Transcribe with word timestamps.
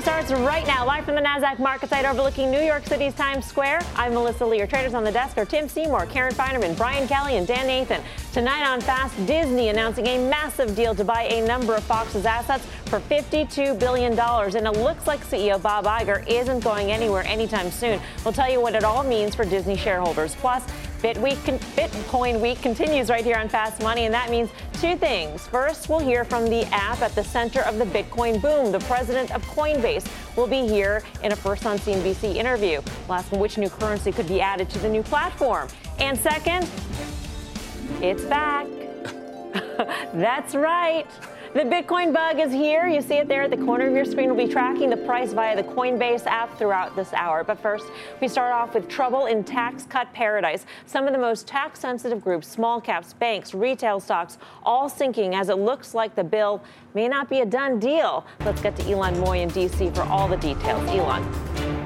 Starts 0.00 0.32
right 0.32 0.66
now, 0.66 0.86
live 0.86 1.04
from 1.04 1.14
the 1.14 1.20
NASDAQ 1.20 1.58
market 1.58 1.90
site 1.90 2.06
overlooking 2.06 2.50
New 2.50 2.62
York 2.62 2.86
City's 2.86 3.12
Times 3.12 3.44
Square. 3.44 3.82
I'm 3.96 4.14
Melissa 4.14 4.46
Lee. 4.46 4.56
Your 4.56 4.66
traders 4.66 4.94
on 4.94 5.04
the 5.04 5.12
desk 5.12 5.36
are 5.36 5.44
Tim 5.44 5.68
Seymour, 5.68 6.06
Karen 6.06 6.32
Finerman, 6.32 6.74
Brian 6.74 7.06
Kelly, 7.06 7.36
and 7.36 7.46
Dan 7.46 7.66
Nathan. 7.66 8.02
Tonight 8.32 8.66
on 8.66 8.80
Fast, 8.80 9.14
Disney 9.26 9.68
announcing 9.68 10.06
a 10.06 10.16
massive 10.16 10.74
deal 10.74 10.94
to 10.94 11.04
buy 11.04 11.24
a 11.24 11.46
number 11.46 11.74
of 11.74 11.84
Fox's 11.84 12.24
assets 12.24 12.64
for 12.86 12.98
$52 12.98 13.78
billion. 13.78 14.18
And 14.18 14.66
it 14.66 14.80
looks 14.82 15.06
like 15.06 15.20
CEO 15.20 15.60
Bob 15.60 15.84
Iger 15.84 16.26
isn't 16.26 16.60
going 16.60 16.90
anywhere 16.90 17.24
anytime 17.24 17.70
soon. 17.70 18.00
We'll 18.24 18.32
tell 18.32 18.50
you 18.50 18.60
what 18.60 18.74
it 18.74 18.84
all 18.84 19.04
means 19.04 19.34
for 19.34 19.44
Disney 19.44 19.76
shareholders. 19.76 20.34
Plus, 20.36 20.64
Bitcoin 21.00 22.40
Week 22.40 22.60
continues 22.60 23.08
right 23.08 23.24
here 23.24 23.36
on 23.36 23.48
Fast 23.48 23.82
Money, 23.82 24.04
and 24.04 24.12
that 24.12 24.30
means 24.30 24.50
two 24.74 24.96
things. 24.96 25.46
First, 25.46 25.88
we'll 25.88 25.98
hear 25.98 26.24
from 26.24 26.44
the 26.44 26.64
app 26.66 27.00
at 27.00 27.14
the 27.14 27.24
center 27.24 27.62
of 27.62 27.78
the 27.78 27.86
Bitcoin 27.86 28.40
boom. 28.40 28.70
The 28.70 28.80
president 28.80 29.30
of 29.34 29.42
Coinbase 29.46 30.06
will 30.36 30.46
be 30.46 30.66
here 30.66 31.02
in 31.22 31.32
a 31.32 31.36
first 31.36 31.64
on 31.64 31.78
CNBC 31.78 32.36
interview. 32.36 32.82
We'll 33.08 33.18
ask 33.18 33.32
which 33.32 33.56
new 33.56 33.70
currency 33.70 34.12
could 34.12 34.28
be 34.28 34.40
added 34.40 34.68
to 34.70 34.78
the 34.78 34.88
new 34.88 35.02
platform. 35.02 35.68
And 35.98 36.18
second, 36.18 36.68
it's 38.02 38.24
back. 38.24 38.66
That's 40.14 40.54
right. 40.54 41.06
The 41.52 41.62
Bitcoin 41.62 42.14
bug 42.14 42.38
is 42.38 42.52
here. 42.52 42.86
You 42.86 43.02
see 43.02 43.14
it 43.14 43.26
there 43.26 43.42
at 43.42 43.50
the 43.50 43.56
corner 43.56 43.88
of 43.88 43.92
your 43.92 44.04
screen. 44.04 44.32
We'll 44.32 44.46
be 44.46 44.52
tracking 44.52 44.88
the 44.88 44.96
price 44.96 45.32
via 45.32 45.56
the 45.56 45.64
Coinbase 45.64 46.24
app 46.26 46.56
throughout 46.56 46.94
this 46.94 47.12
hour. 47.12 47.42
But 47.42 47.58
first, 47.58 47.86
we 48.20 48.28
start 48.28 48.52
off 48.52 48.72
with 48.72 48.86
trouble 48.86 49.26
in 49.26 49.42
tax 49.42 49.82
cut 49.82 50.12
paradise. 50.12 50.64
Some 50.86 51.08
of 51.08 51.12
the 51.12 51.18
most 51.18 51.48
tax 51.48 51.80
sensitive 51.80 52.22
groups, 52.22 52.46
small 52.46 52.80
caps, 52.80 53.14
banks, 53.14 53.52
retail 53.52 53.98
stocks, 53.98 54.38
all 54.62 54.88
sinking 54.88 55.34
as 55.34 55.48
it 55.48 55.56
looks 55.56 55.92
like 55.92 56.14
the 56.14 56.22
bill 56.22 56.62
may 56.94 57.08
not 57.08 57.28
be 57.28 57.40
a 57.40 57.46
done 57.46 57.80
deal. 57.80 58.24
Let's 58.44 58.62
get 58.62 58.76
to 58.76 58.82
Ylan 58.84 59.16
Mui 59.16 59.40
in 59.40 59.48
D.C. 59.48 59.90
for 59.90 60.02
all 60.02 60.28
the 60.28 60.36
details. 60.36 60.88
Elon. 60.88 61.28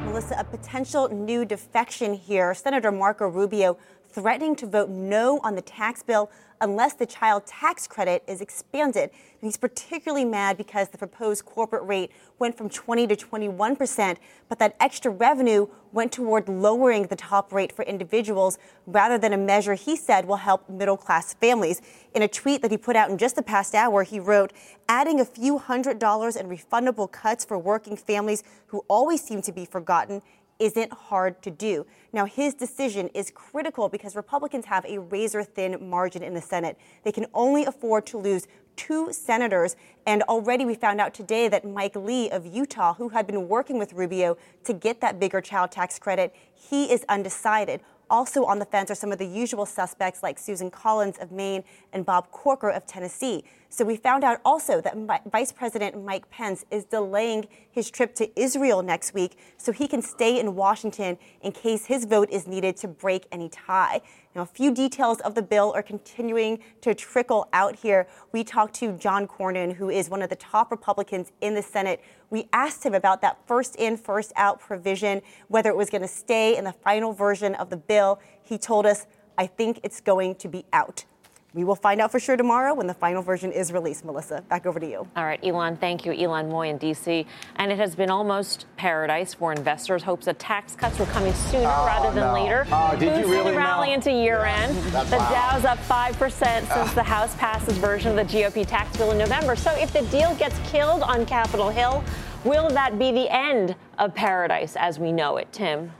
Melissa, 0.04 0.36
a 0.38 0.44
potential 0.44 1.08
new 1.08 1.46
defection 1.46 2.12
here. 2.12 2.52
Senator 2.52 2.92
Marco 2.92 3.28
Rubio 3.28 3.78
threatening 4.14 4.54
to 4.56 4.66
vote 4.66 4.88
no 4.88 5.40
on 5.42 5.56
the 5.56 5.62
tax 5.62 6.02
bill 6.02 6.30
unless 6.60 6.94
the 6.94 7.04
child 7.04 7.44
tax 7.46 7.86
credit 7.86 8.22
is 8.26 8.40
expanded. 8.40 9.10
And 9.10 9.48
he's 9.48 9.56
particularly 9.56 10.24
mad 10.24 10.56
because 10.56 10.88
the 10.88 10.96
proposed 10.96 11.44
corporate 11.44 11.82
rate 11.82 12.10
went 12.38 12.56
from 12.56 12.70
20 12.70 13.08
to 13.08 13.16
21 13.16 13.76
percent, 13.76 14.18
but 14.48 14.58
that 14.60 14.76
extra 14.80 15.10
revenue 15.10 15.66
went 15.92 16.12
toward 16.12 16.48
lowering 16.48 17.06
the 17.08 17.16
top 17.16 17.52
rate 17.52 17.72
for 17.72 17.84
individuals 17.84 18.58
rather 18.86 19.18
than 19.18 19.32
a 19.32 19.36
measure 19.36 19.74
he 19.74 19.96
said 19.96 20.26
will 20.26 20.36
help 20.36 20.68
middle 20.68 20.96
class 20.96 21.34
families. 21.34 21.82
In 22.14 22.22
a 22.22 22.28
tweet 22.28 22.62
that 22.62 22.70
he 22.70 22.78
put 22.78 22.96
out 22.96 23.10
in 23.10 23.18
just 23.18 23.36
the 23.36 23.42
past 23.42 23.74
hour, 23.74 24.02
he 24.02 24.18
wrote, 24.18 24.52
adding 24.88 25.20
a 25.20 25.24
few 25.24 25.58
hundred 25.58 25.98
dollars 25.98 26.36
in 26.36 26.48
refundable 26.48 27.10
cuts 27.10 27.44
for 27.44 27.58
working 27.58 27.96
families 27.96 28.42
who 28.68 28.84
always 28.88 29.22
seem 29.22 29.42
to 29.42 29.52
be 29.52 29.64
forgotten 29.64 30.22
isn't 30.58 30.92
hard 30.92 31.42
to 31.42 31.50
do. 31.50 31.86
Now, 32.12 32.26
his 32.26 32.54
decision 32.54 33.08
is 33.08 33.30
critical 33.30 33.88
because 33.88 34.14
Republicans 34.14 34.66
have 34.66 34.84
a 34.84 34.98
razor 34.98 35.42
thin 35.42 35.88
margin 35.88 36.22
in 36.22 36.34
the 36.34 36.40
Senate. 36.40 36.78
They 37.02 37.12
can 37.12 37.26
only 37.34 37.64
afford 37.64 38.06
to 38.06 38.18
lose 38.18 38.46
two 38.76 39.12
senators. 39.12 39.76
And 40.06 40.22
already 40.24 40.64
we 40.64 40.74
found 40.74 41.00
out 41.00 41.14
today 41.14 41.48
that 41.48 41.64
Mike 41.64 41.96
Lee 41.96 42.30
of 42.30 42.46
Utah, 42.46 42.94
who 42.94 43.10
had 43.10 43.26
been 43.26 43.48
working 43.48 43.78
with 43.78 43.92
Rubio 43.92 44.36
to 44.64 44.72
get 44.72 45.00
that 45.00 45.20
bigger 45.20 45.40
child 45.40 45.70
tax 45.70 45.98
credit, 45.98 46.34
he 46.54 46.92
is 46.92 47.04
undecided. 47.08 47.80
Also 48.10 48.44
on 48.44 48.58
the 48.58 48.64
fence 48.64 48.90
are 48.90 48.94
some 48.94 49.12
of 49.12 49.18
the 49.18 49.26
usual 49.26 49.64
suspects 49.66 50.22
like 50.22 50.38
Susan 50.38 50.70
Collins 50.70 51.16
of 51.18 51.32
Maine 51.32 51.64
and 51.92 52.04
Bob 52.04 52.30
Corker 52.30 52.70
of 52.70 52.86
Tennessee. 52.86 53.44
So 53.74 53.84
we 53.84 53.96
found 53.96 54.22
out 54.22 54.40
also 54.44 54.80
that 54.82 54.96
Vice 55.32 55.50
President 55.50 56.00
Mike 56.04 56.30
Pence 56.30 56.64
is 56.70 56.84
delaying 56.84 57.48
his 57.72 57.90
trip 57.90 58.14
to 58.14 58.40
Israel 58.40 58.84
next 58.84 59.14
week 59.14 59.36
so 59.56 59.72
he 59.72 59.88
can 59.88 60.00
stay 60.00 60.38
in 60.38 60.54
Washington 60.54 61.18
in 61.42 61.50
case 61.50 61.86
his 61.86 62.04
vote 62.04 62.30
is 62.30 62.46
needed 62.46 62.76
to 62.76 62.86
break 62.86 63.26
any 63.32 63.48
tie. 63.48 64.00
Now, 64.36 64.42
a 64.42 64.46
few 64.46 64.72
details 64.72 65.18
of 65.22 65.34
the 65.34 65.42
bill 65.42 65.72
are 65.74 65.82
continuing 65.82 66.60
to 66.82 66.94
trickle 66.94 67.48
out 67.52 67.74
here. 67.74 68.06
We 68.30 68.44
talked 68.44 68.74
to 68.74 68.92
John 68.92 69.26
Cornyn, 69.26 69.74
who 69.74 69.90
is 69.90 70.08
one 70.08 70.22
of 70.22 70.30
the 70.30 70.36
top 70.36 70.70
Republicans 70.70 71.32
in 71.40 71.54
the 71.54 71.62
Senate. 71.62 72.00
We 72.30 72.48
asked 72.52 72.86
him 72.86 72.94
about 72.94 73.22
that 73.22 73.44
first 73.44 73.74
in, 73.74 73.96
first 73.96 74.32
out 74.36 74.60
provision, 74.60 75.20
whether 75.48 75.68
it 75.68 75.76
was 75.76 75.90
going 75.90 76.02
to 76.02 76.06
stay 76.06 76.56
in 76.56 76.62
the 76.62 76.72
final 76.72 77.12
version 77.12 77.56
of 77.56 77.70
the 77.70 77.76
bill. 77.76 78.20
He 78.40 78.56
told 78.56 78.86
us, 78.86 79.08
I 79.36 79.48
think 79.48 79.80
it's 79.82 80.00
going 80.00 80.36
to 80.36 80.46
be 80.46 80.64
out. 80.72 81.06
We 81.54 81.62
will 81.62 81.76
find 81.76 82.00
out 82.00 82.10
for 82.10 82.18
sure 82.18 82.36
tomorrow 82.36 82.74
when 82.74 82.88
the 82.88 82.94
final 82.94 83.22
version 83.22 83.52
is 83.52 83.72
released. 83.72 84.04
Melissa, 84.04 84.42
back 84.48 84.66
over 84.66 84.80
to 84.80 84.90
you. 84.90 85.06
All 85.14 85.24
right, 85.24 85.40
Ylan, 85.40 85.78
thank 85.78 86.04
you. 86.04 86.10
Ylan 86.10 86.50
Mui 86.50 86.68
in 86.68 86.78
D.C. 86.78 87.24
And 87.54 87.70
it 87.70 87.78
has 87.78 87.94
been 87.94 88.10
almost 88.10 88.66
paradise 88.76 89.34
for 89.34 89.52
investors. 89.52 90.02
Hopes 90.02 90.26
that 90.26 90.40
tax 90.40 90.74
cuts 90.74 90.98
were 90.98 91.06
coming 91.06 91.32
sooner 91.32 91.72
oh, 91.72 91.86
rather 91.86 92.12
than 92.12 92.26
no. 92.26 92.34
later. 92.34 92.66
Oh, 92.72 92.96
did 92.98 93.20
you 93.20 93.30
really 93.30 93.52
the 93.52 93.56
rally 93.56 93.88
know? 93.88 93.94
into 93.94 94.10
year 94.10 94.44
end. 94.44 94.74
Yeah, 94.74 95.04
the 95.04 95.16
wow. 95.16 95.30
Dow's 95.30 95.64
up 95.64 95.78
5% 95.78 96.18
since 96.28 96.70
uh. 96.70 96.92
the 96.94 97.04
House 97.04 97.36
passed 97.36 97.68
its 97.68 97.78
version 97.78 98.18
of 98.18 98.28
the 98.28 98.36
GOP 98.36 98.66
tax 98.66 98.96
bill 98.96 99.12
in 99.12 99.18
November. 99.18 99.54
So 99.54 99.70
if 99.76 99.92
the 99.92 100.02
deal 100.06 100.34
gets 100.34 100.58
killed 100.68 101.02
on 101.04 101.24
Capitol 101.24 101.70
Hill, 101.70 102.02
will 102.42 102.68
that 102.70 102.98
be 102.98 103.12
the 103.12 103.32
end 103.32 103.76
of 103.98 104.12
paradise 104.12 104.74
as 104.74 104.98
we 104.98 105.12
know 105.12 105.36
it, 105.36 105.52
Tim? 105.52 105.92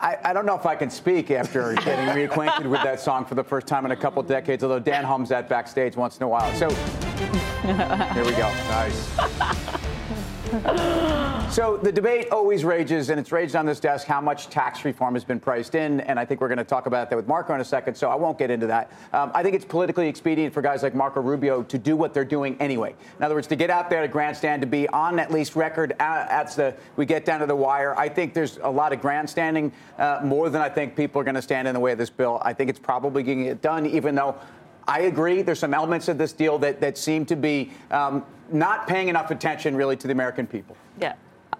I, 0.00 0.16
I, 0.24 0.32
don't 0.32 0.46
know 0.46 0.56
if 0.56 0.64
I 0.64 0.74
can 0.76 0.88
speak 0.88 1.30
after 1.30 1.74
getting 1.84 2.06
reacquainted 2.06 2.66
with 2.70 2.82
that 2.82 3.00
song 3.00 3.24
for 3.24 3.34
the 3.34 3.44
first 3.44 3.66
time 3.66 3.84
in 3.84 3.90
a 3.90 3.96
couple 3.96 4.22
decades, 4.22 4.62
although 4.62 4.78
Dan 4.78 5.04
hums 5.04 5.28
that 5.28 5.48
backstage 5.48 5.94
once 5.96 6.16
in 6.16 6.22
a 6.22 6.28
while. 6.28 6.54
So 6.54 6.70
here 8.14 8.24
we 8.24 8.32
go. 8.32 8.50
Nice. 8.70 9.10
so 11.50 11.76
the 11.76 11.92
debate 11.92 12.28
always 12.30 12.64
rages, 12.64 13.10
and 13.10 13.20
it's 13.20 13.30
raged 13.30 13.54
on 13.54 13.64
this 13.66 13.78
desk 13.78 14.06
how 14.06 14.20
much 14.20 14.48
tax 14.48 14.84
reform 14.84 15.14
has 15.14 15.24
been 15.24 15.38
priced 15.38 15.74
in, 15.74 16.00
and 16.00 16.18
I 16.18 16.24
think 16.24 16.40
we're 16.40 16.48
going 16.48 16.58
to 16.58 16.64
talk 16.64 16.86
about 16.86 17.10
that 17.10 17.16
with 17.16 17.28
Marco 17.28 17.54
in 17.54 17.60
a 17.60 17.64
second, 17.64 17.94
so 17.94 18.10
I 18.10 18.14
won't 18.14 18.38
get 18.38 18.50
into 18.50 18.66
that. 18.66 18.92
Um, 19.12 19.30
I 19.34 19.42
think 19.42 19.54
it's 19.54 19.64
politically 19.64 20.08
expedient 20.08 20.52
for 20.52 20.62
guys 20.62 20.82
like 20.82 20.94
Marco 20.94 21.20
Rubio 21.20 21.62
to 21.62 21.78
do 21.78 21.96
what 21.96 22.12
they're 22.12 22.24
doing 22.24 22.56
anyway. 22.60 22.94
In 23.18 23.24
other 23.24 23.34
words, 23.34 23.46
to 23.48 23.56
get 23.56 23.70
out 23.70 23.88
there 23.88 24.02
to 24.02 24.08
grandstand, 24.08 24.62
to 24.62 24.66
be 24.66 24.88
on 24.88 25.18
at 25.18 25.30
least 25.30 25.54
record 25.54 25.94
as 26.00 26.56
the 26.56 26.74
we 26.96 27.06
get 27.06 27.24
down 27.24 27.40
to 27.40 27.46
the 27.46 27.56
wire. 27.56 27.96
I 27.98 28.08
think 28.08 28.34
there's 28.34 28.58
a 28.58 28.70
lot 28.70 28.92
of 28.92 29.00
grandstanding, 29.00 29.72
uh, 29.98 30.20
more 30.24 30.50
than 30.50 30.62
I 30.62 30.68
think 30.68 30.96
people 30.96 31.20
are 31.20 31.24
going 31.24 31.34
to 31.36 31.42
stand 31.42 31.68
in 31.68 31.74
the 31.74 31.80
way 31.80 31.92
of 31.92 31.98
this 31.98 32.10
bill. 32.10 32.40
I 32.42 32.52
think 32.52 32.70
it's 32.70 32.78
probably 32.78 33.22
going 33.22 33.38
to 33.38 33.44
get 33.44 33.62
done, 33.62 33.86
even 33.86 34.14
though 34.14 34.36
I 34.86 35.02
agree. 35.02 35.42
There's 35.42 35.58
some 35.58 35.74
elements 35.74 36.08
of 36.08 36.18
this 36.18 36.32
deal 36.32 36.58
that, 36.58 36.80
that 36.80 36.98
seem 36.98 37.24
to 37.26 37.36
be 37.36 37.70
um, 37.90 38.24
not 38.50 38.86
paying 38.86 39.08
enough 39.08 39.30
attention 39.30 39.76
really 39.76 39.96
to 39.96 40.06
the 40.06 40.12
American 40.12 40.46
people. 40.46 40.76
Yeah. 41.00 41.14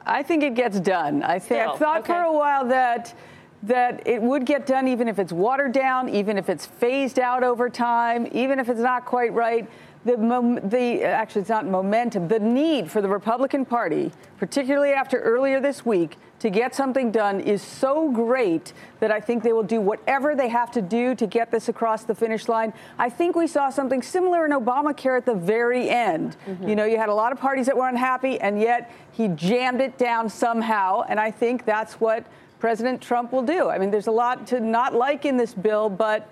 I 0.06 0.22
think 0.22 0.42
it 0.42 0.54
gets 0.54 0.78
done. 0.81 1.22
I 1.22 1.38
think 1.38 1.66
I 1.66 1.76
thought 1.76 2.00
okay. 2.00 2.12
for 2.12 2.20
a 2.20 2.32
while 2.32 2.66
that 2.69 3.15
that 3.62 4.06
it 4.06 4.20
would 4.20 4.44
get 4.44 4.66
done 4.66 4.87
even 4.87 5.09
if 5.09 5.19
it's 5.19 5.32
watered 5.32 5.72
down, 5.72 6.10
even 6.10 6.37
if 6.37 6.50
it's 6.50 6.66
phased 6.66 7.19
out 7.19 7.42
over 7.42 7.70
time, 7.70 8.28
even 8.32 8.59
if 8.59 8.69
it's 8.69 8.81
not 8.81 9.06
quite 9.06 9.32
right 9.32 9.66
the, 10.04 10.60
the 10.65 11.03
actually 11.03 11.41
it's 11.41 11.50
not 11.50 11.66
momentum, 11.66 12.28
the 12.28 12.38
need 12.38 12.91
for 12.91 13.00
the 13.00 13.09
Republican 13.09 13.65
Party, 13.65 14.12
particularly 14.39 14.92
after 14.92 15.18
earlier 15.21 15.60
this 15.60 15.84
week, 15.86 16.16
to 16.41 16.51
get 16.51 16.74
something 16.74 17.10
done 17.10 17.41
is 17.41 17.62
so 17.62 18.10
great 18.10 18.74
that 19.01 19.10
I 19.10 19.18
think 19.18 19.42
they 19.42 19.54
will 19.54 19.62
do 19.62 19.80
whatever 19.80 20.36
they 20.36 20.48
have 20.48 20.71
to 20.72 20.83
do 20.83 21.15
to 21.15 21.27
get 21.27 21.51
this 21.51 21.71
across 21.71 22.04
the 22.04 22.15
finish 22.15 22.48
line. 22.48 22.74
I 22.98 23.09
think 23.09 23.34
we 23.34 23.47
saw 23.47 23.71
something 23.71 24.03
similar 24.03 24.45
in 24.45 24.53
Obamacare 24.53 25.16
at 25.16 25.24
the 25.24 25.34
very 25.34 25.89
end. 25.89 26.36
Mm-hmm. 26.47 26.68
You 26.68 26.77
know, 26.77 26.84
you 26.84 26.98
had 26.98 27.09
a 27.09 27.15
lot 27.15 27.33
of 27.33 27.41
parties 27.41 27.65
that 27.66 27.77
were 27.77 27.89
unhappy, 27.89 28.39
and 28.41 28.60
yet 28.60 28.92
he 29.12 29.28
jammed 29.28 29.80
it 29.80 29.97
down 29.97 30.28
somehow, 30.28 31.04
and 31.09 31.18
I 31.18 31.30
think 31.30 31.65
that's 31.65 31.95
what 31.95 32.27
President 32.59 33.00
Trump 33.00 33.33
will 33.33 33.42
do. 33.42 33.71
I 33.71 33.78
mean, 33.78 33.91
there's 33.91 34.07
a 34.07 34.12
lot 34.12 34.47
to 34.48 34.60
not 34.60 34.92
like 34.92 35.24
in 35.24 35.39
this 35.39 35.54
bill, 35.54 35.89
but 35.89 36.28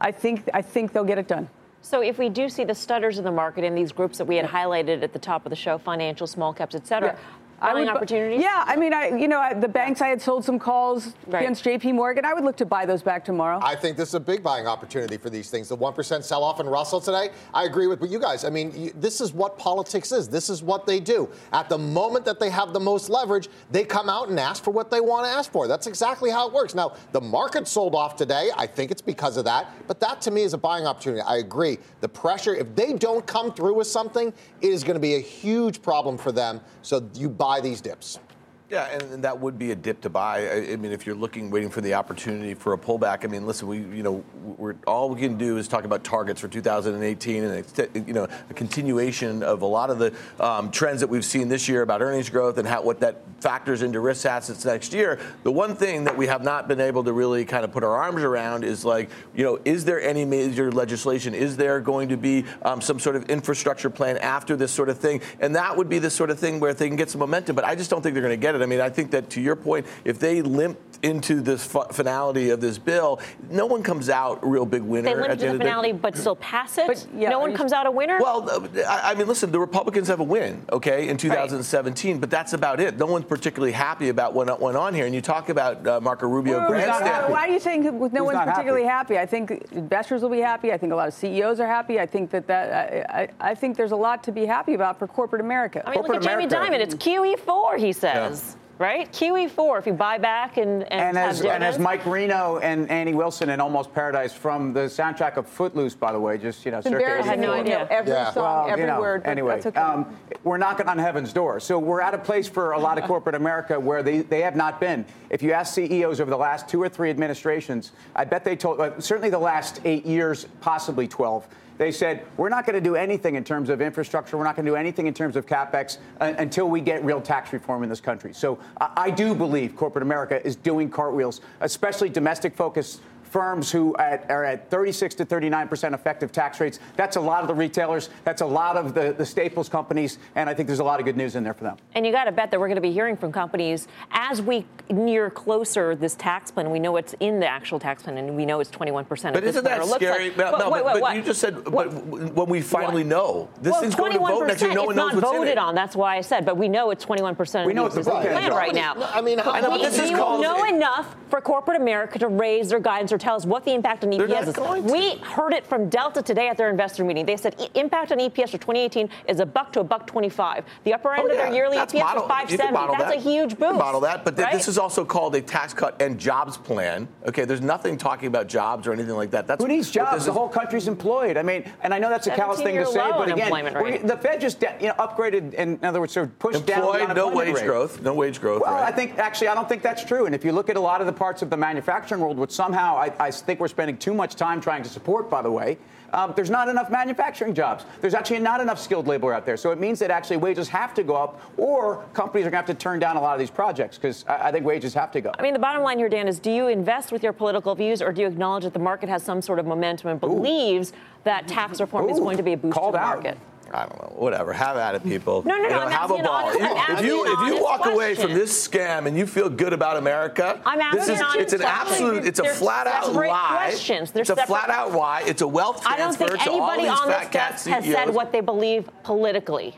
I 0.00 0.12
think 0.12 0.48
I 0.52 0.60
think 0.60 0.92
they'll 0.92 1.04
get 1.04 1.18
it 1.18 1.28
done. 1.28 1.48
So 1.86 2.00
if 2.00 2.18
we 2.18 2.28
do 2.28 2.48
see 2.48 2.64
the 2.64 2.74
stutters 2.74 3.16
in 3.16 3.22
the 3.22 3.30
market 3.30 3.62
in 3.62 3.76
these 3.76 3.92
groups 3.92 4.18
that 4.18 4.24
we 4.24 4.34
had 4.34 4.44
highlighted 4.44 5.04
at 5.04 5.12
the 5.12 5.20
top 5.20 5.46
of 5.46 5.50
the 5.50 5.56
show, 5.56 5.78
financial, 5.78 6.26
small 6.26 6.52
caps, 6.52 6.74
et 6.74 6.84
cetera, 6.84 7.12
yeah. 7.12 7.18
Buying 7.60 7.88
opportunities? 7.88 8.40
Yeah, 8.40 8.64
I 8.66 8.76
mean, 8.76 8.92
I 8.92 9.08
you 9.08 9.28
know 9.28 9.58
the 9.58 9.68
banks 9.68 10.00
I 10.00 10.08
had 10.08 10.20
sold 10.20 10.44
some 10.44 10.58
calls 10.58 11.14
right. 11.26 11.42
against 11.42 11.64
J.P. 11.64 11.92
Morgan. 11.92 12.24
I 12.24 12.34
would 12.34 12.44
look 12.44 12.56
to 12.58 12.66
buy 12.66 12.86
those 12.86 13.02
back 13.02 13.24
tomorrow. 13.24 13.58
I 13.62 13.74
think 13.74 13.96
this 13.96 14.08
is 14.08 14.14
a 14.14 14.20
big 14.20 14.42
buying 14.42 14.66
opportunity 14.66 15.16
for 15.16 15.30
these 15.30 15.50
things. 15.50 15.68
The 15.68 15.76
one 15.76 15.92
percent 15.92 16.24
sell 16.24 16.44
off 16.44 16.60
in 16.60 16.66
Russell 16.66 17.00
today. 17.00 17.30
I 17.54 17.64
agree 17.64 17.86
with 17.86 18.02
you 18.10 18.18
guys. 18.18 18.44
I 18.44 18.50
mean, 18.50 18.72
you, 18.76 18.92
this 18.96 19.20
is 19.20 19.32
what 19.32 19.58
politics 19.58 20.12
is. 20.12 20.28
This 20.28 20.50
is 20.50 20.62
what 20.62 20.86
they 20.86 21.00
do. 21.00 21.28
At 21.52 21.68
the 21.68 21.78
moment 21.78 22.24
that 22.24 22.40
they 22.40 22.50
have 22.50 22.72
the 22.72 22.80
most 22.80 23.08
leverage, 23.08 23.48
they 23.70 23.84
come 23.84 24.08
out 24.08 24.28
and 24.28 24.38
ask 24.38 24.62
for 24.62 24.70
what 24.70 24.90
they 24.90 25.00
want 25.00 25.26
to 25.26 25.30
ask 25.30 25.50
for. 25.50 25.68
That's 25.68 25.86
exactly 25.86 26.30
how 26.30 26.48
it 26.48 26.52
works. 26.52 26.74
Now, 26.74 26.94
the 27.12 27.20
market 27.20 27.68
sold 27.68 27.94
off 27.94 28.16
today. 28.16 28.50
I 28.56 28.66
think 28.66 28.90
it's 28.90 29.02
because 29.02 29.36
of 29.36 29.44
that. 29.44 29.72
But 29.86 30.00
that 30.00 30.20
to 30.22 30.30
me 30.30 30.42
is 30.42 30.52
a 30.52 30.58
buying 30.58 30.86
opportunity. 30.86 31.22
I 31.22 31.36
agree. 31.36 31.78
The 32.00 32.08
pressure, 32.08 32.54
if 32.54 32.74
they 32.74 32.92
don't 32.92 33.26
come 33.26 33.52
through 33.52 33.74
with 33.74 33.86
something, 33.86 34.32
it 34.60 34.72
is 34.72 34.84
going 34.84 34.94
to 34.94 35.00
be 35.00 35.14
a 35.14 35.20
huge 35.20 35.82
problem 35.82 36.18
for 36.18 36.32
them. 36.32 36.60
So 36.82 37.08
you 37.14 37.28
buy 37.28 37.45
these 37.62 37.80
dips. 37.80 38.18
Yeah, 38.68 38.88
and, 38.90 39.02
and, 39.02 39.24
that 39.24 39.38
would 39.38 39.60
be 39.60 39.70
a 39.70 39.76
dip 39.76 40.00
to 40.00 40.10
buy. 40.10 40.48
I, 40.48 40.72
I, 40.72 40.76
mean, 40.76 40.90
if 40.90 41.06
you're 41.06 41.14
looking, 41.14 41.50
waiting 41.52 41.70
for 41.70 41.80
the 41.80 41.94
opportunity 41.94 42.52
for 42.54 42.72
a 42.72 42.78
pullback. 42.78 43.24
I 43.24 43.28
mean, 43.28 43.46
listen, 43.46 43.68
we, 43.68 43.78
you 43.78 44.02
know, 44.02 44.24
we're 44.42 44.74
all 44.88 45.08
we 45.08 45.20
can 45.20 45.38
do 45.38 45.56
is 45.56 45.68
talk 45.68 45.84
about 45.84 46.02
targets 46.02 46.40
for 46.40 46.48
2018, 46.48 47.44
and 47.44 48.08
you 48.08 48.12
know, 48.12 48.26
a 48.50 48.54
continuation 48.54 49.44
of 49.44 49.62
a 49.62 49.66
lot 49.66 49.90
of 49.90 50.00
the 50.00 50.12
um, 50.40 50.72
trends 50.72 51.00
that 51.00 51.06
we've 51.08 51.24
seen 51.24 51.48
this 51.48 51.68
year 51.68 51.82
about 51.82 52.02
earnings 52.02 52.28
growth 52.28 52.58
and 52.58 52.66
how 52.66 52.82
what 52.82 52.98
that 53.00 53.22
factors 53.38 53.82
into 53.82 54.00
risk 54.00 54.26
assets 54.26 54.64
next 54.64 54.92
year. 54.92 55.20
The 55.44 55.52
one 55.52 55.76
thing 55.76 56.02
that 56.04 56.16
we 56.16 56.26
have 56.26 56.42
not 56.42 56.66
been 56.66 56.80
able 56.80 57.04
to 57.04 57.12
really 57.12 57.44
kind 57.44 57.64
of 57.64 57.70
put 57.70 57.84
our 57.84 57.94
arms 57.94 58.24
around 58.24 58.64
is 58.64 58.84
like, 58.84 59.10
you 59.36 59.44
know, 59.44 59.60
is 59.64 59.84
there 59.84 60.00
any 60.00 60.24
major 60.24 60.72
legislation? 60.72 61.34
Is 61.34 61.56
there 61.56 61.80
going 61.80 62.08
to 62.08 62.16
be 62.16 62.44
um, 62.62 62.80
some 62.80 62.98
sort 62.98 63.14
of 63.14 63.30
infrastructure 63.30 63.90
plan 63.90 64.18
after 64.18 64.56
this 64.56 64.72
sort 64.72 64.88
of 64.88 64.98
thing? 64.98 65.20
And 65.38 65.54
that 65.54 65.76
would 65.76 65.88
be 65.88 66.00
the 66.00 66.10
sort 66.10 66.30
of 66.30 66.40
thing 66.40 66.58
where 66.58 66.74
they 66.74 66.88
can 66.88 66.96
get 66.96 67.10
some 67.10 67.20
momentum. 67.20 67.54
But 67.54 67.64
I 67.64 67.76
just 67.76 67.90
don't 67.90 68.02
think 68.02 68.14
they're 68.14 68.22
going 68.22 68.32
to 68.32 68.36
get 68.36 68.55
I 68.62 68.66
mean, 68.66 68.80
I 68.80 68.88
think 68.90 69.10
that 69.12 69.30
to 69.30 69.40
your 69.40 69.56
point, 69.56 69.86
if 70.04 70.18
they 70.18 70.42
limp 70.42 70.78
into 71.06 71.40
this 71.40 71.64
finality 71.64 72.50
of 72.50 72.60
this 72.60 72.78
bill, 72.78 73.20
no 73.48 73.66
one 73.66 73.82
comes 73.82 74.08
out 74.08 74.46
real 74.46 74.66
big 74.66 74.82
winner. 74.82 75.14
They 75.14 75.20
limp 75.20 75.38
to 75.38 75.52
the 75.52 75.58
finality, 75.58 75.92
the 75.92 75.98
but 75.98 76.16
still 76.16 76.36
pass 76.36 76.78
it. 76.78 76.86
But, 76.86 77.06
yeah, 77.16 77.30
no 77.30 77.38
one 77.38 77.54
comes 77.54 77.72
out 77.72 77.86
a 77.86 77.90
winner. 77.90 78.18
Well, 78.20 78.48
uh, 78.50 78.82
I, 78.88 79.12
I, 79.12 79.14
mean, 79.14 79.28
listen, 79.28 79.52
the 79.52 79.60
Republicans 79.60 80.08
have 80.08 80.20
a 80.20 80.24
win, 80.24 80.64
okay, 80.72 81.08
in 81.08 81.16
2017, 81.16 82.12
right. 82.12 82.20
but 82.20 82.30
that's 82.30 82.52
about 82.52 82.80
it. 82.80 82.98
No 82.98 83.06
one's 83.06 83.24
particularly 83.24 83.72
happy 83.72 84.08
about 84.08 84.34
what 84.34 84.60
went 84.60 84.76
on 84.76 84.94
here. 84.94 85.06
And 85.06 85.14
you 85.14 85.20
talk 85.20 85.48
about 85.48 85.86
uh, 85.86 86.00
Marco 86.00 86.26
Rubio 86.26 86.58
well, 86.58 86.68
grandstand. 86.68 87.32
Why 87.32 87.46
are 87.46 87.50
you 87.50 87.60
saying 87.60 87.84
no 87.84 87.92
Who's 87.92 88.12
one's 88.12 88.38
particularly 88.38 88.84
happy? 88.84 89.14
happy? 89.14 89.18
I 89.18 89.26
think 89.26 89.50
investors 89.72 90.22
will 90.22 90.30
be 90.30 90.40
happy. 90.40 90.72
I 90.72 90.78
think 90.78 90.92
a 90.92 90.96
lot 90.96 91.08
of 91.08 91.14
CEOs 91.14 91.60
are 91.60 91.66
happy. 91.66 92.00
I 92.00 92.06
think 92.06 92.30
that 92.30 92.46
that 92.46 93.06
I, 93.10 93.22
I, 93.22 93.50
I 93.50 93.54
think 93.54 93.76
there's 93.76 93.92
a 93.92 93.96
lot 93.96 94.24
to 94.24 94.32
be 94.32 94.46
happy 94.46 94.74
about 94.74 94.98
for 94.98 95.06
corporate 95.06 95.40
America. 95.40 95.82
I 95.84 95.90
mean, 95.90 96.00
corporate 96.00 96.22
look 96.22 96.30
at 96.30 96.34
America. 96.34 96.54
Jamie 96.54 96.78
Dimon. 96.78 96.80
It's 96.80 96.94
QE4, 96.94 97.78
he 97.78 97.92
says. 97.92 98.56
Yeah 98.56 98.62
right? 98.78 99.10
QE4, 99.12 99.78
if 99.78 99.86
you 99.86 99.92
buy 99.92 100.18
back 100.18 100.56
and 100.56 100.82
and, 100.84 101.16
and 101.16 101.18
as, 101.18 101.42
and 101.42 101.64
as 101.64 101.78
Mike 101.78 102.04
Reno 102.06 102.58
and 102.58 102.90
Annie 102.90 103.14
Wilson 103.14 103.50
in 103.50 103.60
Almost 103.60 103.92
Paradise 103.94 104.32
from 104.32 104.72
the 104.72 104.80
soundtrack 104.80 105.36
of 105.36 105.48
Footloose, 105.48 105.94
by 105.94 106.12
the 106.12 106.20
way, 106.20 106.38
just 106.38 106.64
you 106.64 106.70
know, 106.70 106.80
I 106.84 107.22
had 107.22 107.38
no 107.38 107.52
idea. 107.52 107.86
Every 107.90 108.12
yeah. 108.12 108.30
song, 108.32 108.42
well, 108.42 108.70
every 108.70 108.82
you 108.82 108.86
know, 108.86 109.00
word. 109.00 109.22
Anyway, 109.24 109.62
okay. 109.64 109.80
um, 109.80 110.16
we're 110.44 110.58
knocking 110.58 110.88
on 110.88 110.98
heaven's 110.98 111.32
door. 111.32 111.60
So 111.60 111.78
we're 111.78 112.00
at 112.00 112.14
a 112.14 112.18
place 112.18 112.48
for 112.48 112.72
a 112.72 112.78
lot 112.78 112.98
of 112.98 113.04
corporate 113.08 113.34
America 113.34 113.78
where 113.78 114.02
they, 114.02 114.20
they 114.20 114.42
have 114.42 114.56
not 114.56 114.80
been. 114.80 115.04
If 115.30 115.42
you 115.42 115.52
ask 115.52 115.74
CEOs 115.74 116.20
over 116.20 116.30
the 116.30 116.36
last 116.36 116.68
two 116.68 116.82
or 116.82 116.88
three 116.88 117.10
administrations, 117.10 117.92
I 118.14 118.24
bet 118.24 118.44
they 118.44 118.56
told, 118.56 118.80
uh, 118.80 119.00
certainly 119.00 119.30
the 119.30 119.38
last 119.38 119.80
eight 119.84 120.06
years, 120.06 120.46
possibly 120.60 121.08
12 121.08 121.46
they 121.78 121.92
said, 121.92 122.26
we're 122.36 122.48
not 122.48 122.66
going 122.66 122.74
to 122.74 122.80
do 122.80 122.96
anything 122.96 123.34
in 123.34 123.44
terms 123.44 123.68
of 123.68 123.80
infrastructure. 123.80 124.36
We're 124.36 124.44
not 124.44 124.56
going 124.56 124.66
to 124.66 124.72
do 124.72 124.76
anything 124.76 125.06
in 125.06 125.14
terms 125.14 125.36
of 125.36 125.46
capex 125.46 125.98
uh, 126.20 126.32
until 126.38 126.68
we 126.68 126.80
get 126.80 127.04
real 127.04 127.20
tax 127.20 127.52
reform 127.52 127.82
in 127.82 127.88
this 127.88 128.00
country. 128.00 128.32
So 128.32 128.58
I, 128.80 128.90
I 128.96 129.10
do 129.10 129.34
believe 129.34 129.76
corporate 129.76 130.02
America 130.02 130.44
is 130.46 130.56
doing 130.56 130.88
cartwheels, 130.88 131.40
especially 131.60 132.08
domestic 132.08 132.54
focused 132.56 133.00
firms 133.36 133.70
who 133.70 133.94
at, 133.98 134.30
are 134.30 134.44
at 134.44 134.70
36 134.70 135.14
to 135.14 135.22
39 135.26 135.68
percent 135.68 135.94
effective 135.94 136.32
tax 136.32 136.58
rates. 136.58 136.78
That's 136.96 137.16
a 137.16 137.20
lot 137.20 137.42
of 137.42 137.48
the 137.48 137.54
retailers. 137.54 138.08
That's 138.24 138.40
a 138.40 138.46
lot 138.46 138.78
of 138.78 138.94
the, 138.94 139.12
the 139.12 139.26
staples 139.26 139.68
companies. 139.68 140.16
And 140.36 140.48
I 140.48 140.54
think 140.54 140.68
there's 140.68 140.78
a 140.78 140.84
lot 140.84 141.00
of 141.00 141.04
good 141.04 141.18
news 141.18 141.36
in 141.36 141.44
there 141.44 141.52
for 141.52 141.64
them. 141.64 141.76
And 141.94 142.06
you 142.06 142.12
got 142.12 142.24
to 142.24 142.32
bet 142.32 142.50
that 142.50 142.58
we're 142.58 142.68
going 142.68 142.76
to 142.76 142.80
be 142.80 142.92
hearing 142.92 143.14
from 143.14 143.32
companies 143.32 143.88
as 144.10 144.40
we 144.40 144.64
near 144.88 145.28
closer 145.28 145.94
this 145.94 146.14
tax 146.14 146.50
plan. 146.50 146.70
We 146.70 146.78
know 146.78 146.96
it's 146.96 147.14
in 147.20 147.38
the 147.38 147.46
actual 147.46 147.78
tax 147.78 148.04
plan, 148.04 148.16
and 148.16 148.34
we 148.34 148.46
know 148.46 148.60
it's 148.60 148.70
21 148.70 149.04
percent. 149.04 149.34
But 149.34 149.44
isn't 149.44 149.64
that 149.64 149.84
scary? 149.84 150.30
Like. 150.30 150.58
no, 150.58 150.70
wait, 150.70 150.86
wait, 150.86 151.00
but, 151.02 151.14
you 151.14 151.22
just 151.22 151.42
said 151.42 151.62
but 151.64 151.92
when 151.92 152.48
we 152.48 152.62
finally 152.62 153.02
what? 153.02 153.06
know 153.06 153.50
this 153.60 153.72
well, 153.72 153.82
thing's 153.82 153.94
going 153.94 154.12
to 154.12 154.18
vote 154.18 154.46
next 154.46 154.62
year, 154.62 154.72
no 154.72 154.84
one 154.84 154.96
knows 154.96 155.14
what's 155.14 155.36
in 155.36 155.48
it. 155.48 155.58
on. 155.58 155.74
That's 155.74 155.94
why 155.94 156.16
I 156.16 156.22
said. 156.22 156.46
But 156.46 156.56
we 156.56 156.68
know 156.68 156.90
it's 156.90 157.04
21 157.04 157.34
percent. 157.36 157.66
We 157.66 157.74
know 157.74 157.84
it's 157.84 157.96
the 157.96 158.02
plan 158.02 158.50
right 158.52 158.74
now. 158.74 158.94
I 159.12 159.20
mean, 159.20 159.40
I 159.40 159.60
know, 159.60 159.76
this 159.76 159.98
is 159.98 160.10
know 160.10 160.64
enough 160.64 161.16
for 161.28 161.42
corporate 161.42 161.78
America 161.78 162.18
to 162.20 162.28
raise 162.28 162.70
their 162.70 162.80
guidance 162.80 163.12
or 163.12 163.18
tell 163.26 163.34
us 163.34 163.44
what 163.44 163.64
the 163.64 163.72
impact 163.72 164.04
on 164.04 164.10
EPS 164.10 164.84
is. 164.86 164.92
We 164.92 165.16
heard 165.16 165.52
it 165.52 165.66
from 165.66 165.88
Delta 165.88 166.22
today 166.22 166.48
at 166.48 166.56
their 166.56 166.70
investor 166.70 167.04
meeting. 167.04 167.26
They 167.26 167.36
said 167.36 167.56
impact 167.74 168.12
on 168.12 168.18
EPS 168.18 168.50
for 168.50 168.58
2018 168.58 169.08
is 169.28 169.40
a 169.40 169.46
buck 169.46 169.72
to 169.72 169.80
a 169.80 169.84
buck 169.84 170.06
25. 170.06 170.64
The 170.84 170.94
upper 170.94 171.12
end 171.12 171.22
oh, 171.24 171.26
yeah. 171.26 171.32
of 171.32 171.38
their 171.38 171.52
yearly 171.52 171.76
That's 171.76 171.92
EPS 171.92 172.00
model, 172.00 172.22
is 172.22 172.28
570. 172.28 172.98
That's 172.98 173.14
that. 173.14 173.16
a 173.16 173.20
huge 173.20 173.58
boost. 173.58 173.78
Model 173.78 174.00
that, 174.02 174.24
but 174.24 174.38
right? 174.38 174.52
this 174.52 174.68
is 174.68 174.78
also 174.78 175.04
called 175.04 175.34
a 175.34 175.40
tax 175.40 175.74
cut 175.74 176.00
and 176.00 176.20
jobs 176.20 176.56
plan. 176.56 177.08
Okay, 177.26 177.44
there's 177.44 177.60
nothing 177.60 177.98
talking 177.98 178.28
about 178.28 178.46
jobs 178.46 178.86
or 178.86 178.92
anything 178.92 179.16
like 179.16 179.32
that. 179.32 179.48
That's 179.48 179.60
who 179.60 179.68
needs 179.68 179.90
jobs. 179.90 180.24
The 180.24 180.32
whole 180.32 180.48
country's 180.48 180.86
employed. 180.86 181.36
I 181.36 181.42
mean, 181.42 181.64
and 181.82 181.92
I 181.92 181.98
know 181.98 182.08
that's 182.08 182.28
a 182.28 182.30
callous 182.30 182.60
thing 182.60 182.76
to 182.76 182.86
say, 182.86 183.10
but 183.10 183.32
again, 183.32 184.06
the 184.06 184.16
Fed 184.16 184.40
just 184.40 184.62
you 184.62 184.88
know 184.88 184.94
upgraded, 184.94 185.54
in 185.54 185.80
other 185.82 185.98
words, 185.98 186.12
sort 186.12 186.26
of 186.26 186.38
pushed 186.38 186.60
employed, 186.60 187.08
down 187.08 187.16
no 187.16 187.28
wage 187.28 187.56
rate. 187.56 187.66
growth, 187.66 188.00
no 188.02 188.14
wage 188.14 188.40
growth. 188.40 188.62
Well, 188.62 188.72
right? 188.72 188.84
I 188.84 188.92
think 188.92 189.18
actually 189.18 189.48
I 189.48 189.54
don't 189.54 189.68
think 189.68 189.82
that's 189.82 190.04
true. 190.04 190.26
And 190.26 190.34
if 190.34 190.44
you 190.44 190.52
look 190.52 190.70
at 190.70 190.76
a 190.76 190.80
lot 190.80 191.00
of 191.00 191.08
the 191.08 191.12
parts 191.12 191.42
of 191.42 191.50
the 191.50 191.56
manufacturing 191.56 192.20
world, 192.20 192.38
which 192.38 192.52
somehow 192.52 192.96
I, 192.96 193.12
I 193.18 193.30
think 193.30 193.60
we're 193.60 193.68
spending 193.68 193.96
too 193.96 194.14
much 194.14 194.34
time 194.34 194.60
trying 194.60 194.82
to 194.82 194.88
support, 194.88 195.30
by 195.30 195.42
the 195.42 195.50
way, 195.50 195.78
um, 196.12 196.32
there's 196.36 196.50
not 196.50 196.68
enough 196.68 196.90
manufacturing 196.90 197.54
jobs. 197.54 197.84
There's 198.00 198.14
actually 198.14 198.38
not 198.38 198.60
enough 198.60 198.78
skilled 198.78 199.06
labor 199.06 199.32
out 199.32 199.44
there. 199.44 199.56
So 199.56 199.70
it 199.70 199.80
means 199.80 199.98
that 199.98 200.10
actually 200.10 200.36
wages 200.38 200.68
have 200.68 200.94
to 200.94 201.02
go 201.02 201.16
up, 201.16 201.40
or 201.56 202.04
companies 202.12 202.46
are 202.46 202.50
going 202.50 202.64
to 202.64 202.72
have 202.72 202.78
to 202.78 202.82
turn 202.82 202.98
down 202.98 203.16
a 203.16 203.20
lot 203.20 203.34
of 203.34 203.38
these 203.38 203.50
projects 203.50 203.98
because 203.98 204.24
I, 204.28 204.48
I, 204.48 204.52
think 204.52 204.64
wages 204.64 204.94
have 204.94 205.10
to 205.12 205.20
go. 205.20 205.32
I 205.38 205.42
mean, 205.42 205.52
the 205.52 205.58
bottom 205.58 205.82
line 205.82 205.98
here, 205.98 206.08
Dan, 206.08 206.28
is 206.28 206.38
do 206.38 206.50
you 206.50 206.68
invest 206.68 207.12
with 207.12 207.22
your 207.22 207.32
political 207.32 207.74
views, 207.74 208.00
or 208.00 208.12
do 208.12 208.22
you 208.22 208.28
acknowledge 208.28 208.64
that 208.64 208.72
the 208.72 208.78
market 208.78 209.08
has 209.08 209.22
some 209.22 209.42
sort 209.42 209.58
of 209.58 209.66
momentum 209.66 210.10
and 210.10 210.20
believes 210.20 210.92
Ooh. 210.92 210.96
that 211.24 211.48
tax 211.48 211.80
reform 211.80 212.06
Ooh. 212.06 212.10
is 212.10 212.18
going 212.18 212.36
to 212.36 212.42
be 212.42 212.52
a 212.52 212.56
boost 212.56 212.74
Called 212.74 212.94
to 212.94 212.98
the 212.98 213.04
out. 213.04 213.36
I 213.72 213.86
don't 213.86 214.00
know, 214.00 214.12
whatever. 214.16 214.52
Have 214.52 214.76
at 214.76 214.94
it, 214.94 215.02
people. 215.02 215.42
No, 215.44 215.56
no, 215.56 215.68
no. 215.68 215.68
Know, 215.68 215.88
have 215.88 216.10
a 216.10 216.18
ball. 216.18 216.46
Honest, 216.46 216.60
if 216.60 217.04
you 217.04 217.24
if 217.26 217.48
you 217.48 217.62
walk 217.62 217.82
question. 217.82 217.94
away 217.94 218.14
from 218.14 218.32
this 218.32 218.66
scam 218.66 219.06
and 219.06 219.16
you 219.16 219.26
feel 219.26 219.48
good 219.48 219.72
about 219.72 219.96
America, 219.96 220.60
I'm 220.64 220.78
this 220.96 221.08
is 221.08 221.20
it's 221.34 221.52
an 221.52 221.62
absolute, 221.62 222.24
it's 222.24 222.38
a 222.38 222.44
flat 222.44 222.86
out 222.86 223.12
lie. 223.12 223.66
Questions. 223.68 224.12
it's 224.14 224.30
a 224.30 224.36
flat 224.36 224.70
out 224.70 224.92
lie. 224.92 225.22
It's 225.26 225.42
a 225.42 225.48
wealth 225.48 225.82
transfer 225.82 226.24
I 226.24 226.28
don't 226.28 226.30
think 226.30 226.46
anybody 226.46 226.88
on 226.88 227.08
this 227.08 227.28
desk 227.28 227.66
has 227.66 227.84
said 227.84 228.10
what 228.10 228.32
they 228.32 228.40
believe 228.40 228.88
politically. 229.02 229.76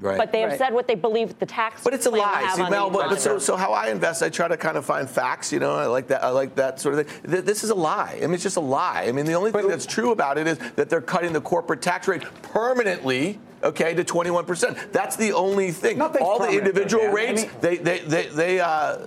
Right. 0.00 0.16
But 0.16 0.32
they 0.32 0.40
have 0.40 0.50
right. 0.50 0.58
said 0.58 0.72
what 0.72 0.86
they 0.86 0.94
believe 0.94 1.38
the 1.38 1.46
tax. 1.46 1.84
But 1.84 1.92
it's 1.92 2.06
a 2.06 2.10
lie. 2.10 2.52
See, 2.54 2.68
Mel, 2.68 2.88
but, 2.90 3.10
but 3.10 3.20
so, 3.20 3.38
so 3.38 3.56
how 3.56 3.72
I 3.72 3.88
invest, 3.88 4.22
I 4.22 4.30
try 4.30 4.48
to 4.48 4.56
kind 4.56 4.76
of 4.76 4.84
find 4.84 5.08
facts. 5.08 5.52
You 5.52 5.60
know, 5.60 5.74
I 5.74 5.86
like 5.86 6.08
that. 6.08 6.24
I 6.24 6.30
like 6.30 6.54
that 6.56 6.80
sort 6.80 6.98
of 6.98 7.06
thing. 7.06 7.44
This 7.44 7.64
is 7.64 7.70
a 7.70 7.74
lie. 7.74 8.18
I 8.18 8.22
mean, 8.22 8.34
it's 8.34 8.42
just 8.42 8.56
a 8.56 8.60
lie. 8.60 9.04
I 9.06 9.12
mean, 9.12 9.26
the 9.26 9.34
only 9.34 9.52
thing 9.52 9.68
that's 9.68 9.86
true 9.86 10.10
about 10.10 10.38
it 10.38 10.46
is 10.46 10.58
that 10.76 10.88
they're 10.88 11.00
cutting 11.00 11.32
the 11.32 11.40
corporate 11.40 11.82
tax 11.82 12.08
rate 12.08 12.22
permanently 12.42 13.38
okay, 13.62 13.94
to 13.94 14.04
21%. 14.04 14.92
That's 14.92 15.16
the 15.16 15.32
only 15.32 15.72
thing. 15.72 15.98
Nothing's 15.98 16.22
All 16.22 16.38
the 16.38 16.50
individual 16.50 17.08
rates, 17.08 17.42
I 17.42 17.46
mean, 17.46 17.54
they, 17.60 17.76
they, 17.76 17.98
they, 18.00 18.26
they, 18.28 18.60
uh, 18.60 19.06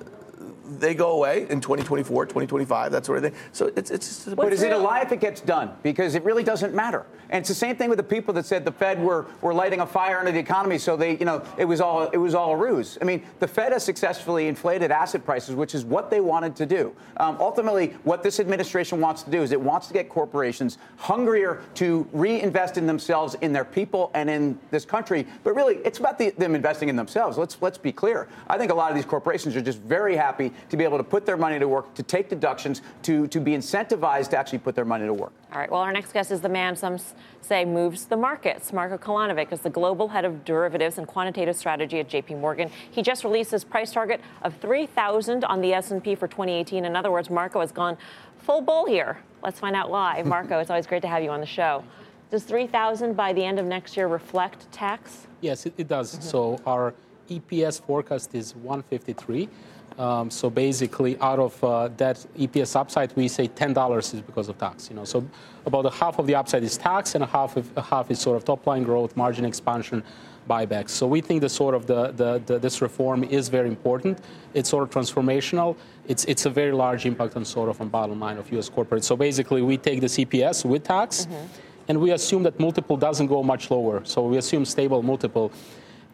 they 0.83 0.93
go 0.93 1.11
away 1.11 1.47
in 1.49 1.61
2024, 1.61 2.25
2025, 2.25 2.91
that 2.91 3.05
sort 3.05 3.17
of 3.17 3.23
thing. 3.23 3.41
So 3.51 3.71
it's 3.75 3.89
it's. 3.89 4.25
Just, 4.25 4.35
but 4.35 4.53
is 4.53 4.61
it 4.61 4.71
a 4.71 4.77
lie 4.77 5.01
if 5.01 5.11
it 5.11 5.19
gets 5.19 5.41
done? 5.41 5.71
Because 5.81 6.15
it 6.15 6.23
really 6.23 6.43
doesn't 6.43 6.73
matter. 6.73 7.05
And 7.29 7.39
it's 7.39 7.49
the 7.49 7.55
same 7.55 7.75
thing 7.75 7.89
with 7.89 7.97
the 7.97 8.03
people 8.03 8.31
that 8.35 8.45
said 8.45 8.63
the 8.63 8.71
Fed 8.71 9.01
were, 9.01 9.25
were 9.41 9.55
lighting 9.55 9.79
a 9.79 9.87
fire 9.87 10.19
under 10.19 10.31
the 10.31 10.37
economy, 10.37 10.77
so 10.77 10.95
they, 10.95 11.17
you 11.17 11.25
know, 11.25 11.43
it 11.57 11.65
was 11.65 11.81
all 11.81 12.03
it 12.09 12.17
was 12.17 12.35
all 12.35 12.51
a 12.51 12.55
ruse. 12.55 12.97
I 13.01 13.05
mean, 13.05 13.23
the 13.39 13.47
Fed 13.47 13.71
has 13.71 13.83
successfully 13.83 14.47
inflated 14.47 14.91
asset 14.91 15.25
prices, 15.25 15.55
which 15.55 15.73
is 15.73 15.83
what 15.83 16.11
they 16.11 16.21
wanted 16.21 16.55
to 16.57 16.65
do. 16.65 16.95
Um, 17.17 17.37
ultimately, 17.39 17.95
what 18.03 18.21
this 18.21 18.39
administration 18.39 18.99
wants 18.99 19.23
to 19.23 19.31
do 19.31 19.41
is 19.41 19.51
it 19.51 19.59
wants 19.59 19.87
to 19.87 19.93
get 19.93 20.09
corporations 20.09 20.77
hungrier 20.97 21.61
to 21.75 22.07
reinvest 22.13 22.77
in 22.77 22.85
themselves, 22.85 23.35
in 23.41 23.51
their 23.51 23.65
people, 23.65 24.11
and 24.13 24.29
in 24.29 24.59
this 24.69 24.85
country. 24.85 25.25
But 25.43 25.55
really, 25.55 25.77
it's 25.77 25.99
about 25.99 26.19
the, 26.19 26.31
them 26.31 26.53
investing 26.53 26.89
in 26.89 26.95
themselves. 26.95 27.37
Let's 27.37 27.57
let's 27.61 27.77
be 27.77 27.91
clear. 27.91 28.27
I 28.47 28.57
think 28.57 28.71
a 28.71 28.75
lot 28.75 28.91
of 28.91 28.95
these 28.95 29.05
corporations 29.05 29.55
are 29.55 29.61
just 29.61 29.79
very 29.79 30.15
happy 30.15 30.51
to 30.73 30.77
be 30.77 30.83
able 30.83 30.97
to 30.97 31.03
put 31.03 31.23
their 31.23 31.37
money 31.37 31.59
to 31.59 31.67
work, 31.67 31.93
to 31.93 32.01
take 32.01 32.29
deductions, 32.29 32.81
to, 33.03 33.27
to 33.27 33.39
be 33.39 33.51
incentivized 33.51 34.31
to 34.31 34.37
actually 34.37 34.57
put 34.57 34.73
their 34.73 34.83
money 34.83 35.05
to 35.05 35.13
work. 35.13 35.31
All 35.51 35.59
right. 35.59 35.69
Well, 35.69 35.81
our 35.81 35.93
next 35.93 36.13
guest 36.13 36.31
is 36.31 36.41
the 36.41 36.49
man 36.49 36.75
some 36.75 36.97
say 37.41 37.63
moves 37.63 38.05
the 38.05 38.17
markets. 38.17 38.73
Marko 38.73 38.97
Kolanovic 38.97 39.53
is 39.53 39.59
the 39.59 39.69
global 39.69 40.07
head 40.07 40.25
of 40.25 40.43
derivatives 40.43 40.97
and 40.97 41.05
quantitative 41.05 41.55
strategy 41.55 41.99
at 41.99 42.09
JP 42.09 42.39
Morgan. 42.39 42.71
He 42.89 43.03
just 43.03 43.23
released 43.23 43.51
his 43.51 43.63
price 43.63 43.91
target 43.91 44.19
of 44.41 44.55
3,000 44.55 45.43
on 45.45 45.61
the 45.61 45.75
S&P 45.75 46.15
for 46.15 46.27
2018. 46.27 46.85
In 46.85 46.95
other 46.95 47.11
words, 47.11 47.29
Marco 47.29 47.59
has 47.59 47.71
gone 47.71 47.95
full 48.39 48.61
bull 48.61 48.87
here. 48.87 49.19
Let's 49.43 49.59
find 49.59 49.75
out 49.75 49.91
why. 49.91 50.23
Marco, 50.25 50.57
it's 50.57 50.71
always 50.71 50.87
great 50.87 51.03
to 51.03 51.07
have 51.07 51.21
you 51.21 51.29
on 51.29 51.39
the 51.39 51.45
show. 51.45 51.83
Does 52.31 52.45
3,000 52.45 53.15
by 53.15 53.31
the 53.31 53.45
end 53.45 53.59
of 53.59 53.67
next 53.67 53.95
year 53.95 54.07
reflect 54.07 54.71
tax? 54.71 55.27
Yes, 55.39 55.67
it, 55.67 55.75
it 55.77 55.87
does. 55.87 56.13
Mm-hmm. 56.13 56.23
So 56.23 56.59
our 56.65 56.95
EPS 57.29 57.79
forecast 57.79 58.33
is 58.33 58.55
153. 58.55 59.47
Um, 59.97 60.31
so 60.31 60.49
basically, 60.49 61.19
out 61.19 61.39
of 61.39 61.63
uh, 61.63 61.89
that 61.97 62.25
EPS 62.37 62.75
upside, 62.75 63.15
we 63.15 63.27
say 63.27 63.47
$10 63.47 64.13
is 64.13 64.21
because 64.21 64.49
of 64.49 64.57
tax. 64.57 64.89
You 64.89 64.95
know, 64.95 65.05
so 65.05 65.25
about 65.65 65.85
a 65.85 65.91
half 65.91 66.19
of 66.19 66.27
the 66.27 66.35
upside 66.35 66.63
is 66.63 66.77
tax, 66.77 67.15
and 67.15 67.23
a 67.23 67.27
half 67.27 67.55
of, 67.57 67.69
a 67.77 67.81
half 67.81 68.09
is 68.09 68.19
sort 68.19 68.37
of 68.37 68.45
top 68.45 68.65
line 68.65 68.83
growth, 68.83 69.15
margin 69.15 69.45
expansion, 69.45 70.03
buybacks. 70.49 70.89
So 70.89 71.07
we 71.07 71.21
think 71.21 71.41
the 71.41 71.49
sort 71.49 71.75
of 71.75 71.85
the, 71.85 72.11
the, 72.11 72.41
the, 72.45 72.59
this 72.59 72.81
reform 72.81 73.23
is 73.23 73.49
very 73.49 73.69
important. 73.69 74.19
It's 74.53 74.69
sort 74.69 74.83
of 74.83 74.89
transformational. 74.89 75.77
It's 76.07 76.25
it's 76.25 76.45
a 76.45 76.49
very 76.49 76.73
large 76.73 77.05
impact 77.05 77.35
on 77.35 77.45
sort 77.45 77.69
of 77.69 77.79
on 77.79 77.89
bottom 77.89 78.19
line 78.19 78.37
of 78.37 78.51
U.S. 78.53 78.69
corporate. 78.69 79.03
So 79.03 79.15
basically, 79.15 79.61
we 79.61 79.77
take 79.77 80.01
the 80.01 80.07
EPS 80.07 80.65
with 80.65 80.83
tax, 80.83 81.25
mm-hmm. 81.25 81.45
and 81.87 82.01
we 82.01 82.11
assume 82.11 82.43
that 82.43 82.59
multiple 82.59 82.97
doesn't 82.97 83.27
go 83.27 83.41
much 83.41 83.71
lower. 83.71 84.03
So 84.03 84.25
we 84.27 84.37
assume 84.37 84.65
stable 84.65 85.01
multiple. 85.01 85.51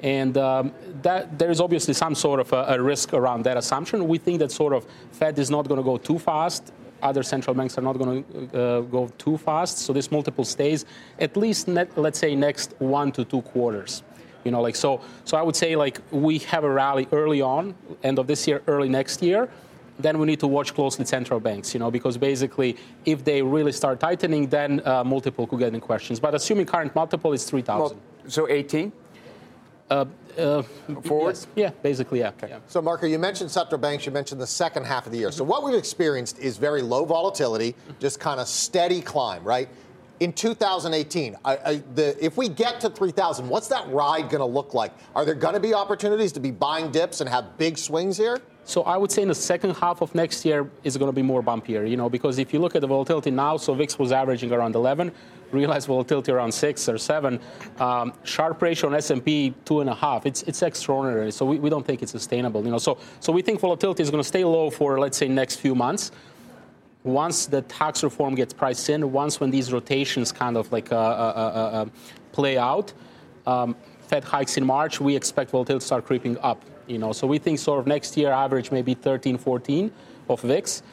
And 0.02 0.38
um, 0.38 0.72
that, 1.02 1.38
there 1.38 1.52
is 1.52 1.60
obviously 1.60 1.94
some 1.94 2.16
sort 2.16 2.40
of 2.40 2.54
a, 2.54 2.66
a, 2.70 2.82
risk 2.82 3.14
around 3.14 3.44
that 3.44 3.58
assumption. 3.58 4.08
We 4.08 4.18
think 4.18 4.40
that 4.40 4.52
sort 4.52 4.74
of 4.74 4.88
Fed 5.12 5.38
is 5.38 5.52
not 5.52 5.68
going 5.68 5.80
to 5.80 5.84
go 5.84 5.98
too 5.98 6.18
fast. 6.18 6.72
Other 7.02 7.24
central 7.24 7.54
banks 7.54 7.78
are 7.78 7.82
not 7.82 7.98
going 7.98 8.24
to 8.24 8.62
uh, 8.62 8.82
go 8.82 9.10
too 9.18 9.38
fast. 9.38 9.80
So 9.80 9.94
this 9.94 10.12
multiple 10.12 10.46
stays 10.46 10.86
at 11.20 11.36
least, 11.36 11.68
net, 11.68 11.98
let's 11.98 12.20
say, 12.20 12.36
next 12.36 12.74
one 12.80 13.12
to 13.14 13.26
two 13.26 13.42
quarters. 13.42 14.04
You 14.46 14.52
know, 14.52 14.62
like 14.62 14.76
so. 14.76 15.02
So 15.26 15.38
I 15.38 15.42
would 15.42 15.56
say 15.56 15.76
like 15.76 16.02
we 16.12 16.40
have 16.40 16.64
a 16.64 16.70
rally 16.70 17.08
early 17.12 17.42
on, 17.42 17.76
end 18.04 18.20
of 18.20 18.28
this 18.28 18.48
year, 18.48 18.62
early 18.68 18.88
next 18.88 19.22
year. 19.22 19.50
Then 20.00 20.18
we 20.18 20.28
need 20.28 20.40
to 20.40 20.48
watch 20.48 20.74
closely 20.74 21.04
central 21.04 21.42
banks, 21.42 21.74
you 21.74 21.80
know, 21.82 21.92
because 21.92 22.18
basically, 22.18 22.78
if 23.04 23.26
they 23.26 23.42
really 23.42 23.74
start 23.74 24.00
tightening, 24.00 24.48
then 24.48 24.82
uh, 24.86 25.04
multiple 25.04 25.46
could 25.46 25.60
get 25.60 25.74
in 25.74 25.82
questions. 25.82 26.22
But 26.22 26.36
assuming 26.36 26.68
current 26.68 26.96
multiple 26.96 27.34
is 27.34 27.44
3,000. 27.44 27.98
Well, 27.98 28.30
so 28.30 28.48
18. 28.48 28.94
Uh, 29.90 30.06
uh, 30.38 30.62
Forward? 31.04 31.36
Yes. 31.36 31.48
Yeah, 31.56 31.70
basically, 31.82 32.20
yeah. 32.20 32.30
Okay. 32.30 32.50
yeah. 32.50 32.60
So, 32.68 32.82
Marco, 32.82 33.08
you 33.08 33.20
mentioned 33.20 33.50
central 33.50 33.80
banks, 33.80 34.06
you 34.06 34.12
mentioned 34.12 34.40
the 34.40 34.48
second 34.48 34.86
half 34.86 35.06
of 35.06 35.12
the 35.12 35.18
year. 35.18 35.32
So, 35.32 35.44
what 35.44 35.64
we've 35.64 35.76
experienced 35.76 36.40
is 36.40 36.58
very 36.58 36.82
low 36.82 37.06
volatility, 37.06 37.76
just 38.00 38.20
kind 38.20 38.40
of 38.40 38.48
steady 38.48 39.02
climb, 39.02 39.44
right? 39.44 39.68
In 40.20 40.34
2018, 40.34 41.38
I, 41.46 41.58
I, 41.58 41.84
the, 41.96 42.24
if 42.24 42.36
we 42.36 42.50
get 42.50 42.82
to 42.82 42.90
3,000, 42.90 43.48
what's 43.48 43.70
that 43.70 43.90
ride 43.90 44.30
going 44.30 44.40
to 44.40 44.46
look 44.46 44.74
like? 44.74 44.92
Are 45.16 45.24
there 45.24 45.34
going 45.34 45.54
to 45.54 45.62
be 45.62 45.74
opportunities 45.74 46.34
to 46.34 46.42
be 46.42 46.52
buying 46.52 46.92
dips 46.92 47.22
and 47.22 47.30
have 47.30 47.58
big 47.58 47.78
swings 47.78 48.18
here? 48.18 48.38
So 48.66 48.84
I 48.84 48.98
would 48.98 49.12
say 49.12 49.22
in 49.22 49.30
the 49.30 49.36
second 49.36 49.76
half 49.78 50.02
of 50.02 50.14
next 50.14 50.46
year 50.46 50.70
is 50.84 50.96
going 50.98 51.10
to 51.10 51.16
be 51.16 51.24
more 51.24 51.42
bumpier, 51.42 51.90
you 51.90 51.98
know, 51.98 52.10
because 52.10 52.38
if 52.38 52.54
you 52.54 52.60
look 52.60 52.76
at 52.76 52.82
the 52.82 52.88
volatility 52.88 53.32
now, 53.32 53.58
so 53.58 53.74
VIX 53.74 53.98
was 53.98 54.12
averaging 54.12 54.52
around 54.52 54.76
11 54.76 55.12
realized 55.52 55.88
volatility 55.88 56.32
around 56.32 56.52
six 56.52 56.88
or 56.88 56.98
seven. 56.98 57.40
Um, 57.80 58.14
Sharpe 58.24 58.62
ratio 58.62 58.90
on 58.90 58.96
S&P 58.96 59.54
two 59.66 59.82
and 59.82 59.90
a 59.90 59.96
half. 59.96 60.26
It's 60.26 60.44
it's 60.44 60.62
extraordinary. 60.62 61.32
So 61.32 61.46
we, 61.46 61.60
we 61.60 61.70
don't 61.70 61.86
think 61.86 62.02
it's 62.02 62.12
sustainable. 62.12 62.64
You 62.64 62.72
know, 62.72 62.78
so 62.78 62.98
so 63.20 63.32
we 63.32 63.42
think 63.42 63.60
volatility 63.60 64.04
is 64.04 64.10
going 64.10 64.24
to 64.24 64.28
stay 64.28 64.44
low 64.44 64.70
for 64.70 65.00
let's 65.00 65.18
say 65.18 65.28
next 65.28 65.58
few 65.58 65.76
months. 65.76 66.12
Once 67.04 67.46
the 67.46 67.62
tax 67.64 68.04
reform 68.04 68.36
gets 68.36 68.54
priced 68.54 68.90
in, 68.90 69.12
once 69.12 69.40
when 69.40 69.50
these 69.50 69.72
rotations 69.72 70.32
kind 70.32 70.58
of 70.58 70.70
like 70.72 70.92
uh, 70.92 70.96
uh, 70.96 71.00
uh, 71.00 71.78
uh 71.78 71.86
play 72.32 72.58
out, 72.58 72.94
um, 73.48 73.76
Fed 74.08 74.24
hikes 74.24 74.58
in 74.58 74.66
March, 74.66 75.00
we 75.00 75.16
expect 75.16 75.52
volatility 75.52 75.82
to 75.82 75.86
start 75.86 76.06
creeping 76.06 76.38
up. 76.40 76.64
You 76.88 76.98
know, 76.98 77.14
so 77.14 77.28
we 77.28 77.38
think 77.38 77.60
sort 77.60 77.80
of 77.80 77.88
next 77.88 78.18
year 78.18 78.32
average 78.32 78.72
maybe 78.72 78.96
13, 78.96 79.38
14 79.38 79.92
of 80.28 80.42
VIX 80.42 80.84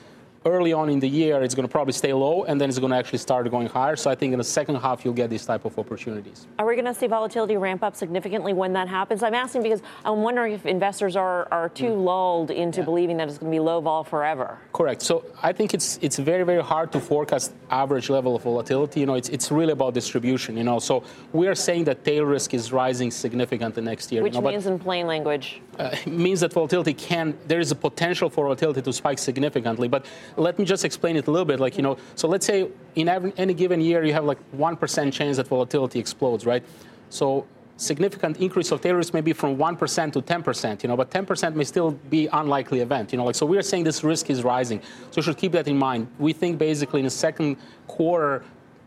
early 0.46 0.72
on 0.72 0.88
in 0.88 1.00
the 1.00 1.08
year, 1.08 1.42
it's 1.42 1.54
going 1.54 1.68
to 1.68 1.72
probably 1.72 1.92
stay 1.92 2.12
low, 2.12 2.44
and 2.44 2.60
then 2.60 2.68
it's 2.68 2.78
going 2.78 2.92
to 2.92 2.96
actually 2.96 3.18
start 3.18 3.50
going 3.50 3.66
higher. 3.66 3.96
So 3.96 4.10
I 4.10 4.14
think 4.14 4.32
in 4.32 4.38
the 4.38 4.44
second 4.44 4.76
half, 4.76 5.04
you'll 5.04 5.14
get 5.14 5.28
these 5.28 5.44
type 5.44 5.64
of 5.64 5.78
opportunities. 5.78 6.46
Are 6.58 6.66
we 6.66 6.74
going 6.74 6.86
to 6.86 6.94
see 6.94 7.08
volatility 7.08 7.56
ramp 7.56 7.82
up 7.82 7.96
significantly 7.96 8.52
when 8.52 8.72
that 8.74 8.88
happens? 8.88 9.22
I'm 9.22 9.34
asking 9.34 9.62
because 9.62 9.82
I'm 10.04 10.22
wondering 10.22 10.52
if 10.52 10.64
investors 10.64 11.16
are, 11.16 11.48
are 11.50 11.68
too 11.68 11.90
mm. 11.90 12.04
lulled 12.04 12.50
into 12.50 12.80
yeah. 12.80 12.84
believing 12.84 13.16
that 13.18 13.28
it's 13.28 13.38
going 13.38 13.50
to 13.50 13.56
be 13.56 13.60
low 13.60 13.80
vol 13.80 14.04
forever. 14.04 14.58
Correct. 14.72 15.02
So 15.02 15.24
I 15.42 15.52
think 15.52 15.74
it's 15.74 15.98
it's 16.00 16.18
very 16.18 16.44
very 16.44 16.62
hard 16.62 16.92
to 16.92 17.00
forecast 17.00 17.52
average 17.70 18.08
level 18.08 18.36
of 18.36 18.42
volatility. 18.42 19.00
You 19.00 19.06
know, 19.06 19.14
it's 19.14 19.28
it's 19.28 19.50
really 19.50 19.72
about 19.72 19.94
distribution. 19.94 20.56
You 20.56 20.64
know, 20.64 20.78
so 20.78 21.02
we 21.32 21.48
are 21.48 21.54
saying 21.54 21.84
that 21.84 22.04
tail 22.04 22.24
risk 22.24 22.54
is 22.54 22.72
rising 22.72 23.10
significantly 23.10 23.82
next 23.82 24.12
year. 24.12 24.22
Which 24.22 24.34
you 24.34 24.40
know, 24.40 24.50
means, 24.50 24.66
in 24.66 24.78
plain 24.78 25.06
language, 25.06 25.60
uh, 25.78 25.96
means 26.06 26.40
that 26.40 26.52
volatility 26.52 26.94
can 26.94 27.36
there 27.46 27.60
is 27.60 27.70
a 27.72 27.74
potential 27.74 28.28
for 28.30 28.44
volatility 28.44 28.82
to 28.82 28.92
spike 28.92 29.18
significantly, 29.18 29.88
but 29.88 30.06
let 30.36 30.58
me 30.58 30.64
just 30.64 30.84
explain 30.84 31.16
it 31.16 31.26
a 31.26 31.30
little 31.30 31.44
bit. 31.44 31.60
Like, 31.60 31.76
you 31.76 31.82
know, 31.82 31.96
so 32.14 32.28
let's 32.28 32.46
say 32.46 32.68
in 32.94 33.08
every, 33.08 33.32
any 33.36 33.54
given 33.54 33.80
year 33.80 34.04
you 34.04 34.12
have 34.12 34.24
like 34.24 34.38
1% 34.56 35.12
chance 35.12 35.36
that 35.36 35.48
volatility 35.48 35.98
explodes, 35.98 36.46
right? 36.46 36.62
So 37.10 37.46
significant 37.76 38.38
increase 38.38 38.70
of 38.72 38.84
risk 38.84 39.12
may 39.12 39.20
be 39.20 39.32
from 39.32 39.56
1% 39.56 40.12
to 40.12 40.22
10%, 40.22 40.82
you 40.82 40.88
know, 40.88 40.96
but 40.96 41.10
10% 41.10 41.54
may 41.54 41.64
still 41.64 41.90
be 41.90 42.26
unlikely 42.32 42.80
event, 42.80 43.12
you 43.12 43.18
know, 43.18 43.24
like, 43.24 43.34
so 43.34 43.44
we 43.44 43.58
are 43.58 43.62
saying 43.62 43.84
this 43.84 44.02
risk 44.02 44.30
is 44.30 44.42
rising. 44.42 44.80
So 45.10 45.16
you 45.16 45.22
should 45.22 45.36
keep 45.36 45.52
that 45.52 45.68
in 45.68 45.78
mind. 45.78 46.08
We 46.18 46.32
think 46.32 46.58
basically 46.58 47.00
in 47.00 47.04
the 47.04 47.10
second 47.10 47.56
quarter, 47.86 48.42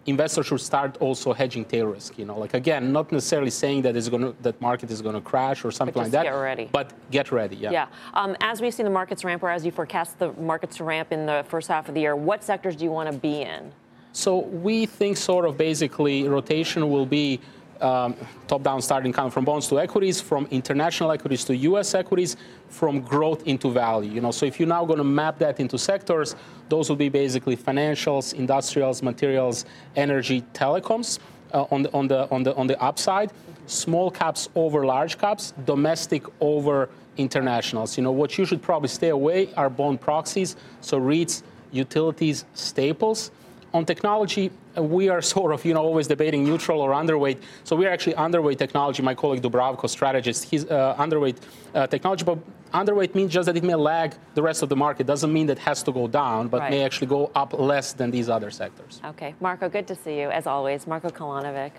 investors 0.10 0.48
should 0.48 0.62
start 0.62 0.98
also 1.00 1.34
hedging 1.34 1.66
tail 1.66 1.88
risk. 1.88 2.18
You 2.18 2.26
know, 2.26 2.38
like 2.38 2.54
again, 2.54 2.92
not 2.92 3.12
necessarily 3.12 3.52
saying 3.52 3.82
that 3.84 3.96
it's 3.96 4.10
going 4.10 4.24
to 4.24 4.36
that 4.42 4.60
market 4.62 4.92
is 4.92 5.02
going 5.02 5.16
to 5.16 5.22
crash 5.22 5.64
or 5.64 5.72
something 5.72 6.02
like 6.02 6.12
that. 6.12 6.24
Get 6.24 6.32
ready. 6.32 6.70
But 6.72 6.94
get 7.12 7.32
ready. 7.32 7.56
Yeah. 7.56 7.72
Yeah. 7.72 7.88
Um, 8.14 8.36
as 8.42 8.62
we 8.62 8.72
see 8.72 8.84
the 8.84 8.90
markets 8.90 9.24
ramp, 9.24 9.44
or 9.44 9.50
as 9.50 9.66
you 9.66 9.72
forecast 9.72 10.20
the 10.20 10.34
markets 10.34 10.78
to 10.78 10.84
ramp 10.84 11.12
in 11.12 11.26
the 11.26 11.46
first 11.48 11.68
half 11.68 11.88
of 11.88 11.96
the 11.96 12.02
year, 12.02 12.16
what 12.16 12.44
sectors 12.44 12.76
do 12.76 12.84
you 12.84 12.92
want 12.92 13.12
to 13.12 13.18
be 13.18 13.42
in? 13.42 13.72
So 14.12 14.40
we 14.40 14.86
think 14.86 15.18
sort 15.18 15.46
of 15.46 15.58
basically 15.58 16.28
rotation 16.28 16.90
will 16.90 17.06
be 17.06 17.40
um, 17.82 18.16
top-down 18.48 18.82
starting 18.82 19.14
kind 19.14 19.28
of 19.28 19.34
from 19.34 19.46
bonds 19.46 19.68
to 19.68 19.80
equities, 19.80 20.20
from 20.22 20.48
international 20.52 21.12
equities 21.12 21.44
to 21.46 21.56
U.S. 21.56 21.94
equities, 21.94 22.38
from 22.70 23.02
growth 23.02 23.46
into 23.48 23.72
value. 23.72 24.12
You 24.12 24.22
know, 24.22 24.32
so 24.32 24.46
if 24.46 24.60
you're 24.60 24.68
now 24.68 24.86
going 24.86 24.98
to 24.98 25.04
map 25.04 25.40
that 25.40 25.60
into 25.60 25.78
sectors, 25.78 26.36
those 26.70 26.90
will 26.90 26.96
be 26.96 27.10
basically 27.10 27.56
financials, 27.56 28.34
industrials, 28.34 29.02
materials, 29.02 29.66
energy, 29.96 30.44
telecoms. 30.54 31.20
Uh, 31.52 31.66
on 31.72 31.82
the 31.82 31.92
on 31.94 32.08
the 32.08 32.30
on 32.30 32.44
the 32.44 32.56
on 32.56 32.68
the 32.68 32.80
upside, 32.80 33.32
small 33.66 34.12
caps 34.12 34.50
over 34.54 34.86
large 34.86 35.18
caps, 35.18 35.52
domestic 35.66 36.24
over 36.42 36.92
internationals. 37.18 37.98
You 37.98 38.04
know 38.04 38.12
what 38.12 38.38
you 38.38 38.46
should 38.46 38.62
probably 38.62 38.90
stay 38.90 39.10
away 39.10 39.52
are 39.56 39.68
bond 39.68 40.00
proxies, 40.00 40.56
so 40.82 41.00
REITs, 41.00 41.42
utilities, 41.72 42.46
staples 42.54 43.32
on 43.74 43.86
technology, 43.86 44.52
uh, 44.78 44.84
we 44.84 45.10
are 45.10 45.22
sort 45.36 45.54
of, 45.54 45.64
you 45.66 45.74
know, 45.74 45.82
always 45.82 46.08
debating 46.08 46.44
neutral 46.44 46.82
or 46.82 46.92
underweight. 46.92 47.38
So 47.64 47.76
we 47.76 47.86
are 47.86 47.90
actually 47.90 48.14
underweight 48.14 48.58
technology. 48.58 49.04
My 49.04 49.16
colleague 49.16 49.42
Dubravko, 49.42 49.90
strategist, 49.90 50.46
he's 50.46 50.66
uh, 50.66 50.96
underweight 50.98 51.38
uh, 51.76 51.88
technology, 51.88 52.24
but 52.24 52.40
underweight 52.72 53.16
means 53.16 53.32
just 53.32 53.46
that 53.48 53.58
it 53.58 53.64
may 53.64 53.76
lag 53.76 54.14
the 54.36 54.42
rest 54.42 54.64
of 54.64 54.70
the 54.70 54.76
market. 54.76 55.08
Doesn't 55.08 55.32
mean 55.32 55.48
that 55.48 55.58
it 55.58 55.64
has 55.64 55.84
to 55.84 55.92
go 55.92 56.08
down, 56.08 56.48
but 56.48 56.62
right. 56.62 56.72
may 56.72 56.84
actually 56.84 57.08
go 57.08 57.32
up 57.36 57.54
less 57.54 57.94
than 57.94 58.12
these 58.12 58.30
other 58.30 58.52
sectors. 58.52 59.02
Okay, 59.06 59.36
Marco, 59.40 59.70
good 59.70 59.88
to 59.88 59.96
see 59.96 60.20
you 60.20 60.30
as 60.30 60.48
always. 60.48 60.88
Marco 60.88 61.10
Kolanovic. 61.10 61.72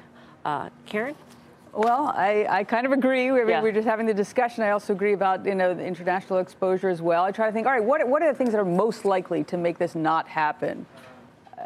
Uh, 0.45 0.71
Karen? 0.87 1.15
Well, 1.73 2.13
I, 2.17 2.47
I 2.49 2.65
kind 2.65 2.85
of 2.85 2.93
agree. 2.93 3.29
I 3.29 3.33
mean, 3.33 3.49
yeah. 3.49 3.63
We're 3.63 3.73
just 3.73 3.87
having 3.87 4.07
the 4.07 4.15
discussion. 4.15 4.65
I 4.65 4.71
also 4.71 4.93
agree 4.93 5.13
about 5.13 5.47
you 5.47 5.55
know 5.55 5.73
the 5.73 5.85
international 5.85 6.41
exposure 6.41 6.89
as 6.89 7.01
well. 7.01 7.23
I 7.25 7.31
try 7.31 7.47
to 7.47 7.53
think, 7.53 7.67
all 7.67 7.73
right, 7.73 7.85
what, 7.85 8.07
what 8.09 8.23
are 8.23 8.33
the 8.33 8.37
things 8.37 8.51
that 8.51 8.59
are 8.59 8.65
most 8.65 9.05
likely 9.05 9.45
to 9.45 9.57
make 9.57 9.79
this 9.79 9.95
not 9.95 10.27
happen? 10.27 10.85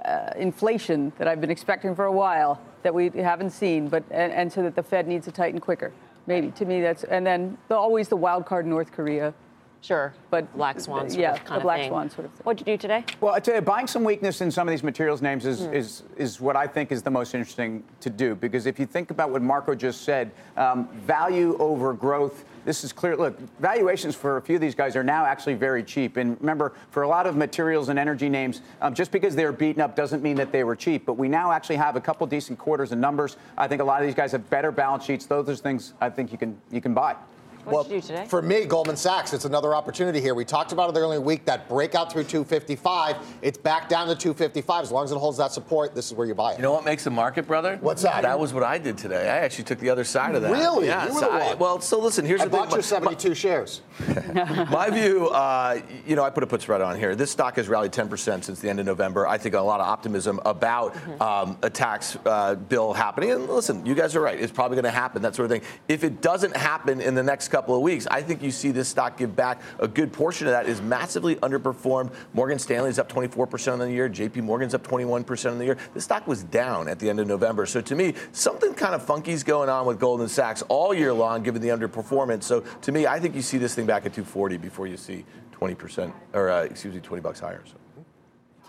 Uh, 0.04 0.32
inflation 0.36 1.12
that 1.18 1.28
I've 1.28 1.40
been 1.40 1.50
expecting 1.50 1.94
for 1.94 2.06
a 2.06 2.12
while 2.12 2.60
that 2.82 2.94
we 2.94 3.08
haven't 3.10 3.50
seen, 3.50 3.88
but 3.88 4.04
and, 4.10 4.32
and, 4.32 4.52
so 4.52 4.62
that 4.62 4.74
the 4.74 4.82
Fed 4.82 5.08
needs 5.08 5.24
to 5.26 5.32
tighten 5.32 5.60
quicker. 5.60 5.92
Maybe 6.26 6.50
to 6.52 6.64
me 6.64 6.80
that's 6.80 7.04
and 7.04 7.26
then 7.26 7.58
the, 7.68 7.76
always 7.76 8.08
the 8.08 8.16
wild 8.16 8.46
card 8.46 8.66
North 8.66 8.92
Korea. 8.92 9.34
Sure, 9.80 10.14
but 10.30 10.50
black 10.56 10.80
swan 10.80 11.10
sort 11.10 11.20
yeah, 11.20 11.34
of 11.34 11.44
kind 11.44 11.60
the 11.60 11.62
black 11.62 11.80
thing. 11.80 11.90
swan 11.90 12.08
sort 12.08 12.24
of 12.24 12.32
thing. 12.32 12.40
What'd 12.44 12.66
you 12.66 12.72
do 12.72 12.78
today? 12.78 13.04
Well, 13.20 13.34
I 13.34 13.40
tell 13.40 13.54
you, 13.54 13.60
buying 13.60 13.86
some 13.86 14.02
weakness 14.02 14.40
in 14.40 14.50
some 14.50 14.66
of 14.66 14.72
these 14.72 14.82
materials 14.82 15.20
names 15.20 15.44
is, 15.44 15.60
mm. 15.60 15.74
is, 15.74 16.04
is 16.16 16.40
what 16.40 16.56
I 16.56 16.66
think 16.66 16.90
is 16.90 17.02
the 17.02 17.10
most 17.10 17.34
interesting 17.34 17.84
to 18.00 18.08
do. 18.08 18.34
Because 18.34 18.64
if 18.64 18.78
you 18.78 18.86
think 18.86 19.10
about 19.10 19.28
what 19.28 19.42
Marco 19.42 19.74
just 19.74 20.00
said, 20.00 20.30
um, 20.56 20.88
value 21.00 21.54
over 21.58 21.92
growth, 21.92 22.46
this 22.64 22.84
is 22.84 22.92
clear. 22.92 23.16
Look, 23.16 23.38
valuations 23.58 24.14
for 24.14 24.36
a 24.36 24.42
few 24.42 24.54
of 24.56 24.60
these 24.60 24.74
guys 24.74 24.96
are 24.96 25.04
now 25.04 25.24
actually 25.24 25.54
very 25.54 25.82
cheap. 25.82 26.16
And 26.16 26.38
remember, 26.40 26.72
for 26.90 27.02
a 27.02 27.08
lot 27.08 27.26
of 27.26 27.36
materials 27.36 27.88
and 27.88 27.98
energy 27.98 28.28
names, 28.28 28.62
um, 28.80 28.94
just 28.94 29.10
because 29.10 29.36
they 29.36 29.44
were 29.44 29.52
beaten 29.52 29.82
up 29.82 29.96
doesn't 29.96 30.22
mean 30.22 30.36
that 30.36 30.52
they 30.52 30.64
were 30.64 30.76
cheap. 30.76 31.06
But 31.06 31.14
we 31.14 31.28
now 31.28 31.52
actually 31.52 31.76
have 31.76 31.96
a 31.96 32.00
couple 32.00 32.26
decent 32.26 32.58
quarters 32.58 32.92
and 32.92 33.00
numbers. 33.00 33.36
I 33.56 33.68
think 33.68 33.82
a 33.82 33.84
lot 33.84 34.00
of 34.00 34.06
these 34.06 34.14
guys 34.14 34.32
have 34.32 34.48
better 34.50 34.72
balance 34.72 35.04
sheets. 35.04 35.26
Those 35.26 35.48
are 35.48 35.56
things 35.56 35.94
I 36.00 36.10
think 36.10 36.32
you 36.32 36.38
can 36.38 36.60
you 36.70 36.80
can 36.80 36.94
buy. 36.94 37.16
What 37.64 37.88
well, 37.88 38.00
today? 38.00 38.26
For 38.28 38.42
me, 38.42 38.66
Goldman 38.66 38.96
Sachs, 38.96 39.32
it's 39.32 39.46
another 39.46 39.74
opportunity 39.74 40.20
here. 40.20 40.34
We 40.34 40.44
talked 40.44 40.72
about 40.72 40.94
it 40.94 40.98
earlier 40.98 41.16
in 41.16 41.22
the 41.22 41.26
week, 41.26 41.46
that 41.46 41.66
breakout 41.66 42.12
through 42.12 42.24
255. 42.24 43.16
It's 43.40 43.56
back 43.56 43.88
down 43.88 44.06
to 44.08 44.14
255. 44.14 44.82
As 44.82 44.92
long 44.92 45.04
as 45.04 45.12
it 45.12 45.16
holds 45.16 45.38
that 45.38 45.50
support, 45.50 45.94
this 45.94 46.06
is 46.06 46.14
where 46.14 46.26
you 46.26 46.34
buy 46.34 46.52
it. 46.52 46.56
You 46.58 46.62
know 46.62 46.72
what 46.72 46.84
makes 46.84 47.04
the 47.04 47.10
market, 47.10 47.46
brother? 47.46 47.78
What's 47.80 48.02
that? 48.02 48.22
That 48.22 48.38
was 48.38 48.52
what 48.52 48.64
I 48.64 48.76
did 48.76 48.98
today. 48.98 49.30
I 49.30 49.38
actually 49.38 49.64
took 49.64 49.78
the 49.78 49.88
other 49.88 50.04
side 50.04 50.34
of 50.34 50.42
that. 50.42 50.52
Really? 50.52 50.88
Yeah. 50.88 51.06
You 51.06 51.18
so 51.18 51.30
I, 51.30 51.54
well, 51.54 51.80
so 51.80 51.98
listen, 51.98 52.26
here's 52.26 52.42
I 52.42 52.44
the 52.44 52.50
thing. 52.50 52.60
I 52.60 52.64
bought 52.64 52.74
your 52.74 52.82
72 52.82 53.28
my, 53.28 53.34
shares. 53.34 53.80
my 54.70 54.90
view, 54.90 55.28
uh, 55.28 55.80
you 56.06 56.16
know, 56.16 56.22
I 56.22 56.28
put 56.28 56.42
a 56.42 56.46
put 56.46 56.60
spread 56.60 56.82
on 56.82 56.98
here. 56.98 57.16
This 57.16 57.30
stock 57.30 57.56
has 57.56 57.66
rallied 57.66 57.92
10% 57.92 58.44
since 58.44 58.60
the 58.60 58.68
end 58.68 58.78
of 58.78 58.84
November. 58.84 59.26
I 59.26 59.38
think 59.38 59.54
a 59.54 59.60
lot 59.60 59.80
of 59.80 59.86
optimism 59.86 60.38
about 60.44 60.94
mm-hmm. 60.94 61.22
um, 61.22 61.58
a 61.62 61.70
tax 61.70 62.18
uh, 62.26 62.56
bill 62.56 62.92
happening. 62.92 63.30
And 63.30 63.48
listen, 63.48 63.86
you 63.86 63.94
guys 63.94 64.14
are 64.16 64.20
right. 64.20 64.38
It's 64.38 64.52
probably 64.52 64.74
going 64.74 64.84
to 64.84 64.90
happen, 64.90 65.22
that 65.22 65.34
sort 65.34 65.50
of 65.50 65.58
thing. 65.58 65.70
If 65.88 66.04
it 66.04 66.20
doesn't 66.20 66.54
happen 66.54 67.00
in 67.00 67.14
the 67.14 67.22
next 67.22 67.53
couple 67.54 67.76
of 67.76 67.82
weeks. 67.82 68.08
I 68.10 68.20
think 68.20 68.42
you 68.42 68.50
see 68.50 68.72
this 68.72 68.88
stock 68.88 69.16
give 69.16 69.36
back 69.36 69.62
a 69.78 69.86
good 69.86 70.12
portion 70.12 70.48
of 70.48 70.52
that 70.52 70.66
is 70.66 70.82
massively 70.82 71.36
underperformed. 71.36 72.12
Morgan 72.32 72.58
Stanley 72.58 72.90
is 72.90 72.98
up 72.98 73.08
24% 73.08 73.74
on 73.74 73.78
the 73.78 73.92
year. 73.92 74.08
JP 74.08 74.42
Morgan's 74.42 74.74
up 74.74 74.84
21% 74.84 75.52
on 75.52 75.58
the 75.58 75.64
year. 75.64 75.78
The 75.94 76.00
stock 76.00 76.26
was 76.26 76.42
down 76.42 76.88
at 76.88 76.98
the 76.98 77.08
end 77.08 77.20
of 77.20 77.28
November. 77.28 77.64
So 77.64 77.80
to 77.80 77.94
me, 77.94 78.14
something 78.32 78.74
kind 78.74 78.92
of 78.92 79.04
funky 79.04 79.30
is 79.30 79.44
going 79.44 79.68
on 79.68 79.86
with 79.86 80.00
Goldman 80.00 80.28
Sachs 80.28 80.62
all 80.62 80.92
year 80.92 81.12
long, 81.12 81.44
given 81.44 81.62
the 81.62 81.68
underperformance. 81.68 82.42
So 82.42 82.62
to 82.82 82.90
me, 82.90 83.06
I 83.06 83.20
think 83.20 83.36
you 83.36 83.42
see 83.42 83.58
this 83.58 83.72
thing 83.72 83.86
back 83.86 84.04
at 84.04 84.12
240 84.12 84.56
before 84.56 84.88
you 84.88 84.96
see 84.96 85.24
20% 85.52 86.12
or 86.32 86.50
uh, 86.50 86.62
excuse 86.64 86.92
me, 86.92 87.00
20 87.00 87.20
bucks 87.20 87.38
higher. 87.38 87.62
So. 87.66 87.83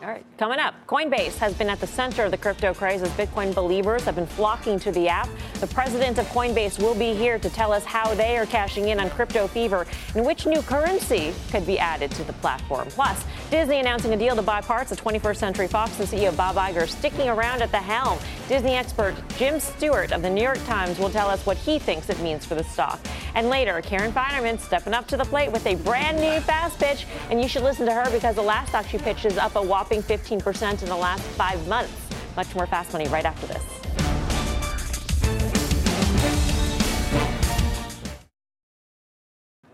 All 0.02 0.10
right, 0.10 0.26
coming 0.38 0.60
up, 0.60 0.76
Coinbase 0.88 1.38
has 1.38 1.54
been 1.54 1.70
at 1.70 1.80
the 1.80 1.88
center 1.88 2.26
of 2.26 2.32
the 2.32 2.38
crypto 2.38 2.72
as 2.72 3.10
Bitcoin 3.12 3.56
believers 3.56 4.04
have 4.04 4.16
been 4.16 4.26
flocking 4.26 4.78
to 4.80 4.92
the 4.92 5.08
app. 5.08 5.30
The 5.62 5.68
president 5.68 6.18
of 6.18 6.26
Coinbase 6.28 6.80
will 6.80 6.96
be 6.96 7.14
here 7.14 7.40
to 7.40 7.50
tell 7.50 7.72
us 7.72 7.86
how 7.86 8.14
they 8.14 8.38
are 8.38 8.46
cashing 8.46 8.90
in 8.90 9.00
on 9.00 9.10
crypto 9.10 9.48
fever 9.48 9.88
and 10.14 10.26
which 10.26 10.46
new 10.46 10.62
currency 10.62 11.34
could 11.50 11.66
be 11.66 11.80
added 11.80 12.12
to 12.12 12.26
the 12.26 12.34
platform. 12.34 12.90
Plus, 12.90 13.24
Disney 13.50 13.80
announcing 13.80 14.14
a 14.14 14.18
deal 14.18 14.36
to 14.36 14.42
buy 14.42 14.60
parts 14.60 14.92
of 14.92 15.02
21st 15.02 15.38
Century 15.38 15.68
Fox 15.70 15.98
and 15.98 16.10
CEO 16.10 16.36
Bob 16.36 16.58
Iger 16.58 16.90
sticking 16.90 17.30
around 17.30 17.62
at 17.62 17.72
the 17.72 17.78
helm. 17.78 18.20
Disney 18.50 18.74
expert 18.74 19.16
Jim 19.38 19.62
Stewart 19.62 20.12
of 20.12 20.22
the 20.22 20.30
New 20.30 20.44
York 20.44 20.64
Times 20.66 21.00
will 21.00 21.10
tell 21.10 21.30
us 21.30 21.46
what 21.46 21.56
he 21.56 21.80
thinks 21.80 22.10
it 22.10 22.20
means 22.20 22.46
for 22.46 22.56
the 22.56 22.66
stock. 22.66 23.00
And 23.34 23.50
later, 23.50 23.82
Karen 23.82 24.12
Finerman 24.12 24.60
stepping 24.60 24.94
up 24.94 25.08
to 25.08 25.18
the 25.18 25.26
plate 25.26 25.52
with 25.52 25.66
a 25.66 25.76
brand 25.76 26.20
new 26.20 26.40
fast 26.42 26.80
pitch, 26.80 27.06
and 27.30 27.42
you 27.42 27.48
should 27.48 27.64
listen 27.64 27.86
to 27.86 27.94
her 27.94 28.10
because 28.12 28.36
the 28.36 28.42
last 28.42 28.70
stock 28.70 28.88
she 28.88 28.98
pitched 28.98 29.26
up 29.38 29.56
a 29.56 29.62
whopping 29.62 29.85
whopping 29.86 30.02
15% 30.02 30.82
in 30.82 30.90
the 30.90 30.96
last 30.96 31.22
five 31.22 31.68
months. 31.68 31.94
Much 32.36 32.56
more 32.56 32.66
fast 32.66 32.92
money 32.92 33.08
right 33.08 33.24
after 33.24 33.46
this. 33.46 33.64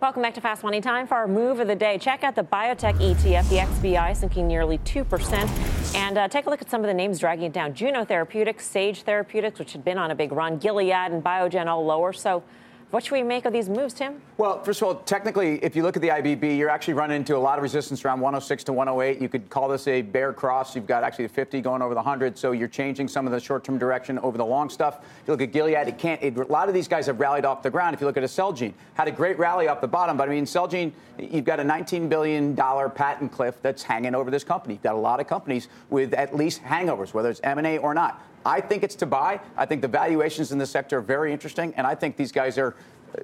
Welcome 0.02 0.22
back 0.24 0.34
to 0.34 0.42
Fast 0.42 0.64
Money 0.64 0.82
Time 0.82 1.08
for 1.08 1.16
our 1.16 1.30
move 1.30 1.62
of 1.62 1.68
the 1.68 1.76
day. 1.76 1.98
Check 1.98 2.26
out 2.26 2.36
the 2.36 2.44
biotech 2.44 2.96
ETF, 2.96 3.48
the 3.50 3.58
XBI, 3.58 4.18
sinking 4.18 4.48
nearly 4.48 4.80
2%. 4.80 5.96
And 5.96 6.18
uh, 6.18 6.28
take 6.28 6.46
a 6.46 6.50
look 6.50 6.62
at 6.62 6.70
some 6.70 6.82
of 6.82 6.88
the 6.88 6.94
names 6.94 7.20
dragging 7.20 7.46
it 7.46 7.54
down. 7.54 7.74
Juno 7.74 8.04
Therapeutics, 8.04 8.66
Sage 8.66 9.04
Therapeutics, 9.04 9.60
which 9.60 9.72
had 9.72 9.86
been 9.86 9.98
on 9.98 10.12
a 10.12 10.16
big 10.16 10.34
run, 10.34 10.58
Gilead 10.58 10.92
and 10.92 11.24
Biogen 11.24 11.68
all 11.68 11.86
lower. 11.86 12.12
So 12.12 12.44
what 12.92 13.04
should 13.06 13.14
we 13.14 13.24
make 13.24 13.46
of 13.46 13.54
these 13.54 13.70
moves, 13.70 13.94
Tim? 13.94 14.22
Well, 14.38 14.62
first 14.64 14.82
of 14.82 14.88
all, 14.88 14.96
technically, 14.96 15.64
if 15.64 15.76
you 15.76 15.84
look 15.84 15.96
at 15.96 16.02
the 16.02 16.10
IBB, 16.10 16.58
you're 16.58 16.70
actually 16.70 16.94
running 16.94 17.18
into 17.18 17.38
a 17.38 17.40
lot 17.40 17.58
of 17.58 17.64
resistance 17.64 18.04
around 18.04 18.20
106 18.20 18.66
to 18.66 18.74
108. 18.74 19.22
You 19.22 19.30
could 19.30 19.50
call 19.50 19.70
this 19.70 19.88
a 19.88 20.02
bear 20.02 20.34
cross. 20.34 20.76
You've 20.76 20.88
got 20.88 21.04
actually 21.04 21.28
the 21.28 21.34
50 21.34 21.62
going 21.62 21.82
over 21.82 21.94
the 21.94 22.02
100, 22.02 22.38
so 22.38 22.52
you're 22.52 22.68
changing 22.68 23.08
some 23.08 23.26
of 23.26 23.32
the 23.32 23.40
short-term 23.40 23.78
direction 23.78 24.20
over 24.20 24.38
the 24.38 24.46
long 24.46 24.70
stuff. 24.70 25.00
If 25.22 25.28
you 25.28 25.34
look 25.34 25.42
at 25.42 25.54
Gilead, 25.54 25.88
it 25.88 25.98
can't. 25.98 26.22
It, 26.22 26.38
a 26.38 26.44
lot 26.44 26.68
of 26.68 26.74
these 26.74 26.90
guys 26.90 27.06
have 27.08 27.20
rallied 27.20 27.46
off 27.46 27.64
the 27.64 27.70
ground. 27.70 27.94
If 27.94 28.02
you 28.02 28.08
look 28.08 28.18
at 28.18 28.24
a 28.24 28.28
Celgene, 28.28 28.74
had 28.96 29.08
a 29.08 29.12
great 29.12 29.40
rally 29.40 29.68
off 29.70 29.80
the 29.80 29.88
bottom, 29.88 30.18
but 30.18 30.28
I 30.28 30.32
mean, 30.32 30.46
Celgene, 30.46 30.92
you've 31.18 31.46
got 31.46 31.60
a 31.60 31.64
19 31.64 32.10
billion 32.10 32.56
dollar 32.56 32.90
patent 32.90 33.32
cliff 33.32 33.62
that's 33.62 33.84
hanging 33.84 34.16
over 34.16 34.30
this 34.30 34.44
company. 34.44 34.74
You've 34.74 34.84
got 34.84 34.96
a 34.96 34.98
lot 34.98 35.20
of 35.22 35.28
companies 35.28 35.70
with 35.90 36.14
at 36.14 36.36
least 36.36 36.62
hangovers, 36.64 37.14
whether 37.14 37.30
it's 37.30 37.42
M&A 37.44 37.78
or 37.78 37.94
not. 37.94 38.22
I 38.46 38.62
think 38.62 38.84
it's 38.84 38.96
to 38.96 39.06
buy. 39.06 39.40
I 39.56 39.66
think 39.66 39.82
the 39.82 39.88
valuations 39.88 40.52
in 40.52 40.58
the 40.58 40.66
sector 40.66 40.98
are 40.98 41.02
very 41.02 41.32
interesting, 41.32 41.74
and 41.76 41.86
I 41.86 41.96
think 41.96 42.18
these 42.18 42.32
guys 42.32 42.58
are 42.58 42.76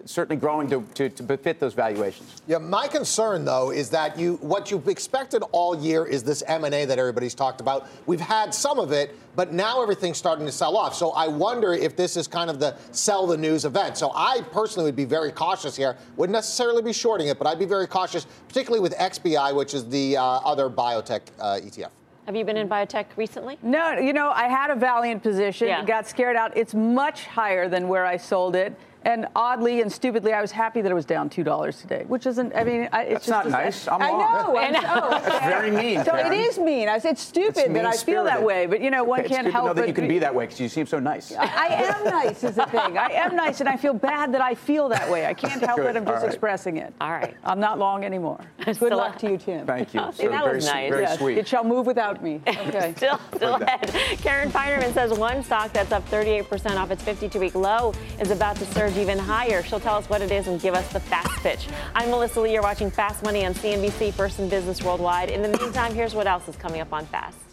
certainly 0.05 0.39
growing 0.39 0.69
to, 0.69 0.81
to, 0.95 1.09
to 1.09 1.37
fit 1.37 1.59
those 1.59 1.73
valuations. 1.73 2.41
Yeah, 2.47 2.57
my 2.57 2.87
concern 2.87 3.45
though 3.45 3.71
is 3.71 3.89
that 3.91 4.17
you 4.17 4.35
what 4.37 4.71
you've 4.71 4.87
expected 4.87 5.43
all 5.51 5.77
year 5.77 6.05
is 6.05 6.23
this 6.23 6.43
M&A 6.47 6.85
that 6.85 6.99
everybody's 6.99 7.35
talked 7.35 7.61
about. 7.61 7.87
We've 8.05 8.19
had 8.19 8.53
some 8.53 8.79
of 8.79 8.91
it, 8.91 9.15
but 9.35 9.53
now 9.53 9.81
everything's 9.81 10.17
starting 10.17 10.45
to 10.45 10.51
sell 10.51 10.77
off. 10.77 10.95
So 10.95 11.11
I 11.11 11.27
wonder 11.27 11.73
if 11.73 11.95
this 11.95 12.17
is 12.17 12.27
kind 12.27 12.49
of 12.49 12.59
the 12.59 12.75
sell 12.91 13.27
the 13.27 13.37
news 13.37 13.65
event. 13.65 13.97
So 13.97 14.11
I 14.13 14.41
personally 14.51 14.87
would 14.87 14.95
be 14.95 15.05
very 15.05 15.31
cautious 15.31 15.75
here. 15.75 15.97
Wouldn't 16.15 16.33
necessarily 16.33 16.81
be 16.81 16.93
shorting 16.93 17.27
it, 17.27 17.37
but 17.37 17.47
I'd 17.47 17.59
be 17.59 17.65
very 17.65 17.87
cautious, 17.87 18.25
particularly 18.47 18.81
with 18.81 18.93
XBI, 18.95 19.55
which 19.55 19.73
is 19.73 19.87
the 19.89 20.17
uh, 20.17 20.23
other 20.23 20.69
biotech 20.69 21.21
uh, 21.39 21.59
ETF. 21.61 21.89
Have 22.27 22.35
you 22.35 22.43
been 22.43 22.57
in 22.57 22.67
biotech 22.67 23.05
recently? 23.15 23.57
No, 23.61 23.93
you 23.93 24.11
know, 24.11 24.31
I 24.31 24.49
had 24.49 24.69
a 24.69 24.75
Valeant 24.75 25.23
position, 25.23 25.69
yeah. 25.69 25.85
got 25.85 26.09
scared 26.09 26.35
out. 26.35 26.57
It's 26.57 26.73
much 26.73 27.25
higher 27.25 27.69
than 27.69 27.87
where 27.87 28.05
I 28.05 28.17
sold 28.17 28.57
it. 28.57 28.77
And 29.03 29.27
oddly 29.35 29.81
and 29.81 29.91
stupidly, 29.91 30.33
I 30.33 30.41
was 30.41 30.51
happy 30.51 30.81
that 30.81 30.91
it 30.91 30.95
was 30.95 31.05
down 31.05 31.29
two 31.29 31.43
dollars 31.43 31.79
today, 31.81 32.03
which 32.07 32.25
isn't. 32.25 32.53
I 32.55 32.63
mean, 32.63 32.81
it's 32.81 32.91
That's 32.91 33.13
just 33.25 33.29
not 33.29 33.49
nice. 33.49 33.87
I'm 33.87 34.01
I 34.01 34.11
know. 34.11 34.57
I 34.57 34.69
know. 34.69 35.09
That's 35.09 35.45
very 35.45 35.71
mean. 35.71 36.03
So 36.03 36.11
Karen. 36.11 36.33
it 36.33 36.35
is 36.35 36.59
mean. 36.59 36.89
I, 36.89 36.99
it's 37.03 37.21
stupid 37.21 37.73
that 37.75 37.85
I 37.85 37.93
feel 37.93 38.23
that 38.25 38.41
way, 38.43 38.65
but 38.65 38.81
you 38.81 38.91
know, 38.91 39.03
one 39.03 39.21
okay, 39.21 39.29
can't 39.29 39.47
help 39.47 39.71
it. 39.71 39.75
that 39.77 39.87
you 39.87 39.93
can 39.93 40.07
be 40.07 40.19
that 40.19 40.33
way 40.33 40.45
because 40.45 40.59
you 40.59 40.69
seem 40.69 40.85
so 40.85 40.99
nice. 40.99 41.31
I, 41.31 41.45
I, 41.45 41.67
am 41.67 42.03
nice, 42.05 42.43
is 42.43 42.55
the 42.55 42.65
thing. 42.65 42.97
I 42.97 43.09
am 43.11 43.35
nice, 43.35 43.59
and 43.59 43.69
I 43.69 43.77
feel 43.77 43.93
bad 43.93 44.33
that 44.33 44.41
I 44.41 44.55
feel 44.55 44.89
that 44.89 45.09
way. 45.09 45.25
I 45.25 45.33
can't 45.33 45.61
help 45.61 45.77
Good. 45.77 45.95
it. 45.95 45.97
I'm 45.97 46.05
just 46.05 46.23
right. 46.23 46.27
expressing 46.27 46.77
it. 46.77 46.93
All 46.99 47.11
right. 47.11 47.35
I'm 47.43 47.59
not 47.59 47.79
long 47.79 48.03
anymore. 48.03 48.39
Good 48.65 48.75
still 48.75 48.97
luck 48.97 49.17
to 49.19 49.31
you, 49.31 49.37
Tim. 49.37 49.65
Thank 49.65 49.93
you. 49.93 50.01
See, 50.13 50.27
that 50.27 50.43
very, 50.43 50.55
was 50.55 50.65
nice. 50.65 50.89
Very 50.89 51.03
yes, 51.03 51.17
sweet. 51.17 51.37
It 51.37 51.47
shall 51.47 51.63
move 51.63 51.85
without 51.85 52.23
me. 52.23 52.41
Okay. 52.67 52.93
still, 52.97 53.19
still 53.35 53.55
ahead. 53.55 53.89
Karen 54.21 54.49
Finerman 54.51 54.93
says 54.93 55.17
one 55.17 55.41
stock 55.41 55.71
that's 55.71 55.91
up 55.91 56.07
38% 56.09 56.75
off 56.75 56.91
its 56.91 57.01
52-week 57.03 57.55
low 57.55 57.93
is 58.19 58.29
about 58.29 58.57
to 58.57 58.65
surge 58.65 58.86
even 58.95 59.17
higher. 59.17 59.63
She'll 59.63 59.79
tell 59.79 59.95
us 59.95 60.07
what 60.07 60.21
it 60.21 60.31
is 60.31 60.47
and 60.47 60.61
give 60.61 60.75
us 60.75 60.87
the 60.93 60.99
fast 60.99 61.41
pitch. 61.41 61.67
I'm 61.95 62.11
Melissa 62.11 62.41
Lee. 62.41 62.53
You're 62.53 62.61
watching 62.61 62.91
Fast 62.91 63.23
Money 63.23 63.43
on 63.45 63.53
CNBC, 63.55 64.13
First 64.13 64.39
in 64.39 64.47
Business 64.47 64.83
Worldwide. 64.83 65.29
In 65.29 65.41
the 65.41 65.57
meantime, 65.57 65.93
here's 65.95 66.13
what 66.13 66.27
else 66.27 66.47
is 66.47 66.55
coming 66.55 66.79
up 66.79 66.93
on 66.93 67.05
Fast. 67.07 67.46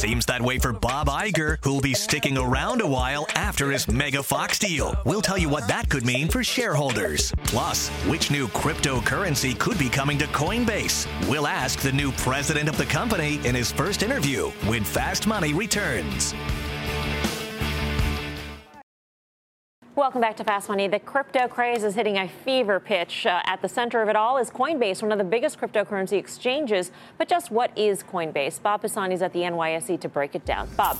Seems 0.00 0.24
that 0.24 0.40
way 0.40 0.58
for 0.58 0.72
Bob 0.72 1.08
Iger, 1.08 1.58
who'll 1.62 1.82
be 1.82 1.92
sticking 1.92 2.38
around 2.38 2.80
a 2.80 2.86
while 2.86 3.26
after 3.34 3.70
his 3.70 3.86
Mega 3.86 4.22
Fox 4.22 4.58
deal. 4.58 4.94
We'll 5.04 5.20
tell 5.20 5.36
you 5.36 5.50
what 5.50 5.68
that 5.68 5.90
could 5.90 6.06
mean 6.06 6.28
for 6.28 6.42
shareholders. 6.42 7.34
Plus, 7.44 7.90
which 8.08 8.30
new 8.30 8.48
cryptocurrency 8.48 9.58
could 9.58 9.78
be 9.78 9.90
coming 9.90 10.16
to 10.16 10.24
Coinbase? 10.28 11.06
We'll 11.28 11.46
ask 11.46 11.80
the 11.80 11.92
new 11.92 12.12
president 12.12 12.66
of 12.66 12.78
the 12.78 12.86
company 12.86 13.46
in 13.46 13.54
his 13.54 13.70
first 13.70 14.02
interview 14.02 14.46
when 14.64 14.84
Fast 14.84 15.26
Money 15.26 15.52
returns. 15.52 16.34
Welcome 20.00 20.22
back 20.22 20.38
to 20.38 20.44
Fast 20.44 20.70
Money. 20.70 20.88
The 20.88 20.98
crypto 20.98 21.46
craze 21.46 21.84
is 21.84 21.94
hitting 21.94 22.16
a 22.16 22.26
fever 22.26 22.80
pitch. 22.80 23.26
Uh, 23.26 23.42
at 23.44 23.60
the 23.60 23.68
center 23.68 24.00
of 24.00 24.08
it 24.08 24.16
all 24.16 24.38
is 24.38 24.48
Coinbase, 24.48 25.02
one 25.02 25.12
of 25.12 25.18
the 25.18 25.24
biggest 25.24 25.60
cryptocurrency 25.60 26.14
exchanges. 26.14 26.90
But 27.18 27.28
just 27.28 27.50
what 27.50 27.70
is 27.76 28.02
Coinbase? 28.02 28.62
Bob 28.62 28.80
Pisani 28.80 29.14
is 29.14 29.20
at 29.20 29.34
the 29.34 29.40
NYSE 29.40 30.00
to 30.00 30.08
break 30.08 30.34
it 30.34 30.46
down. 30.46 30.70
Bob. 30.74 30.96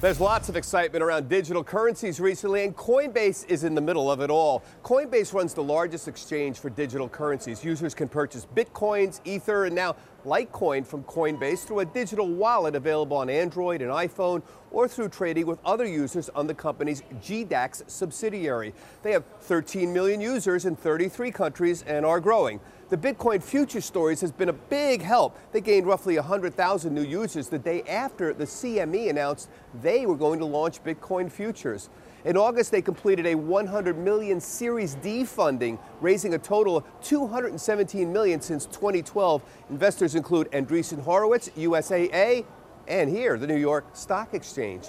There's 0.00 0.18
lots 0.18 0.48
of 0.48 0.56
excitement 0.56 1.04
around 1.04 1.28
digital 1.28 1.62
currencies 1.62 2.18
recently, 2.18 2.64
and 2.64 2.76
Coinbase 2.76 3.48
is 3.48 3.62
in 3.62 3.76
the 3.76 3.80
middle 3.80 4.10
of 4.10 4.20
it 4.20 4.28
all. 4.28 4.64
Coinbase 4.82 5.32
runs 5.32 5.54
the 5.54 5.62
largest 5.62 6.08
exchange 6.08 6.58
for 6.58 6.68
digital 6.68 7.08
currencies. 7.08 7.64
Users 7.64 7.94
can 7.94 8.08
purchase 8.08 8.44
bitcoins, 8.56 9.20
Ether, 9.24 9.66
and 9.66 9.74
now 9.74 9.94
Litecoin 10.24 10.86
from 10.86 11.04
Coinbase 11.04 11.64
through 11.64 11.80
a 11.80 11.84
digital 11.84 12.26
wallet 12.26 12.74
available 12.74 13.16
on 13.16 13.28
Android 13.28 13.82
and 13.82 13.90
iPhone 13.90 14.42
or 14.70 14.88
through 14.88 15.08
trading 15.08 15.46
with 15.46 15.58
other 15.64 15.86
users 15.86 16.28
on 16.30 16.46
the 16.46 16.54
company's 16.54 17.02
GDAX 17.22 17.88
subsidiary. 17.88 18.74
They 19.02 19.12
have 19.12 19.24
13 19.40 19.92
million 19.92 20.20
users 20.20 20.64
in 20.64 20.76
33 20.76 21.30
countries 21.30 21.82
and 21.86 22.04
are 22.04 22.20
growing. 22.20 22.60
The 22.90 22.96
Bitcoin 22.96 23.42
Future 23.42 23.80
Stories 23.80 24.20
has 24.20 24.32
been 24.32 24.48
a 24.48 24.52
big 24.52 25.02
help. 25.02 25.38
They 25.52 25.60
gained 25.60 25.86
roughly 25.86 26.16
100,000 26.16 26.94
new 26.94 27.02
users 27.02 27.48
the 27.48 27.58
day 27.58 27.82
after 27.82 28.32
the 28.32 28.44
CME 28.44 29.10
announced 29.10 29.48
they 29.82 30.06
were 30.06 30.16
going 30.16 30.38
to 30.40 30.44
launch 30.44 30.82
Bitcoin 30.84 31.30
Futures. 31.30 31.88
In 32.24 32.38
August, 32.38 32.70
they 32.70 32.80
completed 32.80 33.26
a 33.26 33.34
100 33.34 33.98
million 33.98 34.40
Series 34.40 34.94
D 34.94 35.24
funding, 35.24 35.78
raising 36.00 36.32
a 36.32 36.38
total 36.38 36.78
of 36.78 36.84
217 37.02 38.10
million 38.10 38.40
since 38.40 38.64
2012. 38.64 39.42
Investors 39.68 40.14
include 40.14 40.50
Andreessen 40.50 41.02
Horowitz, 41.02 41.50
USAA, 41.50 42.46
and 42.88 43.10
here, 43.10 43.36
the 43.36 43.46
New 43.46 43.58
York 43.58 43.84
Stock 43.92 44.32
Exchange. 44.32 44.86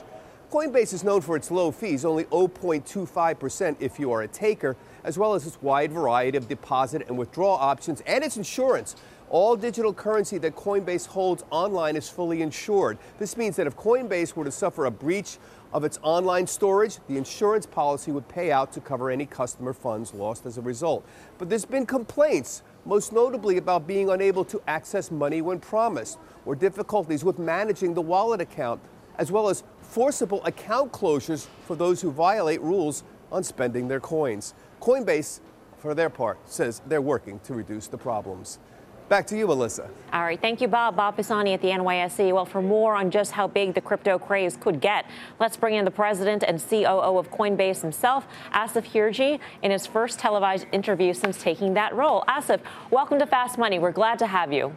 Coinbase 0.49 0.93
is 0.93 1.03
known 1.03 1.19
for 1.19 1.35
its 1.35 1.51
low 1.51 1.71
fees, 1.71 2.05
only 2.05 2.23
0.25% 2.25 3.75
if 3.81 3.99
you 3.99 4.13
are 4.13 4.21
a 4.21 4.27
taker 4.29 4.77
as 5.03 5.17
well 5.17 5.33
as 5.33 5.45
its 5.45 5.61
wide 5.61 5.91
variety 5.91 6.37
of 6.37 6.47
deposit 6.47 7.03
and 7.07 7.17
withdrawal 7.17 7.55
options 7.55 8.01
and 8.07 8.23
its 8.23 8.37
insurance. 8.37 8.95
All 9.29 9.55
digital 9.55 9.93
currency 9.93 10.37
that 10.37 10.55
Coinbase 10.55 11.07
holds 11.07 11.43
online 11.49 11.95
is 11.95 12.07
fully 12.07 12.41
insured. 12.41 12.97
This 13.19 13.35
means 13.35 13.55
that 13.55 13.67
if 13.67 13.75
Coinbase 13.75 14.35
were 14.35 14.45
to 14.45 14.51
suffer 14.51 14.85
a 14.85 14.91
breach 14.91 15.37
of 15.75 15.83
its 15.83 15.99
online 16.03 16.47
storage, 16.47 16.99
the 17.09 17.17
insurance 17.17 17.65
policy 17.65 18.09
would 18.09 18.25
pay 18.29 18.49
out 18.49 18.71
to 18.71 18.79
cover 18.79 19.11
any 19.11 19.25
customer 19.25 19.73
funds 19.73 20.13
lost 20.13 20.45
as 20.45 20.57
a 20.57 20.61
result. 20.61 21.05
But 21.37 21.49
there's 21.49 21.65
been 21.65 21.85
complaints, 21.85 22.63
most 22.85 23.11
notably 23.11 23.57
about 23.57 23.85
being 23.85 24.09
unable 24.09 24.45
to 24.45 24.61
access 24.67 25.11
money 25.11 25.41
when 25.41 25.59
promised, 25.59 26.17
or 26.45 26.55
difficulties 26.55 27.25
with 27.25 27.37
managing 27.37 27.93
the 27.93 28.01
wallet 28.01 28.39
account, 28.39 28.79
as 29.17 29.33
well 29.33 29.49
as 29.49 29.65
forcible 29.81 30.41
account 30.45 30.93
closures 30.93 31.47
for 31.65 31.75
those 31.75 31.99
who 31.99 32.09
violate 32.09 32.61
rules 32.61 33.03
on 33.29 33.43
spending 33.43 33.89
their 33.89 33.99
coins. 33.99 34.53
Coinbase, 34.79 35.41
for 35.77 35.93
their 35.93 36.09
part, 36.09 36.39
says 36.45 36.81
they're 36.87 37.01
working 37.01 37.37
to 37.39 37.53
reduce 37.53 37.87
the 37.87 37.97
problems. 37.97 38.59
Back 39.07 39.27
to 39.27 39.37
you, 39.37 39.45
Melissa. 39.45 39.87
All 40.13 40.23
right. 40.23 40.41
Thank 40.41 40.61
you, 40.61 40.67
Bob. 40.67 40.95
Bob 40.95 41.15
Pisani 41.15 41.53
at 41.53 41.61
the 41.61 41.67
NYSE. 41.67 42.33
Well, 42.33 42.45
for 42.45 42.61
more 42.61 42.95
on 42.95 43.11
just 43.11 43.33
how 43.33 43.45
big 43.47 43.75
the 43.75 43.81
crypto 43.81 44.17
craze 44.17 44.57
could 44.57 44.81
get, 44.81 45.05
let's 45.39 45.55
bring 45.57 45.75
in 45.75 45.85
the 45.85 45.91
president 45.91 46.41
and 46.41 46.59
COO 46.59 47.19
of 47.19 47.29
Coinbase 47.29 47.81
himself, 47.81 48.25
Asif 48.51 48.89
Hirji, 48.89 49.39
in 49.61 49.69
his 49.69 49.85
first 49.85 50.17
televised 50.17 50.65
interview 50.71 51.13
since 51.13 51.39
taking 51.39 51.75
that 51.75 51.93
role. 51.93 52.23
Asif, 52.27 52.61
welcome 52.89 53.19
to 53.19 53.27
Fast 53.27 53.59
Money. 53.59 53.77
We're 53.77 53.91
glad 53.91 54.17
to 54.19 54.27
have 54.27 54.51
you. 54.51 54.75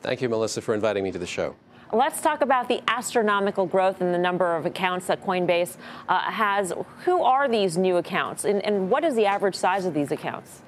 Thank 0.00 0.22
you, 0.22 0.28
Melissa, 0.28 0.60
for 0.60 0.74
inviting 0.74 1.04
me 1.04 1.12
to 1.12 1.18
the 1.18 1.26
show. 1.26 1.54
Let's 1.92 2.20
talk 2.20 2.40
about 2.40 2.66
the 2.66 2.82
astronomical 2.88 3.64
growth 3.64 4.00
in 4.00 4.10
the 4.10 4.18
number 4.18 4.56
of 4.56 4.66
accounts 4.66 5.06
that 5.06 5.24
Coinbase 5.24 5.76
uh, 6.08 6.18
has. 6.18 6.72
Who 7.04 7.22
are 7.22 7.48
these 7.48 7.76
new 7.76 7.96
accounts, 7.96 8.44
and, 8.44 8.64
and 8.64 8.90
what 8.90 9.04
is 9.04 9.14
the 9.14 9.26
average 9.26 9.54
size 9.54 9.84
of 9.84 9.94
these 9.94 10.10
accounts? 10.10 10.62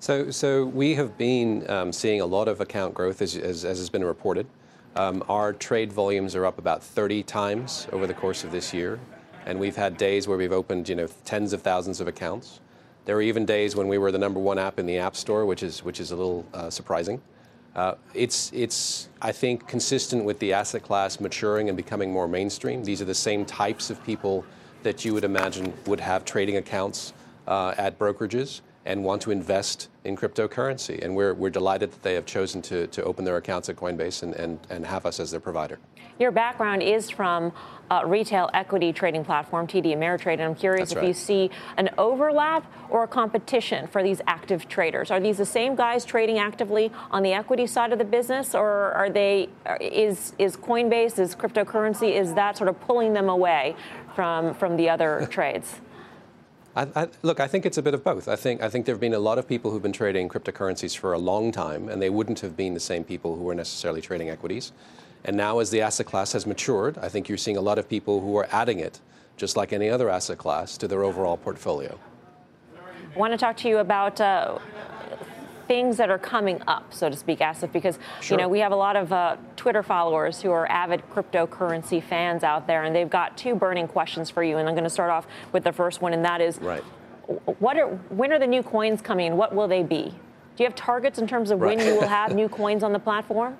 So, 0.00 0.30
so 0.30 0.64
we 0.64 0.94
have 0.94 1.18
been 1.18 1.68
um, 1.68 1.92
seeing 1.92 2.22
a 2.22 2.26
lot 2.26 2.48
of 2.48 2.62
account 2.62 2.94
growth, 2.94 3.20
as, 3.20 3.36
as, 3.36 3.66
as 3.66 3.76
has 3.76 3.90
been 3.90 4.02
reported. 4.02 4.46
Um, 4.96 5.22
our 5.28 5.52
trade 5.52 5.92
volumes 5.92 6.34
are 6.34 6.46
up 6.46 6.58
about 6.58 6.82
30 6.82 7.22
times 7.24 7.86
over 7.92 8.06
the 8.06 8.14
course 8.14 8.42
of 8.42 8.50
this 8.50 8.72
year, 8.72 8.98
and 9.44 9.60
we've 9.60 9.76
had 9.76 9.98
days 9.98 10.26
where 10.26 10.38
we've 10.38 10.52
opened, 10.52 10.88
you 10.88 10.94
know, 10.94 11.06
tens 11.26 11.52
of 11.52 11.60
thousands 11.60 12.00
of 12.00 12.08
accounts. 12.08 12.60
There 13.04 13.14
are 13.14 13.20
even 13.20 13.44
days 13.44 13.76
when 13.76 13.88
we 13.88 13.98
were 13.98 14.10
the 14.10 14.18
number 14.18 14.40
one 14.40 14.58
app 14.58 14.78
in 14.78 14.86
the 14.86 14.96
App 14.96 15.16
Store, 15.16 15.44
which 15.44 15.62
is 15.62 15.84
which 15.84 16.00
is 16.00 16.12
a 16.12 16.16
little 16.16 16.46
uh, 16.54 16.70
surprising. 16.70 17.20
Uh, 17.76 17.96
it's 18.14 18.50
it's 18.54 19.10
I 19.20 19.32
think 19.32 19.68
consistent 19.68 20.24
with 20.24 20.38
the 20.38 20.54
asset 20.54 20.82
class 20.82 21.20
maturing 21.20 21.68
and 21.68 21.76
becoming 21.76 22.10
more 22.10 22.26
mainstream. 22.26 22.84
These 22.84 23.02
are 23.02 23.06
the 23.06 23.14
same 23.14 23.44
types 23.44 23.90
of 23.90 24.02
people 24.04 24.46
that 24.82 25.04
you 25.04 25.12
would 25.12 25.24
imagine 25.24 25.74
would 25.86 26.00
have 26.00 26.24
trading 26.24 26.56
accounts 26.56 27.12
uh, 27.46 27.74
at 27.76 27.98
brokerages 27.98 28.62
and 28.86 29.04
want 29.04 29.22
to 29.22 29.30
invest 29.30 29.88
in 30.04 30.16
cryptocurrency. 30.16 31.02
And 31.04 31.14
we're, 31.14 31.34
we're 31.34 31.50
delighted 31.50 31.92
that 31.92 32.02
they 32.02 32.14
have 32.14 32.26
chosen 32.26 32.62
to, 32.62 32.86
to 32.88 33.04
open 33.04 33.24
their 33.24 33.36
accounts 33.36 33.68
at 33.68 33.76
Coinbase 33.76 34.22
and, 34.22 34.34
and, 34.34 34.58
and 34.70 34.86
have 34.86 35.06
us 35.06 35.20
as 35.20 35.30
their 35.30 35.40
provider. 35.40 35.78
Your 36.18 36.30
background 36.30 36.82
is 36.82 37.08
from 37.08 37.50
a 37.90 38.06
retail 38.06 38.50
equity 38.52 38.92
trading 38.92 39.24
platform, 39.24 39.66
TD 39.66 39.96
Ameritrade, 39.96 40.34
and 40.34 40.42
I'm 40.42 40.54
curious 40.54 40.90
That's 40.90 40.92
if 40.92 40.98
right. 40.98 41.08
you 41.08 41.14
see 41.14 41.50
an 41.78 41.88
overlap 41.96 42.70
or 42.90 43.04
a 43.04 43.08
competition 43.08 43.86
for 43.86 44.02
these 44.02 44.20
active 44.26 44.68
traders. 44.68 45.10
Are 45.10 45.18
these 45.18 45.38
the 45.38 45.46
same 45.46 45.74
guys 45.74 46.04
trading 46.04 46.38
actively 46.38 46.92
on 47.10 47.22
the 47.22 47.32
equity 47.32 47.66
side 47.66 47.92
of 47.92 47.98
the 47.98 48.04
business, 48.04 48.54
or 48.54 48.92
are 48.92 49.08
they? 49.08 49.48
Uh, 49.66 49.76
is 49.80 50.34
is 50.38 50.56
Coinbase, 50.56 51.18
is 51.18 51.34
cryptocurrency, 51.34 52.12
is 52.12 52.34
that 52.34 52.56
sort 52.56 52.68
of 52.68 52.78
pulling 52.82 53.14
them 53.14 53.28
away 53.28 53.74
from 54.14 54.54
from 54.54 54.76
the 54.76 54.88
other 54.88 55.26
trades? 55.30 55.80
I, 56.76 56.86
I, 56.94 57.08
look, 57.22 57.40
I 57.40 57.48
think 57.48 57.66
it's 57.66 57.78
a 57.78 57.82
bit 57.82 57.94
of 57.94 58.04
both. 58.04 58.28
I 58.28 58.36
think 58.36 58.62
I 58.62 58.68
think 58.68 58.86
there 58.86 58.94
have 58.94 59.00
been 59.00 59.14
a 59.14 59.18
lot 59.18 59.38
of 59.38 59.48
people 59.48 59.70
who've 59.70 59.82
been 59.82 59.92
trading 59.92 60.28
cryptocurrencies 60.28 60.96
for 60.96 61.12
a 61.12 61.18
long 61.18 61.50
time, 61.50 61.88
and 61.88 62.00
they 62.00 62.10
wouldn't 62.10 62.40
have 62.40 62.56
been 62.56 62.74
the 62.74 62.80
same 62.80 63.02
people 63.02 63.36
who 63.36 63.42
were 63.42 63.54
necessarily 63.54 64.00
trading 64.00 64.30
equities. 64.30 64.72
And 65.24 65.36
now, 65.36 65.58
as 65.58 65.70
the 65.70 65.80
asset 65.80 66.06
class 66.06 66.32
has 66.32 66.46
matured, 66.46 66.96
I 66.98 67.08
think 67.08 67.28
you're 67.28 67.38
seeing 67.38 67.56
a 67.56 67.60
lot 67.60 67.78
of 67.78 67.88
people 67.88 68.20
who 68.20 68.36
are 68.36 68.48
adding 68.52 68.78
it, 68.78 69.00
just 69.36 69.56
like 69.56 69.72
any 69.72 69.90
other 69.90 70.08
asset 70.08 70.38
class, 70.38 70.78
to 70.78 70.88
their 70.88 71.02
overall 71.02 71.36
portfolio. 71.36 71.98
I 73.14 73.18
want 73.18 73.32
to 73.32 73.38
talk 73.38 73.56
to 73.58 73.68
you 73.68 73.78
about 73.78 74.20
uh, 74.20 74.58
things 75.70 75.98
that 75.98 76.10
are 76.10 76.18
coming 76.18 76.60
up, 76.66 76.92
so 76.92 77.08
to 77.08 77.14
speak, 77.14 77.38
Asif, 77.38 77.70
because 77.70 77.96
Sure. 78.20 78.36
you 78.36 78.42
know 78.42 78.48
we 78.48 78.58
have 78.58 78.72
a 78.72 78.76
lot 78.76 78.96
of 78.96 79.12
uh, 79.12 79.36
Twitter 79.54 79.84
followers 79.84 80.42
who 80.42 80.50
are 80.50 80.66
avid 80.68 81.00
cryptocurrency 81.14 82.02
fans 82.02 82.42
out 82.42 82.66
there, 82.66 82.82
and 82.82 82.92
they've 82.92 83.08
got 83.08 83.38
two 83.38 83.54
burning 83.54 83.86
questions 83.86 84.30
for 84.30 84.42
you. 84.42 84.56
And 84.56 84.68
I'm 84.68 84.74
going 84.74 84.82
to 84.82 84.90
start 84.90 85.12
off 85.12 85.28
with 85.52 85.62
the 85.62 85.70
first 85.70 86.02
one, 86.02 86.12
and 86.12 86.24
that 86.24 86.40
is, 86.40 86.58
Right. 86.58 86.82
what 87.60 87.78
are 87.78 87.86
when 88.08 88.32
are 88.32 88.40
the 88.40 88.48
new 88.48 88.64
coins 88.64 89.00
coming? 89.00 89.36
What 89.36 89.54
will 89.54 89.68
they 89.68 89.84
be? 89.84 90.06
Do 90.56 90.64
you 90.64 90.64
have 90.64 90.74
targets 90.74 91.20
in 91.20 91.28
terms 91.28 91.52
of 91.52 91.60
when 91.60 91.78
you 91.78 91.94
will 91.94 92.08
have 92.08 92.34
new 92.42 92.48
coins 92.48 92.82
on 92.82 92.92
the 92.92 92.98
platform? 92.98 93.56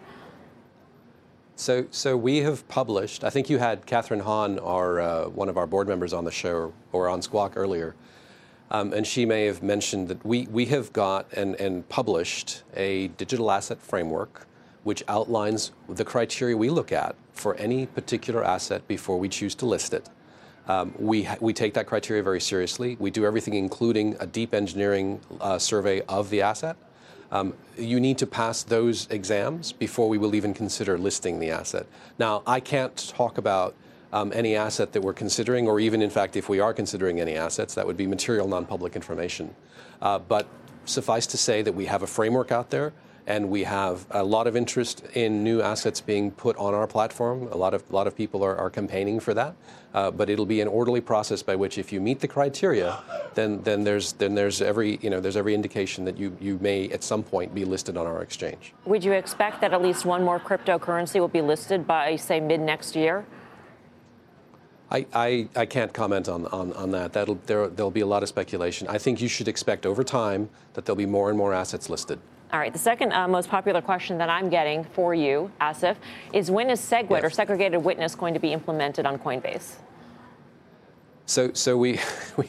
So, 1.54 1.86
so 1.92 2.16
we 2.16 2.38
have 2.38 2.66
published. 2.66 3.22
I 3.22 3.30
think 3.30 3.48
you 3.48 3.58
had 3.58 3.86
Kathryn 3.86 4.22
Haun, 4.22 4.58
our 4.58 4.98
uh, 5.00 5.28
one 5.28 5.48
of 5.48 5.56
our 5.56 5.68
board 5.68 5.86
members, 5.86 6.12
on 6.12 6.24
the 6.24 6.32
show 6.32 6.72
or 6.90 7.08
on 7.08 7.22
Squawk 7.22 7.52
earlier, 7.54 7.94
um, 8.70 8.92
and 8.92 9.06
she 9.06 9.26
may 9.26 9.46
have 9.46 9.62
mentioned 9.62 10.08
that 10.08 10.24
we 10.24 10.46
we 10.46 10.66
have 10.66 10.92
got 10.92 11.32
and 11.32 11.54
and 11.56 11.88
published 11.88 12.62
a 12.74 13.08
digital 13.08 13.50
asset 13.50 13.80
framework, 13.80 14.46
which 14.84 15.02
outlines 15.08 15.72
the 15.88 16.04
criteria 16.04 16.56
we 16.56 16.70
look 16.70 16.92
at 16.92 17.14
for 17.32 17.54
any 17.56 17.86
particular 17.86 18.44
asset 18.44 18.86
before 18.86 19.18
we 19.18 19.28
choose 19.28 19.54
to 19.56 19.66
list 19.66 19.94
it. 19.94 20.08
Um, 20.68 20.94
we, 20.98 21.28
we 21.40 21.52
take 21.52 21.74
that 21.74 21.86
criteria 21.86 22.22
very 22.22 22.40
seriously. 22.40 22.96
We 23.00 23.10
do 23.10 23.24
everything, 23.24 23.54
including 23.54 24.16
a 24.20 24.26
deep 24.26 24.54
engineering 24.54 25.20
uh, 25.40 25.58
survey 25.58 26.02
of 26.02 26.30
the 26.30 26.42
asset. 26.42 26.76
Um, 27.32 27.54
you 27.76 27.98
need 27.98 28.18
to 28.18 28.26
pass 28.26 28.62
those 28.62 29.08
exams 29.10 29.72
before 29.72 30.08
we 30.08 30.18
will 30.18 30.34
even 30.34 30.52
consider 30.52 30.98
listing 30.98 31.40
the 31.40 31.50
asset. 31.50 31.86
Now, 32.18 32.42
I 32.46 32.60
can't 32.60 32.96
talk 33.08 33.38
about 33.38 33.74
um, 34.12 34.32
any 34.34 34.56
asset 34.56 34.92
that 34.92 35.02
we're 35.02 35.12
considering, 35.12 35.68
or 35.68 35.80
even, 35.80 36.02
in 36.02 36.10
fact, 36.10 36.36
if 36.36 36.48
we 36.48 36.60
are 36.60 36.74
considering 36.74 37.20
any 37.20 37.34
assets, 37.36 37.74
that 37.74 37.86
would 37.86 37.96
be 37.96 38.06
material 38.06 38.48
non 38.48 38.66
public 38.66 38.96
information. 38.96 39.54
Uh, 40.02 40.18
but 40.18 40.48
suffice 40.84 41.26
to 41.28 41.36
say 41.36 41.62
that 41.62 41.74
we 41.74 41.86
have 41.86 42.02
a 42.02 42.06
framework 42.06 42.52
out 42.52 42.70
there. 42.70 42.92
And 43.26 43.48
we 43.48 43.62
have 43.62 44.06
a 44.10 44.24
lot 44.24 44.48
of 44.48 44.56
interest 44.56 45.04
in 45.14 45.44
new 45.44 45.60
assets 45.60 46.00
being 46.00 46.32
put 46.32 46.56
on 46.56 46.74
our 46.74 46.86
platform. 46.88 47.48
A 47.52 47.56
lot 47.56 47.74
of, 47.74 47.84
a 47.88 47.94
lot 47.94 48.08
of 48.08 48.16
people 48.16 48.42
are, 48.42 48.56
are 48.56 48.70
campaigning 48.70 49.20
for 49.20 49.34
that. 49.34 49.54
Uh, 49.94 50.10
but 50.10 50.28
it'll 50.30 50.46
be 50.46 50.60
an 50.60 50.66
orderly 50.66 51.00
process 51.00 51.42
by 51.42 51.54
which, 51.54 51.78
if 51.78 51.92
you 51.92 52.00
meet 52.00 52.18
the 52.18 52.26
criteria, 52.26 52.98
then, 53.34 53.62
then, 53.62 53.84
there's, 53.84 54.14
then 54.14 54.34
there's, 54.34 54.60
every, 54.60 54.98
you 55.02 55.10
know, 55.10 55.20
there's 55.20 55.36
every 55.36 55.54
indication 55.54 56.04
that 56.06 56.16
you, 56.16 56.36
you 56.40 56.58
may 56.60 56.88
at 56.88 57.04
some 57.04 57.22
point 57.22 57.54
be 57.54 57.64
listed 57.64 57.96
on 57.96 58.06
our 58.06 58.22
exchange. 58.22 58.72
Would 58.86 59.04
you 59.04 59.12
expect 59.12 59.60
that 59.60 59.72
at 59.72 59.82
least 59.82 60.04
one 60.04 60.24
more 60.24 60.40
cryptocurrency 60.40 61.20
will 61.20 61.28
be 61.28 61.42
listed 61.42 61.86
by, 61.86 62.16
say, 62.16 62.40
mid 62.40 62.60
next 62.60 62.96
year? 62.96 63.26
I, 64.90 65.06
I, 65.14 65.48
I 65.54 65.66
can't 65.66 65.92
comment 65.92 66.28
on, 66.28 66.46
on, 66.46 66.72
on 66.72 66.90
that. 66.90 67.12
That'll, 67.12 67.36
there, 67.46 67.68
there'll 67.68 67.92
be 67.92 68.00
a 68.00 68.06
lot 68.06 68.22
of 68.22 68.28
speculation. 68.28 68.88
I 68.88 68.98
think 68.98 69.20
you 69.20 69.28
should 69.28 69.46
expect 69.46 69.86
over 69.86 70.02
time 70.02 70.50
that 70.74 70.84
there'll 70.84 70.96
be 70.96 71.06
more 71.06 71.28
and 71.28 71.38
more 71.38 71.54
assets 71.54 71.88
listed. 71.88 72.18
All 72.52 72.58
right. 72.58 72.72
The 72.72 72.78
second 72.80 73.12
uh, 73.12 73.28
most 73.28 73.48
popular 73.48 73.80
question 73.80 74.18
that 74.18 74.28
I'm 74.28 74.50
getting 74.50 74.82
for 74.82 75.14
you, 75.14 75.52
Asif, 75.60 75.94
is 76.32 76.50
when 76.50 76.68
is 76.70 76.80
SegWit 76.80 77.10
Yes. 77.22 77.24
or 77.24 77.30
segregated 77.30 77.84
witness 77.84 78.16
going 78.16 78.34
to 78.34 78.40
be 78.40 78.52
implemented 78.52 79.06
on 79.06 79.18
Coinbase? 79.18 79.76
So, 81.26 81.52
so 81.52 81.76
we, 81.76 82.00
we, 82.36 82.46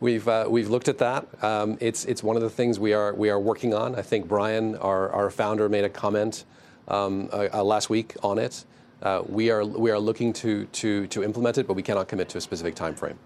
we've, 0.00 0.28
uh, 0.28 0.46
we've 0.50 0.68
looked 0.68 0.88
at 0.88 0.98
that. 0.98 1.26
Um, 1.42 1.78
it's, 1.80 2.04
it's 2.04 2.22
one 2.22 2.36
of 2.36 2.42
the 2.42 2.50
things 2.50 2.78
we 2.78 2.92
are, 2.92 3.14
we 3.14 3.30
are 3.30 3.40
working 3.40 3.72
on. 3.72 3.94
I 3.94 4.02
think 4.02 4.28
Brian, 4.28 4.76
our, 4.76 5.10
our 5.12 5.30
founder, 5.30 5.70
made 5.70 5.84
a 5.84 5.88
comment 5.88 6.44
um, 6.88 7.30
uh, 7.32 7.48
uh, 7.54 7.64
last 7.64 7.88
week 7.88 8.14
on 8.22 8.38
it. 8.38 8.66
Uh, 9.02 9.22
we, 9.28 9.50
are, 9.50 9.64
we 9.64 9.90
are 9.90 9.98
looking 9.98 10.32
to, 10.32 10.64
to, 10.66 11.06
to 11.08 11.22
implement 11.22 11.58
it, 11.58 11.66
but 11.66 11.74
we 11.74 11.82
cannot 11.82 12.08
commit 12.08 12.28
to 12.30 12.38
a 12.38 12.40
specific 12.40 12.74
time 12.74 12.94
frame. 12.94 13.18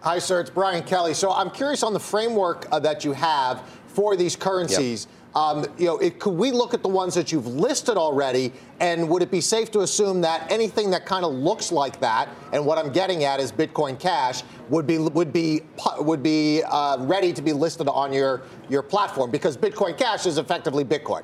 Hi, 0.00 0.18
sir. 0.20 0.40
It's 0.40 0.50
Brian 0.50 0.84
Kelly. 0.84 1.14
So 1.14 1.32
I'm 1.32 1.50
curious 1.50 1.82
on 1.82 1.92
the 1.92 2.00
framework 2.00 2.66
uh, 2.70 2.78
that 2.80 3.04
you 3.04 3.12
have 3.12 3.62
for 3.88 4.14
these 4.14 4.36
currencies. 4.36 5.08
Um, 5.34 5.66
you 5.76 5.84
know, 5.84 5.98
it, 5.98 6.18
could 6.18 6.32
we 6.32 6.50
look 6.50 6.72
at 6.72 6.82
the 6.82 6.88
ones 6.88 7.14
that 7.14 7.30
you've 7.30 7.46
listed 7.46 7.98
already, 7.98 8.52
and 8.80 9.06
would 9.10 9.20
it 9.20 9.30
be 9.30 9.42
safe 9.42 9.70
to 9.72 9.80
assume 9.80 10.22
that 10.22 10.50
anything 10.50 10.90
that 10.92 11.04
kind 11.04 11.26
of 11.26 11.32
looks 11.32 11.70
like 11.70 12.00
that, 12.00 12.30
and 12.54 12.64
what 12.64 12.78
I'm 12.78 12.90
getting 12.90 13.24
at 13.24 13.38
is 13.38 13.52
Bitcoin 13.52 13.98
Cash, 13.98 14.44
would 14.70 14.86
be 14.86 14.96
would 14.96 15.34
be 15.34 15.60
would 15.98 16.22
be 16.22 16.62
uh, 16.62 16.96
ready 17.00 17.34
to 17.34 17.42
be 17.42 17.52
listed 17.52 17.86
on 17.86 18.14
your 18.14 18.42
your 18.70 18.82
platform 18.82 19.30
because 19.30 19.58
Bitcoin 19.58 19.98
Cash 19.98 20.24
is 20.24 20.38
effectively 20.38 20.86
Bitcoin. 20.86 21.22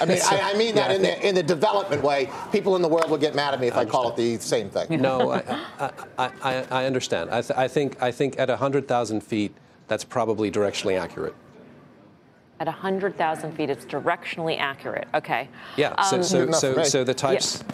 I 0.00 0.04
mean, 0.04 0.18
I, 0.24 0.52
I 0.52 0.58
mean 0.58 0.74
that 0.74 0.90
in 0.90 1.02
the 1.02 1.26
in 1.26 1.34
the 1.34 1.42
development 1.42 2.02
way. 2.02 2.30
People 2.52 2.76
in 2.76 2.82
the 2.82 2.88
world 2.88 3.10
will 3.10 3.18
get 3.18 3.34
mad 3.34 3.54
at 3.54 3.60
me 3.60 3.68
if 3.68 3.76
I, 3.76 3.84
call 3.84 4.10
it 4.10 4.16
the 4.16 4.38
same 4.38 4.68
thing. 4.68 5.00
No, 5.00 5.30
I, 5.78 5.90
I, 6.18 6.30
I, 6.42 6.66
I 6.70 6.86
understand. 6.86 7.30
I, 7.30 7.40
th- 7.40 7.58
I, 7.58 7.68
think, 7.68 8.02
I 8.02 8.10
think 8.10 8.38
at 8.38 8.48
100,000 8.48 9.20
feet, 9.22 9.54
that's 9.88 10.04
probably 10.04 10.50
directionally 10.50 11.00
accurate. 11.00 11.34
At 12.60 12.66
100,000 12.66 13.52
feet, 13.52 13.70
it's 13.70 13.84
directionally 13.84 14.58
accurate. 14.58 15.08
Okay. 15.14 15.48
Yeah. 15.76 16.00
So, 16.02 16.16
Um, 16.16 16.22
so, 16.22 16.50
so, 16.52 16.82
so 16.82 17.04
the 17.04 17.14
types. 17.14 17.64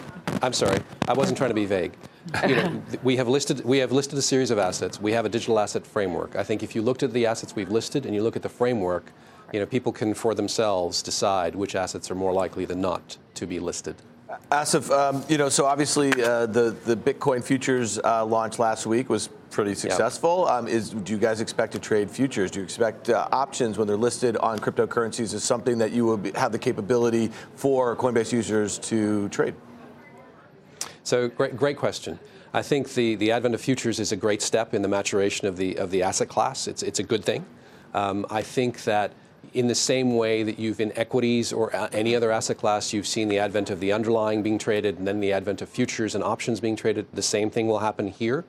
I'm 0.41 0.53
sorry. 0.53 0.79
I 1.07 1.13
wasn't 1.13 1.37
trying 1.37 1.51
to 1.51 1.55
be 1.55 1.65
vague. 1.65 1.93
You 2.47 2.55
know, 2.55 2.81
we 3.03 3.17
have 3.17 3.27
listed 3.27 3.63
we 3.65 3.77
have 3.79 3.91
listed 3.91 4.17
a 4.17 4.21
series 4.21 4.49
of 4.49 4.57
assets. 4.57 4.99
We 4.99 5.11
have 5.11 5.25
a 5.25 5.29
digital 5.29 5.59
asset 5.59 5.85
framework. 5.85 6.35
I 6.35 6.43
think 6.43 6.63
if 6.63 6.73
you 6.75 6.81
looked 6.81 7.03
at 7.03 7.11
the 7.13 7.25
assets 7.25 7.55
we've 7.55 7.69
listed 7.69 8.05
and 8.05 8.15
you 8.15 8.23
look 8.23 8.35
at 8.35 8.41
the 8.41 8.49
framework, 8.49 9.11
you 9.53 9.59
know, 9.59 9.65
people 9.65 9.93
can 9.93 10.13
for 10.13 10.33
themselves 10.33 11.01
decide 11.01 11.55
which 11.55 11.75
assets 11.75 12.11
are 12.11 12.15
more 12.15 12.33
likely 12.33 12.65
than 12.65 12.81
not 12.81 13.17
to 13.35 13.45
be 13.45 13.59
listed. 13.59 13.95
Asif, 14.51 14.89
um, 14.89 15.23
you 15.29 15.37
know, 15.37 15.47
so 15.47 15.65
obviously 15.65 16.11
uh, 16.23 16.47
the 16.47 16.75
the 16.85 16.97
Bitcoin 16.97 17.43
futures 17.43 17.99
uh, 17.99 18.25
launch 18.25 18.57
last 18.57 18.87
week 18.87 19.07
was 19.07 19.29
pretty 19.51 19.75
successful. 19.75 20.47
Um, 20.47 20.67
is 20.67 20.89
do 20.89 21.13
you 21.13 21.19
guys 21.19 21.39
expect 21.39 21.71
to 21.73 21.79
trade 21.79 22.09
futures? 22.09 22.49
Do 22.49 22.59
you 22.59 22.65
expect 22.65 23.09
uh, 23.09 23.27
options 23.31 23.77
when 23.77 23.87
they're 23.87 23.95
listed 23.95 24.35
on 24.37 24.57
cryptocurrencies 24.57 25.35
is 25.35 25.43
something 25.43 25.77
that 25.77 25.91
you 25.91 26.03
will 26.05 26.17
be, 26.17 26.31
have 26.31 26.51
the 26.51 26.57
capability 26.57 27.31
for 27.55 27.95
Coinbase 27.95 28.31
users 28.31 28.79
to 28.79 29.29
trade? 29.29 29.53
So 31.03 31.27
great, 31.27 31.55
great 31.55 31.77
question. 31.77 32.17
I 32.55 32.63
think 32.63 32.93
the, 32.93 33.15
the 33.15 33.31
advent 33.31 33.53
of 33.53 33.61
futures 33.61 33.99
is 33.99 34.11
a 34.11 34.15
great 34.15 34.41
step 34.41 34.73
in 34.73 34.81
the 34.81 34.87
maturation 34.87 35.47
of 35.47 35.57
the 35.57 35.75
of 35.77 35.91
the 35.91 36.01
asset 36.01 36.27
class. 36.27 36.67
It's 36.67 36.81
it's 36.81 36.99
a 36.99 37.03
good 37.03 37.23
thing. 37.23 37.45
Um, 37.93 38.25
I 38.31 38.41
think 38.41 38.83
that 38.85 39.13
in 39.53 39.67
the 39.67 39.75
same 39.75 40.15
way 40.15 40.43
that 40.43 40.57
you've 40.57 40.81
in 40.81 40.97
equities 40.97 41.53
or 41.53 41.71
any 41.93 42.15
other 42.15 42.31
asset 42.31 42.57
class, 42.57 42.91
you've 42.93 43.07
seen 43.07 43.27
the 43.27 43.39
advent 43.39 43.69
of 43.69 43.79
the 43.79 43.91
underlying 43.91 44.41
being 44.41 44.57
traded 44.57 44.97
and 44.97 45.07
then 45.07 45.19
the 45.19 45.31
advent 45.31 45.61
of 45.61 45.69
futures 45.69 46.15
and 46.15 46.23
options 46.23 46.59
being 46.59 46.75
traded. 46.75 47.05
The 47.13 47.21
same 47.21 47.49
thing 47.49 47.67
will 47.67 47.79
happen 47.79 48.07
here. 48.07 48.45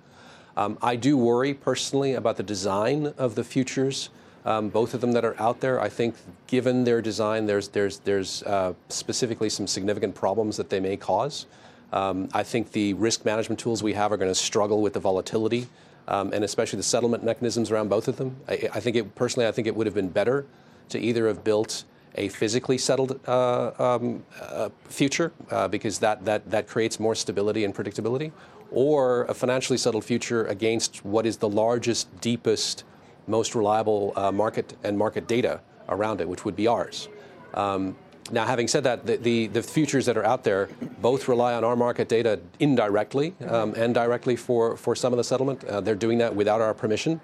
Um, 0.56 0.78
I 0.80 0.96
do 0.96 1.16
worry 1.16 1.52
personally 1.52 2.14
about 2.14 2.36
the 2.36 2.42
design 2.42 3.12
of 3.18 3.34
the 3.34 3.44
futures, 3.44 4.08
um, 4.44 4.68
both 4.68 4.94
of 4.94 5.00
them 5.00 5.12
that 5.12 5.24
are 5.24 5.38
out 5.40 5.60
there. 5.60 5.80
I 5.80 5.88
think, 5.88 6.14
given 6.46 6.84
their 6.84 7.02
design, 7.02 7.46
there's 7.46 7.68
there's 7.68 7.98
there's 7.98 8.42
uh, 8.44 8.74
specifically 8.88 9.48
some 9.48 9.66
significant 9.66 10.14
problems 10.14 10.56
that 10.56 10.70
they 10.70 10.80
may 10.80 10.96
cause. 10.96 11.46
Um, 11.92 12.28
I 12.32 12.42
think 12.44 12.72
the 12.72 12.94
risk 12.94 13.24
management 13.24 13.58
tools 13.58 13.82
we 13.82 13.94
have 13.94 14.12
are 14.12 14.16
going 14.16 14.30
to 14.30 14.34
struggle 14.34 14.80
with 14.80 14.92
the 14.92 15.00
volatility. 15.00 15.66
Um, 16.06 16.34
and 16.34 16.44
especially 16.44 16.76
the 16.76 16.82
settlement 16.82 17.24
mechanisms 17.24 17.70
around 17.70 17.88
both 17.88 18.08
of 18.08 18.18
them. 18.18 18.36
I, 18.46 18.68
I 18.74 18.80
think 18.80 18.94
it 18.94 19.14
personally, 19.14 19.48
I 19.48 19.52
think 19.52 19.66
it 19.66 19.74
would 19.74 19.86
have 19.86 19.94
been 19.94 20.10
better 20.10 20.44
to 20.88 20.98
either 20.98 21.26
have 21.28 21.44
built 21.44 21.84
a 22.16 22.28
physically 22.28 22.78
settled 22.78 23.18
uh, 23.26 23.72
um, 23.78 24.24
uh, 24.40 24.68
future 24.84 25.32
uh, 25.50 25.66
because 25.68 25.98
that, 25.98 26.24
that, 26.24 26.48
that 26.50 26.68
creates 26.68 27.00
more 27.00 27.14
stability 27.14 27.64
and 27.64 27.74
predictability, 27.74 28.30
or 28.70 29.24
a 29.24 29.34
financially 29.34 29.78
settled 29.78 30.04
future 30.04 30.44
against 30.46 31.04
what 31.04 31.26
is 31.26 31.38
the 31.38 31.48
largest, 31.48 32.08
deepest, 32.20 32.84
most 33.26 33.54
reliable 33.54 34.12
uh, 34.16 34.30
market 34.30 34.76
and 34.84 34.96
market 34.96 35.26
data 35.26 35.60
around 35.88 36.20
it, 36.20 36.28
which 36.28 36.44
would 36.44 36.56
be 36.56 36.66
ours. 36.66 37.08
Um, 37.54 37.96
now, 38.30 38.46
having 38.46 38.68
said 38.68 38.84
that, 38.84 39.04
the, 39.04 39.16
the, 39.16 39.46
the, 39.48 39.62
futures 39.62 40.06
that 40.06 40.16
are 40.16 40.24
out 40.24 40.44
there 40.44 40.70
both 41.02 41.28
rely 41.28 41.52
on 41.52 41.62
our 41.62 41.76
market 41.76 42.08
data 42.08 42.40
indirectly 42.58 43.34
um, 43.46 43.74
and 43.76 43.92
directly 43.92 44.34
for, 44.34 44.78
for 44.78 44.96
some 44.96 45.12
of 45.12 45.18
the 45.18 45.24
settlement. 45.24 45.62
Uh, 45.64 45.80
they're 45.82 45.94
doing 45.94 46.16
that 46.18 46.34
without 46.34 46.62
our 46.62 46.72
permission. 46.72 47.20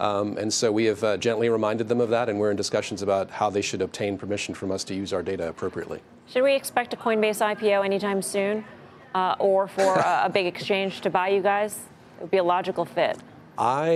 Um, 0.00 0.36
and 0.38 0.52
so 0.52 0.70
we 0.70 0.84
have 0.84 1.02
uh, 1.02 1.16
gently 1.16 1.48
reminded 1.48 1.88
them 1.88 2.00
of 2.00 2.10
that, 2.10 2.28
and 2.28 2.38
we're 2.38 2.50
in 2.50 2.56
discussions 2.56 3.02
about 3.02 3.30
how 3.30 3.50
they 3.50 3.62
should 3.62 3.82
obtain 3.82 4.16
permission 4.16 4.54
from 4.54 4.70
us 4.70 4.84
to 4.84 4.94
use 4.94 5.12
our 5.12 5.22
data 5.22 5.48
appropriately. 5.48 6.00
Should 6.28 6.44
we 6.44 6.54
expect 6.54 6.94
a 6.94 6.96
Coinbase 6.96 7.44
IPO 7.56 7.84
anytime 7.84 8.22
soon, 8.22 8.64
uh, 9.14 9.34
or 9.38 9.66
for 9.66 9.94
a, 9.94 10.22
a, 10.26 10.30
big 10.30 10.46
exchange 10.46 11.00
to 11.00 11.10
buy 11.10 11.28
you 11.28 11.42
guys? 11.42 11.74
It 12.18 12.22
would 12.22 12.30
be 12.30 12.36
a 12.36 12.44
logical 12.44 12.84
fit. 12.84 13.18
I 13.56 13.90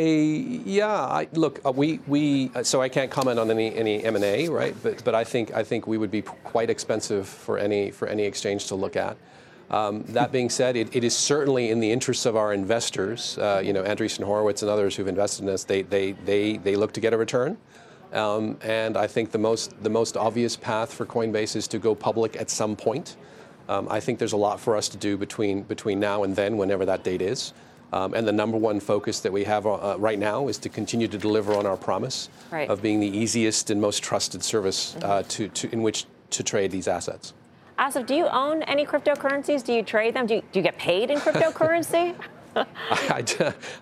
yeah. 0.64 0.90
I, 0.90 1.28
look, 1.34 1.60
uh, 1.64 1.70
we 1.70 2.00
we 2.08 2.50
uh, 2.54 2.64
so 2.64 2.82
I 2.82 2.88
can't 2.88 3.10
comment 3.10 3.38
on 3.38 3.48
any 3.48 3.72
any 3.76 4.02
M 4.02 4.16
and 4.16 4.24
A, 4.24 4.48
right? 4.48 4.74
But 4.82 5.04
but 5.04 5.14
I 5.14 5.22
think 5.22 5.54
I 5.54 5.62
think 5.62 5.86
we 5.86 5.98
would 5.98 6.10
be 6.10 6.22
quite 6.22 6.68
expensive 6.68 7.28
for 7.28 7.58
any 7.58 7.92
for 7.92 8.08
any 8.08 8.24
exchange 8.24 8.66
to 8.68 8.74
look 8.74 8.96
at. 8.96 9.16
Um, 9.72 10.02
that 10.08 10.30
being 10.32 10.50
said, 10.50 10.76
it, 10.76 10.94
it 10.94 11.02
is 11.02 11.16
certainly 11.16 11.70
in 11.70 11.80
the 11.80 11.90
interests 11.90 12.26
of 12.26 12.36
our 12.36 12.52
investors. 12.52 13.38
Uh, 13.38 13.62
you 13.64 13.72
know, 13.72 13.82
Andreessen 13.82 14.22
Horowitz 14.22 14.62
and 14.62 14.70
others 14.70 14.94
who've 14.94 15.08
invested 15.08 15.44
in 15.44 15.48
us, 15.48 15.64
they, 15.64 15.80
they, 15.82 16.12
they, 16.12 16.58
they 16.58 16.76
look 16.76 16.92
to 16.92 17.00
get 17.00 17.14
a 17.14 17.16
return. 17.16 17.56
Um, 18.12 18.58
and 18.60 18.98
I 18.98 19.06
think 19.06 19.30
the 19.30 19.38
most, 19.38 19.82
the 19.82 19.88
most 19.88 20.18
obvious 20.18 20.54
path 20.56 20.92
for 20.92 21.06
Coinbase 21.06 21.56
is 21.56 21.66
to 21.68 21.78
go 21.78 21.94
public 21.94 22.36
at 22.36 22.50
some 22.50 22.76
point. 22.76 23.16
Um, 23.70 23.88
I 23.90 24.00
think 24.00 24.18
there's 24.18 24.34
a 24.34 24.36
lot 24.36 24.60
for 24.60 24.76
us 24.76 24.90
to 24.90 24.98
do 24.98 25.16
between, 25.16 25.62
between 25.62 25.98
now 25.98 26.24
and 26.24 26.36
then, 26.36 26.58
whenever 26.58 26.84
that 26.84 27.04
date 27.04 27.22
is. 27.22 27.54
Um, 27.94 28.12
and 28.12 28.26
the 28.26 28.32
number 28.32 28.58
one 28.58 28.80
focus 28.80 29.20
that 29.20 29.32
we 29.32 29.44
have 29.44 29.66
uh, 29.66 29.96
right 29.98 30.18
now 30.18 30.48
is 30.48 30.58
to 30.58 30.68
continue 30.68 31.08
to 31.08 31.18
deliver 31.18 31.54
on 31.54 31.64
our 31.64 31.76
promise 31.76 32.28
right. 32.50 32.68
of 32.68 32.82
being 32.82 33.00
the 33.00 33.06
easiest 33.06 33.70
and 33.70 33.80
most 33.80 34.02
trusted 34.02 34.42
service 34.42 34.96
uh, 34.96 35.20
mm-hmm. 35.20 35.28
to, 35.28 35.48
to, 35.48 35.72
in 35.72 35.82
which 35.82 36.06
to 36.30 36.42
trade 36.42 36.70
these 36.70 36.88
assets. 36.88 37.32
Asif, 37.78 38.06
do 38.06 38.14
you 38.14 38.26
own 38.26 38.62
any 38.64 38.84
cryptocurrencies? 38.84 39.64
Do 39.64 39.72
you 39.72 39.82
trade 39.82 40.14
them? 40.14 40.26
Do 40.26 40.36
you, 40.36 40.42
do 40.52 40.58
you 40.58 40.62
get 40.62 40.78
paid 40.78 41.10
in 41.10 41.18
cryptocurrency? 41.18 42.14
I, 42.54 43.24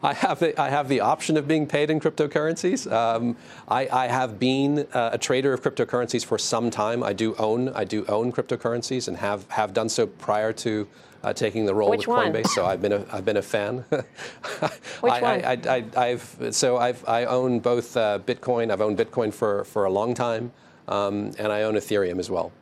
I, 0.03 0.15
have 0.15 0.39
the, 0.39 0.61
I 0.61 0.69
have 0.69 0.89
the 0.89 1.01
option 1.01 1.37
of 1.37 1.49
being 1.49 1.67
paid 1.67 1.91
in 1.91 1.99
cryptocurrencies. 1.99 2.91
Um, 2.91 3.37
I, 3.69 3.89
I, 3.89 4.07
have 4.07 4.39
been 4.39 4.87
uh, 4.93 5.11
a 5.13 5.19
trader 5.19 5.53
of 5.53 5.61
cryptocurrencies 5.61 6.25
for 6.25 6.39
some 6.39 6.71
time. 6.71 7.03
I 7.03 7.13
do 7.13 7.35
own 7.37 7.71
I 7.71 7.83
do 7.83 8.05
own 8.07 8.33
cryptocurrencies 8.33 9.09
and 9.09 9.17
have, 9.17 9.49
have 9.51 9.75
done 9.75 9.89
so 9.89 10.07
prior 10.07 10.53
to 10.53 10.87
uh, 11.23 11.33
taking 11.33 11.67
the 11.67 11.75
role 11.75 11.91
Which 11.91 12.07
with 12.07 12.17
Coinbase. 12.17 12.35
One? 12.35 12.45
So 12.45 12.67
I've 12.67 12.81
been 12.81 12.93
a 12.93 13.05
I've 13.13 13.25
been 13.25 13.39
a 13.39 13.43
fan. 13.43 13.79
Which 13.91 15.13
I, 15.13 15.21
one? 15.21 15.95
I, 15.97 16.09
have 16.11 16.55
so 16.55 16.77
I've 16.77 17.07
I 17.09 17.25
own 17.25 17.61
both 17.61 17.97
uh, 17.97 18.21
Bitcoin. 18.25 18.71
I've 18.71 18.81
owned 18.81 18.99
Bitcoin 18.99 19.33
for 19.33 19.65
for 19.65 19.85
a 19.85 19.91
long 19.91 20.15
time, 20.15 20.53
um, 20.89 21.33
and 21.39 21.53
I 21.53 21.63
own 21.63 21.75
Ethereum 21.75 22.19
as 22.19 22.31
well. 22.31 22.53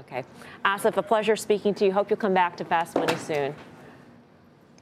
Okay. 0.00 0.24
Asif, 0.64 0.96
a 0.96 1.02
pleasure 1.02 1.36
speaking 1.36 1.74
to 1.74 1.84
you. 1.84 1.92
Hope 1.92 2.10
you'll 2.10 2.18
come 2.18 2.34
back 2.34 2.56
to 2.58 2.64
Fast 2.64 2.94
Money 2.94 3.16
soon. 3.16 3.54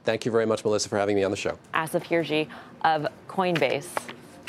Thank 0.03 0.25
you 0.25 0.31
very 0.31 0.45
much, 0.45 0.63
Melissa, 0.63 0.89
for 0.89 0.97
having 0.97 1.15
me 1.15 1.23
on 1.23 1.31
the 1.31 1.37
show. 1.37 1.57
Asif 1.73 2.03
Hirji 2.03 2.47
of 2.83 3.07
Coinbase. 3.27 3.89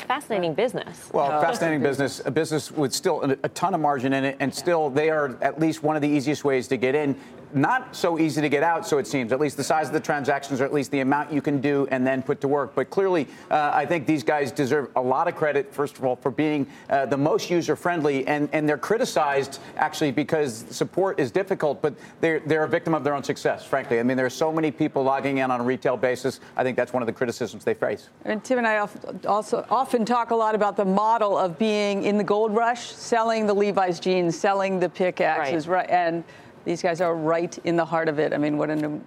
Fascinating 0.07 0.53
business. 0.53 1.09
Well, 1.11 1.31
oh. 1.31 1.41
fascinating 1.41 1.81
business. 1.81 2.21
A 2.25 2.31
business 2.31 2.71
with 2.71 2.93
still 2.93 3.23
a, 3.23 3.49
ton 3.49 3.73
of 3.73 3.81
margin 3.81 4.13
in 4.13 4.23
it, 4.23 4.37
and 4.39 4.53
still 4.53 4.89
they 4.89 5.09
are 5.09 5.37
at 5.41 5.59
least 5.59 5.83
one 5.83 5.95
of 5.95 6.01
the 6.01 6.07
easiest 6.07 6.45
ways 6.45 6.67
to 6.69 6.77
get 6.77 6.95
in 6.95 7.15
not 7.53 7.95
so 7.95 8.19
easy 8.19 8.41
to 8.41 8.49
get 8.49 8.63
out, 8.63 8.87
so 8.87 8.97
it 8.97 9.07
seems. 9.07 9.31
At 9.31 9.39
least 9.39 9.57
the 9.57 9.63
size 9.63 9.87
of 9.87 9.93
the 9.93 9.99
transactions, 9.99 10.61
or 10.61 10.65
at 10.65 10.73
least 10.73 10.91
the 10.91 10.99
amount 10.99 11.31
you 11.31 11.41
can 11.41 11.61
do 11.61 11.87
and 11.91 12.05
then 12.05 12.21
put 12.21 12.41
to 12.41 12.47
work. 12.47 12.75
But 12.75 12.89
clearly, 12.89 13.27
uh, 13.49 13.71
I 13.73 13.85
think 13.85 14.05
these 14.05 14.23
guys 14.23 14.51
deserve 14.51 14.89
a 14.95 15.01
lot 15.01 15.27
of 15.27 15.35
credit, 15.35 15.73
first 15.73 15.97
of 15.97 16.05
all, 16.05 16.15
for 16.15 16.31
being 16.31 16.67
uh, 16.89 17.05
the 17.05 17.17
most 17.17 17.49
user 17.49 17.75
friendly. 17.75 18.25
And, 18.27 18.49
and 18.53 18.67
they're 18.67 18.77
criticized, 18.77 19.59
actually, 19.77 20.11
because 20.11 20.65
support 20.69 21.19
is 21.19 21.31
difficult, 21.31 21.81
but 21.81 21.93
they're, 22.21 22.39
they're 22.41 22.63
a 22.63 22.69
victim 22.69 22.93
of 22.93 23.03
their 23.03 23.13
own 23.13 23.23
success, 23.23 23.65
frankly. 23.65 23.99
I 23.99 24.03
mean, 24.03 24.17
there 24.17 24.25
are 24.25 24.29
so 24.29 24.51
many 24.51 24.71
people 24.71 25.03
logging 25.03 25.39
in 25.39 25.51
on 25.51 25.61
a 25.61 25.63
retail 25.63 25.97
basis. 25.97 26.39
I 26.55 26.63
think 26.63 26.77
that's 26.77 26.93
one 26.93 27.01
of 27.01 27.07
the 27.07 27.13
criticisms 27.13 27.63
they 27.63 27.73
face. 27.73 28.09
And 28.25 28.43
Tim 28.43 28.57
and 28.57 28.67
I 28.67 28.87
also 29.27 29.65
often 29.69 30.05
talk 30.05 30.31
a 30.31 30.35
lot 30.35 30.55
about 30.55 30.77
the 30.77 30.85
model 30.85 31.37
of 31.37 31.57
being 31.57 32.03
in 32.03 32.17
the 32.17 32.23
gold 32.23 32.55
rush, 32.55 32.91
selling 32.91 33.45
the 33.45 33.53
Levi's 33.53 33.99
jeans, 33.99 34.37
selling 34.37 34.79
the 34.79 34.89
pickaxes, 34.89 35.67
right? 35.67 35.79
right 35.79 35.89
and 35.89 36.23
these 36.65 36.81
guys 36.81 37.01
are 37.01 37.15
right 37.15 37.57
in 37.63 37.75
the 37.75 37.85
heart 37.85 38.09
of 38.09 38.19
it. 38.19 38.33
I 38.33 38.37
mean, 38.37 38.57
what 38.57 38.69
an 38.69 39.03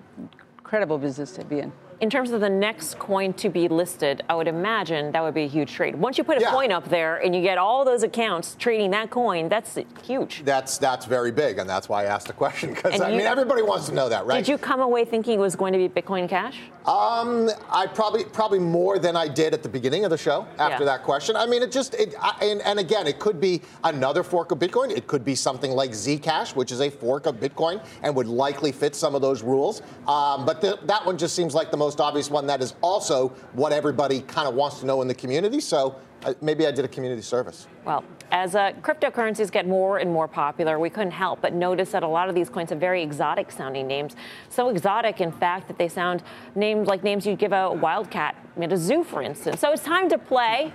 incredible 0.58 0.98
business 0.98 1.32
to 1.32 1.44
be 1.44 1.60
in 1.60 1.72
in 2.02 2.10
terms 2.10 2.32
of 2.32 2.40
the 2.40 2.50
next 2.50 2.98
coin 2.98 3.32
to 3.34 3.48
be 3.48 3.68
listed, 3.68 4.22
I 4.28 4.34
would 4.34 4.48
imagine 4.48 5.12
that 5.12 5.22
would 5.22 5.34
be 5.34 5.44
a 5.44 5.48
huge 5.48 5.72
trade. 5.72 5.94
Once 5.94 6.18
you 6.18 6.24
put 6.24 6.36
a 6.36 6.40
yeah. 6.40 6.50
coin 6.50 6.72
up 6.72 6.88
there 6.88 7.18
and 7.18 7.34
you 7.34 7.40
get 7.40 7.58
all 7.58 7.84
those 7.84 8.02
accounts 8.02 8.56
trading 8.58 8.90
that 8.90 9.08
coin, 9.10 9.48
that's 9.48 9.78
huge. 10.04 10.42
That's 10.44 10.78
that's 10.78 11.06
very 11.06 11.30
big, 11.30 11.58
and 11.58 11.70
that's 11.70 11.88
why 11.88 12.02
I 12.02 12.06
asked 12.06 12.26
the 12.26 12.32
question 12.32 12.74
because 12.74 13.00
I 13.00 13.10
you, 13.10 13.18
mean 13.18 13.26
everybody 13.26 13.62
wants 13.62 13.86
to 13.86 13.94
know 13.94 14.08
that, 14.08 14.26
right? 14.26 14.44
Did 14.44 14.50
you 14.50 14.58
come 14.58 14.80
away 14.80 15.04
thinking 15.04 15.38
it 15.38 15.42
was 15.42 15.54
going 15.54 15.72
to 15.74 15.78
be 15.78 15.88
Bitcoin 15.88 16.28
Cash? 16.28 16.58
Um, 16.86 17.48
I 17.70 17.86
probably 17.86 18.24
probably 18.24 18.58
more 18.58 18.98
than 18.98 19.14
I 19.14 19.28
did 19.28 19.54
at 19.54 19.62
the 19.62 19.68
beginning 19.68 20.04
of 20.04 20.10
the 20.10 20.18
show 20.18 20.48
after 20.58 20.82
yeah. 20.82 20.96
that 20.96 21.04
question. 21.04 21.36
I 21.36 21.46
mean, 21.46 21.62
it 21.62 21.70
just 21.70 21.94
it 21.94 22.16
I, 22.20 22.36
and, 22.42 22.60
and 22.62 22.80
again, 22.80 23.06
it 23.06 23.20
could 23.20 23.40
be 23.40 23.62
another 23.84 24.24
fork 24.24 24.50
of 24.50 24.58
Bitcoin. 24.58 24.90
It 24.90 25.06
could 25.06 25.24
be 25.24 25.36
something 25.36 25.70
like 25.70 25.92
Zcash, 25.92 26.56
which 26.56 26.72
is 26.72 26.80
a 26.80 26.90
fork 26.90 27.26
of 27.26 27.36
Bitcoin 27.36 27.80
and 28.02 28.16
would 28.16 28.26
likely 28.26 28.72
fit 28.72 28.96
some 28.96 29.14
of 29.14 29.22
those 29.22 29.44
rules. 29.44 29.82
Um, 30.08 30.44
but 30.44 30.60
the, 30.60 30.80
that 30.86 31.06
one 31.06 31.16
just 31.16 31.36
seems 31.36 31.54
like 31.54 31.70
the 31.70 31.76
most 31.76 31.91
most 31.92 32.00
obvious 32.00 32.30
one 32.30 32.46
that 32.46 32.62
is 32.62 32.74
also 32.80 33.28
what 33.52 33.70
everybody 33.70 34.22
kind 34.22 34.48
of 34.48 34.54
wants 34.54 34.80
to 34.80 34.86
know 34.86 35.02
in 35.02 35.08
the 35.08 35.14
community. 35.14 35.60
So 35.60 35.96
uh, 36.24 36.32
maybe 36.40 36.66
I 36.66 36.70
did 36.70 36.86
a 36.86 36.88
community 36.88 37.20
service. 37.20 37.66
Well, 37.84 38.02
as 38.30 38.54
uh, 38.54 38.72
cryptocurrencies 38.80 39.52
get 39.52 39.68
more 39.68 39.98
and 39.98 40.10
more 40.10 40.26
popular, 40.26 40.78
we 40.78 40.88
couldn't 40.88 41.10
help 41.10 41.42
but 41.42 41.52
notice 41.52 41.90
that 41.90 42.02
a 42.02 42.08
lot 42.08 42.30
of 42.30 42.34
these 42.34 42.48
coins 42.48 42.70
have 42.70 42.80
very 42.80 43.02
exotic 43.02 43.50
sounding 43.52 43.86
names. 43.86 44.16
So 44.48 44.70
exotic, 44.70 45.20
in 45.20 45.32
fact, 45.32 45.68
that 45.68 45.76
they 45.76 45.88
sound 45.88 46.22
names 46.54 46.88
like 46.88 47.04
names 47.04 47.26
you'd 47.26 47.38
give 47.38 47.52
a 47.52 47.70
wildcat 47.70 48.36
at 48.58 48.72
a 48.72 48.76
zoo, 48.78 49.04
for 49.04 49.20
instance. 49.20 49.60
So 49.60 49.70
it's 49.72 49.82
time 49.82 50.08
to 50.08 50.16
play 50.16 50.72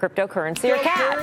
cryptocurrency 0.00 0.74
or 0.74 0.82
cat. 0.82 1.18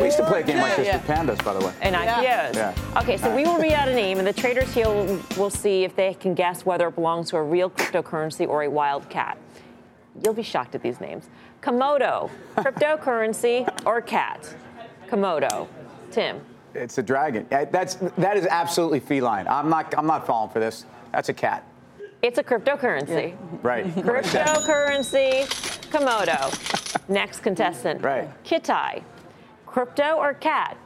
we 0.00 0.06
used 0.06 0.18
to 0.18 0.26
play 0.26 0.40
a 0.40 0.42
game 0.42 0.58
like 0.58 0.76
this 0.76 0.86
yeah. 0.86 0.98
with 0.98 1.06
pandas, 1.06 1.42
by 1.42 1.54
the 1.54 1.64
way. 1.64 1.72
And 1.80 1.96
IPOs. 1.96 2.54
Yeah. 2.54 2.74
Okay, 2.96 3.16
so 3.16 3.34
we 3.34 3.44
will 3.44 3.58
read 3.58 3.72
out 3.72 3.88
a 3.88 3.94
name, 3.94 4.18
and 4.18 4.26
the 4.26 4.32
traders 4.32 4.72
here 4.74 4.86
will, 4.86 5.20
will 5.36 5.50
see 5.50 5.84
if 5.84 5.96
they 5.96 6.14
can 6.14 6.34
guess 6.34 6.66
whether 6.66 6.88
it 6.88 6.94
belongs 6.94 7.30
to 7.30 7.36
a 7.36 7.42
real 7.42 7.70
cryptocurrency 7.70 8.46
or 8.46 8.62
a 8.62 8.70
wild 8.70 9.08
cat. 9.08 9.38
You'll 10.22 10.34
be 10.34 10.42
shocked 10.42 10.74
at 10.74 10.82
these 10.82 11.00
names. 11.00 11.28
Komodo, 11.62 12.30
cryptocurrency 12.56 13.68
or 13.86 14.00
cat? 14.00 14.54
Komodo. 15.08 15.68
Tim. 16.10 16.40
It's 16.74 16.98
a 16.98 17.02
dragon. 17.02 17.46
That's 17.48 17.94
that 18.18 18.36
is 18.36 18.46
absolutely 18.46 19.00
feline. 19.00 19.48
I'm 19.48 19.68
not 19.68 19.94
I'm 19.96 20.06
not 20.06 20.26
falling 20.26 20.50
for 20.50 20.60
this. 20.60 20.84
That's 21.12 21.28
a 21.28 21.34
cat. 21.34 21.64
It's 22.20 22.38
a 22.38 22.42
cryptocurrency. 22.42 23.30
Yeah. 23.30 23.58
Right. 23.62 23.86
Cryptocurrency, 23.94 25.46
Komodo. 25.90 27.08
Next 27.08 27.40
contestant. 27.40 28.02
Right. 28.02 28.28
Kitai. 28.44 29.04
Crypto 29.66 30.16
or 30.16 30.34
cat? 30.34 30.76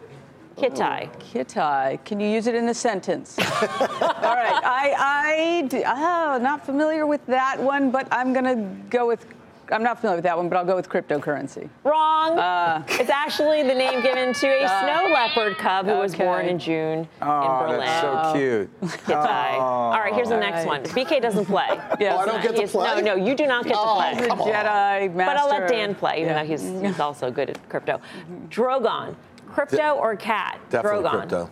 Kitai. 0.57 1.09
Oh, 1.11 1.19
Kitai. 1.19 2.05
Can 2.05 2.21
you 2.21 2.29
use 2.29 2.47
it 2.47 2.55
in 2.55 2.69
a 2.69 2.75
sentence? 2.75 3.39
All 3.39 3.45
right. 3.47 4.61
I, 4.63 4.95
I, 4.99 6.35
oh, 6.35 6.39
not 6.43 6.67
familiar 6.67 7.07
with 7.07 7.25
that 7.27 7.59
one, 7.59 7.91
but 7.91 8.07
I'm 8.13 8.35
going 8.35 8.45
to 8.45 8.89
go 8.91 9.07
with 9.07 9.27
I'm 9.73 9.83
not 9.83 9.99
familiar 10.01 10.17
with 10.17 10.25
that 10.25 10.37
one, 10.37 10.49
but 10.49 10.57
I'll 10.57 10.65
go 10.65 10.77
with 10.77 10.89
cryptocurrency. 10.89 11.69
Wrong. 11.85 12.39
Uh, 12.39 12.85
it's 12.89 13.11
actually 13.11 13.63
the 13.63 13.75
name 13.75 14.03
given 14.03 14.35
to 14.35 14.47
a 14.47 14.65
uh, 14.65 14.81
snow 14.81 15.13
leopard 15.13 15.57
cub 15.57 15.87
who 15.87 15.93
okay. 15.93 16.01
was 16.01 16.15
born 16.15 16.47
in 16.47 16.59
June 16.59 17.09
oh, 17.23 17.43
in 17.43 17.67
Berlin. 17.67 17.81
That's 17.81 18.01
so 18.01 18.33
cute. 18.35 18.71
Oh. 19.23 19.59
All 19.59 19.99
right, 19.99 20.15
here's 20.15 20.29
the 20.29 20.39
next 20.39 20.67
one. 20.67 20.83
BK 20.85 21.21
doesn't 21.21 21.47
play. 21.47 21.67
yes. 22.01 22.13
Oh, 22.13 22.19
I 22.19 22.27
don't 22.27 22.43
get 22.43 22.57
to 22.57 22.69
play. 22.69 23.03
No, 23.03 23.15
no, 23.15 23.27
you 23.27 23.35
do 23.35 23.47
not 23.47 23.65
get 23.65 23.75
oh, 23.77 24.01
to 24.01 24.17
play. 24.17 24.29
Come 24.29 24.41
on. 24.43 24.49
Jedi 24.49 25.15
master. 25.15 25.15
But 25.15 25.37
I'll 25.37 25.49
let 25.49 25.69
Dan 25.69 25.95
play, 25.95 26.21
even 26.21 26.29
yeah. 26.29 26.43
though 26.43 26.49
he's, 26.49 26.63
he's 26.83 27.01
also 27.01 27.31
good 27.31 27.51
at 27.51 27.69
crypto. 27.69 28.01
Drogon, 28.49 29.17
crypto 29.49 29.95
or 29.95 30.15
cat? 30.17 30.61
Definitely 30.69 31.03
Drogon. 31.03 31.19
crypto. 31.19 31.51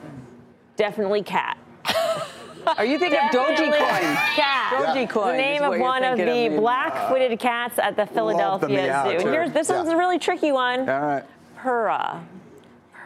Definitely 0.76 1.22
cat. 1.22 1.58
Are 2.76 2.84
you 2.84 2.98
thinking 2.98 3.18
of 3.18 3.30
Dogecoin? 3.30 4.14
Cat. 4.34 4.72
Dogecoin. 4.72 5.32
The 5.32 5.36
name 5.36 5.62
of 5.62 5.78
one 5.78 6.04
of 6.04 6.18
the 6.18 6.46
of 6.46 6.56
black-footed 6.60 7.38
cats 7.38 7.78
at 7.78 7.96
the 7.96 8.06
Philadelphia 8.06 9.04
Zoo. 9.04 9.28
Here's, 9.28 9.52
this 9.52 9.68
yeah. 9.68 9.76
one's 9.76 9.88
a 9.90 9.96
really 9.96 10.18
tricky 10.18 10.52
one. 10.52 10.88
All 10.88 11.00
right. 11.00 11.24
Purra. 11.56 12.24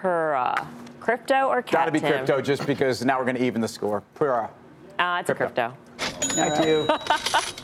Purra. 0.00 0.68
Crypto 1.00 1.48
or 1.48 1.62
cat? 1.62 1.72
Got 1.72 1.84
to 1.86 1.92
be 1.92 2.00
crypto, 2.00 2.40
just 2.40 2.66
because 2.66 3.04
now 3.04 3.18
we're 3.18 3.24
going 3.24 3.36
to 3.36 3.44
even 3.44 3.60
the 3.60 3.68
score. 3.68 4.02
Purra. 4.14 4.50
Uh, 4.98 5.18
it's 5.20 5.26
crypto. 5.26 5.32
a 5.32 5.34
crypto. 5.34 5.76
Thank 6.20 6.66
you. 6.66 6.88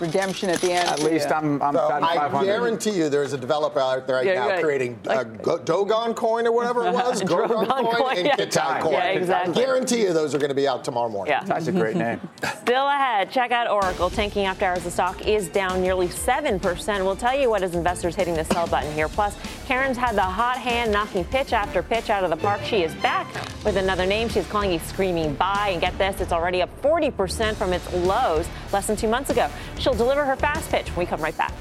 Redemption 0.00 0.50
at 0.50 0.60
the 0.60 0.72
end. 0.72 0.88
At 0.88 1.02
least 1.02 1.28
you. 1.28 1.34
I'm, 1.34 1.62
I'm 1.62 1.74
so 1.74 1.80
I 1.80 2.44
guarantee 2.44 2.92
you 2.92 3.08
there's 3.08 3.32
a 3.32 3.38
developer 3.38 3.80
out 3.80 4.06
there 4.06 4.16
right 4.16 4.26
yeah, 4.26 4.34
now 4.34 4.48
right. 4.48 4.62
creating 4.62 4.98
like, 5.04 5.26
uh, 5.46 5.58
Dogon 5.58 6.14
coin 6.14 6.46
or 6.46 6.52
whatever 6.52 6.86
it 6.86 6.92
was, 6.92 7.22
Drogon 7.22 7.68
coin, 7.68 7.94
coin 7.94 8.16
and 8.18 8.26
yeah. 8.26 8.36
Kitai 8.36 8.80
coin. 8.80 8.92
Yeah, 8.92 9.08
exactly. 9.08 9.62
I 9.62 9.66
guarantee 9.66 10.02
you 10.02 10.12
those 10.12 10.34
are 10.34 10.38
going 10.38 10.50
to 10.50 10.54
be 10.54 10.66
out 10.66 10.84
tomorrow 10.84 11.08
morning. 11.08 11.32
Yeah. 11.32 11.44
That's 11.44 11.66
a 11.66 11.72
great 11.72 11.96
name. 11.96 12.20
Still 12.60 12.86
ahead. 12.86 13.30
Check 13.30 13.50
out 13.50 13.68
Oracle. 13.68 14.10
Tanking 14.10 14.46
after 14.46 14.64
hours. 14.64 14.84
The 14.84 14.90
stock 14.90 15.26
is 15.26 15.48
down 15.48 15.82
nearly 15.82 16.08
7%. 16.08 17.04
We'll 17.04 17.16
tell 17.16 17.38
you 17.38 17.50
what 17.50 17.62
is 17.62 17.74
investors 17.74 18.14
hitting 18.14 18.34
the 18.34 18.44
sell 18.44 18.66
button 18.66 18.92
here. 18.94 19.08
Plus, 19.08 19.36
Karen's 19.70 19.96
had 19.96 20.16
the 20.16 20.20
hot 20.20 20.58
hand 20.58 20.90
knocking 20.90 21.24
pitch 21.24 21.52
after 21.52 21.80
pitch 21.80 22.10
out 22.10 22.24
of 22.24 22.30
the 22.30 22.36
park. 22.36 22.60
She 22.64 22.82
is 22.82 22.92
back 22.96 23.32
with 23.64 23.76
another 23.76 24.04
name. 24.04 24.28
She's 24.28 24.44
calling 24.48 24.72
a 24.72 24.80
screaming 24.80 25.36
buy. 25.36 25.68
And 25.68 25.80
get 25.80 25.96
this, 25.96 26.20
it's 26.20 26.32
already 26.32 26.60
up 26.60 26.82
40% 26.82 27.54
from 27.54 27.72
its 27.72 27.92
lows 27.92 28.48
less 28.72 28.88
than 28.88 28.96
two 28.96 29.06
months 29.06 29.30
ago. 29.30 29.48
She'll 29.78 29.94
deliver 29.94 30.24
her 30.24 30.34
fast 30.34 30.68
pitch 30.72 30.88
when 30.88 31.06
we 31.06 31.06
come 31.06 31.20
right 31.20 31.38
back. 31.38 31.54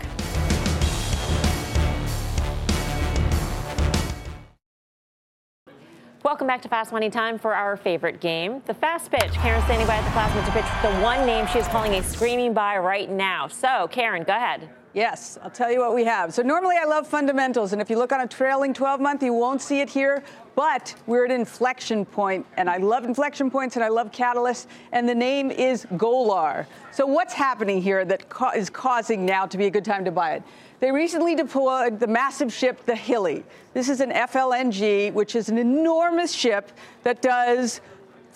Welcome 6.24 6.48
back 6.48 6.64
to 6.64 6.68
Fast 6.68 6.92
Money 6.92 7.12
Time 7.12 7.38
for 7.38 7.54
our 7.54 7.78
favorite 7.78 8.20
game, 8.20 8.64
the 8.66 8.74
fast 8.74 9.12
pitch. 9.12 9.34
Karen 9.34 9.62
standing 9.66 9.86
by 9.86 9.98
at 9.98 10.04
the 10.04 10.10
plasma 10.10 10.44
to 10.44 10.52
pitch 10.52 10.66
the 10.82 11.00
one 11.04 11.28
name 11.28 11.46
she 11.46 11.60
is 11.60 11.68
calling 11.68 11.94
a 11.94 12.04
screaming 12.04 12.56
buy 12.56 12.80
right 12.80 13.12
now. 13.12 13.48
So, 13.48 13.88
Karen, 13.92 14.24
go 14.24 14.34
ahead. 14.34 14.68
Yes, 14.94 15.38
I'll 15.44 15.52
tell 15.52 15.72
you 15.72 15.80
what 15.80 15.94
we 15.94 16.04
have. 16.06 16.34
So 16.34 16.42
normally 16.42 16.76
I 16.76 16.86
love 16.86 17.08
fundamentals, 17.08 17.74
and 17.74 17.82
if 17.82 17.92
you 17.92 17.98
look 17.98 18.12
on 18.12 18.22
a 18.22 18.28
trailing 18.28 18.74
12 18.74 19.00
month, 19.00 19.22
you 19.22 19.34
won't 19.34 19.62
see 19.62 19.82
it 19.82 19.90
here. 19.90 20.24
But 20.56 20.96
we're 21.06 21.26
at 21.26 21.32
inflection 21.32 22.06
point, 22.06 22.46
and 22.58 22.68
I 22.68 22.78
love 22.78 23.06
inflection 23.06 23.52
points 23.52 23.76
and 23.76 23.86
I 23.86 23.88
love 23.88 24.12
catalysts, 24.12 24.66
and 24.92 25.08
the 25.08 25.16
name 25.16 25.52
is 25.52 25.86
Golar. 25.94 26.66
So 26.92 27.06
what's 27.06 27.34
happening 27.34 27.82
here 27.82 28.04
that 28.04 28.30
co- 28.30 28.50
is 28.50 28.70
causing 28.70 29.26
now 29.26 29.46
to 29.46 29.58
be 29.58 29.68
a 29.68 29.70
good 29.70 29.86
time 29.86 30.04
to 30.06 30.12
buy 30.12 30.34
it? 30.34 30.44
They 30.80 30.92
recently 30.92 31.36
deployed 31.36 32.00
the 32.00 32.08
massive 32.08 32.52
ship, 32.52 32.84
the 32.86 32.94
Hilli. 32.94 33.44
This 33.74 33.90
is 33.90 34.02
an 34.02 34.12
FLNG, 34.12 35.14
which 35.14 35.36
is 35.36 35.50
an 35.50 35.58
enormous 35.58 36.34
ship 36.34 36.72
that 37.04 37.22
does 37.22 37.80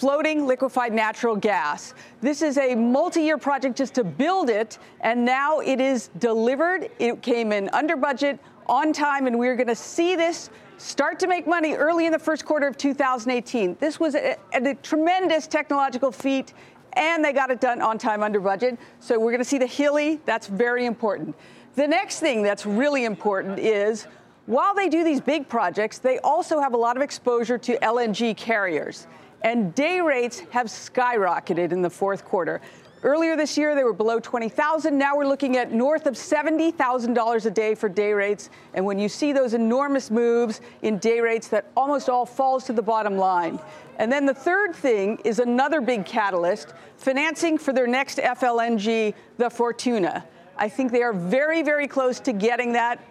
floating 0.04 0.46
liquefied 0.46 0.92
natural 0.92 1.34
gas. 1.34 1.94
This 2.20 2.42
is 2.42 2.58
a 2.58 2.76
multi 2.76 3.22
year 3.22 3.38
project 3.38 3.78
just 3.78 3.94
to 3.94 4.04
build 4.04 4.50
it, 4.50 4.78
and 5.00 5.24
now 5.24 5.62
it 5.62 5.80
is 5.80 6.10
delivered. 6.20 6.90
It 7.00 7.22
came 7.22 7.54
in 7.54 7.70
under 7.72 7.96
budget, 7.96 8.38
on 8.68 8.92
time, 8.92 9.28
and 9.28 9.40
we're 9.40 9.56
going 9.56 9.70
to 9.70 9.76
see 9.76 10.18
this 10.18 10.50
start 10.78 11.20
to 11.20 11.28
make 11.28 11.48
money 11.48 11.76
early 11.76 12.06
in 12.06 12.12
the 12.12 12.20
first 12.20 12.44
quarter 12.44 12.68
of 12.68 12.76
2018. 12.76 13.78
This 13.80 13.98
was 13.98 14.16
a, 14.16 14.36
a, 14.52 14.76
tremendous 14.76 15.48
technological 15.48 16.12
feat, 16.12 16.54
and 16.98 17.24
they 17.24 17.32
got 17.32 17.50
it 17.50 17.62
done 17.62 17.82
on 17.82 17.98
time, 17.98 18.24
under 18.24 18.42
budget. 18.42 18.78
So 19.00 19.18
we're 19.18 19.32
going 19.32 19.38
to 19.38 19.46
see 19.46 19.58
the 19.58 19.64
Hilli. 19.64 20.20
That's 20.26 20.48
very 20.48 20.86
important. 20.86 21.34
The 21.76 21.88
next 21.88 22.20
thing 22.20 22.44
that's 22.44 22.66
really 22.66 23.06
important 23.06 23.58
is 23.58 24.06
while 24.48 24.76
they 24.76 24.90
do 24.90 25.06
these 25.06 25.22
big 25.22 25.48
projects, 25.48 26.00
they 26.00 26.20
also 26.20 26.60
have 26.60 26.74
a 26.74 26.78
lot 26.78 26.98
of 26.98 27.02
exposure 27.02 27.58
to 27.60 27.78
LNG 27.78 28.36
carriers 28.36 29.08
and 29.44 29.76
day 29.76 30.00
rates 30.00 30.40
have 30.52 30.68
skyrocketed 30.68 31.72
in 31.72 31.82
the 31.82 31.90
fourth 31.90 32.26
quarter. 32.26 32.62
Earlier 33.04 33.36
this 33.36 33.58
year, 33.58 33.76
they 33.76 33.84
were 33.84 33.92
below 33.92 34.22
20,000. 34.22 34.98
Now 34.98 35.18
we're 35.18 35.28
looking 35.28 35.58
at 35.58 35.74
north 35.74 36.06
of 36.06 36.14
$70,000 36.14 37.46
a 37.46 37.52
day 37.52 37.76
for 37.76 37.90
day 37.90 38.14
rates. 38.14 38.50
And 38.74 38.86
when 38.86 38.98
you 38.98 39.10
see 39.10 39.34
those 39.34 39.54
enormous 39.54 40.10
moves 40.10 40.62
in 40.84 41.00
day 41.00 41.20
rates, 41.20 41.50
that 41.50 41.66
almost 41.76 42.08
all 42.08 42.26
falls 42.26 42.64
to 42.66 42.74
the 42.74 42.82
bottom 42.82 43.18
line. 43.18 43.60
And 44.00 44.10
then 44.10 44.26
the 44.26 44.34
third 44.34 44.74
thing 44.74 45.20
is 45.26 45.40
another 45.40 45.82
big 45.82 46.06
catalyst 46.06 46.74
financing 46.96 47.58
for 47.58 47.74
their 47.74 47.88
next 47.88 48.20
FLNG, 48.20 49.14
the 49.38 49.50
Fortuna. 49.50 50.26
I 50.56 50.70
think 50.70 50.94
they 50.94 51.04
are 51.04 51.14
very, 51.14 51.62
very 51.62 51.88
close 51.88 52.22
to 52.22 52.32
getting 52.32 52.72
that. 52.74 53.04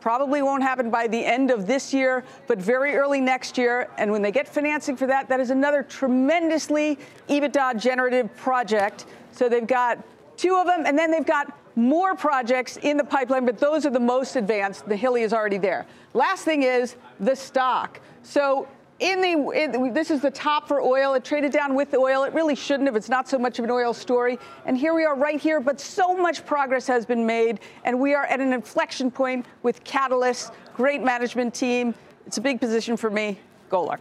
Probably 0.00 0.42
won't 0.42 0.62
happen 0.62 0.90
by 0.90 1.08
the 1.08 1.24
end 1.24 1.50
of 1.50 1.66
this 1.66 1.92
year, 1.92 2.24
but 2.46 2.58
very 2.58 2.94
early 2.94 3.20
next 3.20 3.58
year. 3.58 3.88
And 3.98 4.12
when 4.12 4.22
they 4.22 4.30
get 4.30 4.46
financing 4.46 4.96
for 4.96 5.06
that, 5.06 5.28
that 5.28 5.40
is 5.40 5.50
another 5.50 5.82
tremendously 5.82 6.98
EBITDA 7.28 7.80
generative 7.80 8.34
project. 8.36 9.06
So 9.32 9.48
they've 9.48 9.66
got 9.66 9.98
two 10.36 10.56
of 10.56 10.66
them, 10.66 10.86
and 10.86 10.96
then 10.96 11.10
they've 11.10 11.26
got 11.26 11.52
more 11.74 12.14
projects 12.14 12.76
in 12.78 12.96
the 12.96 13.04
pipeline, 13.04 13.46
but 13.46 13.58
those 13.58 13.86
are 13.86 13.90
the 13.90 14.00
most 14.00 14.36
advanced. 14.36 14.88
The 14.88 14.96
Hilli 14.96 15.22
is 15.22 15.32
already 15.32 15.58
there. 15.58 15.86
Last 16.12 16.44
thing 16.44 16.62
is 16.62 16.96
the 17.20 17.36
stock. 17.36 18.00
So 18.22 18.66
in 19.00 19.20
the 19.20 19.50
in, 19.50 19.92
this 19.92 20.10
is 20.10 20.20
the 20.20 20.30
top 20.30 20.66
for 20.66 20.80
oil. 20.80 21.14
It 21.14 21.24
traded 21.24 21.52
down 21.52 21.74
with 21.74 21.94
oil. 21.94 22.24
It 22.24 22.32
really 22.32 22.54
shouldn't 22.54 22.88
have. 22.88 22.96
It's 22.96 23.08
not 23.08 23.28
so 23.28 23.38
much 23.38 23.58
of 23.58 23.64
an 23.64 23.70
oil 23.70 23.94
story. 23.94 24.38
And 24.66 24.76
here 24.76 24.94
we 24.94 25.04
are 25.04 25.14
right 25.14 25.40
here, 25.40 25.60
but 25.60 25.80
so 25.80 26.16
much 26.16 26.44
progress 26.44 26.86
has 26.86 27.06
been 27.06 27.24
made, 27.24 27.60
and 27.84 27.98
we 28.00 28.14
are 28.14 28.24
at 28.26 28.40
an 28.40 28.52
inflection 28.52 29.10
point 29.10 29.46
with 29.62 29.84
Catalyst. 29.84 30.52
Great 30.74 31.02
management 31.02 31.54
team. 31.54 31.94
It's 32.26 32.38
a 32.38 32.40
big 32.40 32.60
position 32.60 32.96
for 32.96 33.10
me. 33.10 33.38
Golar. 33.70 33.98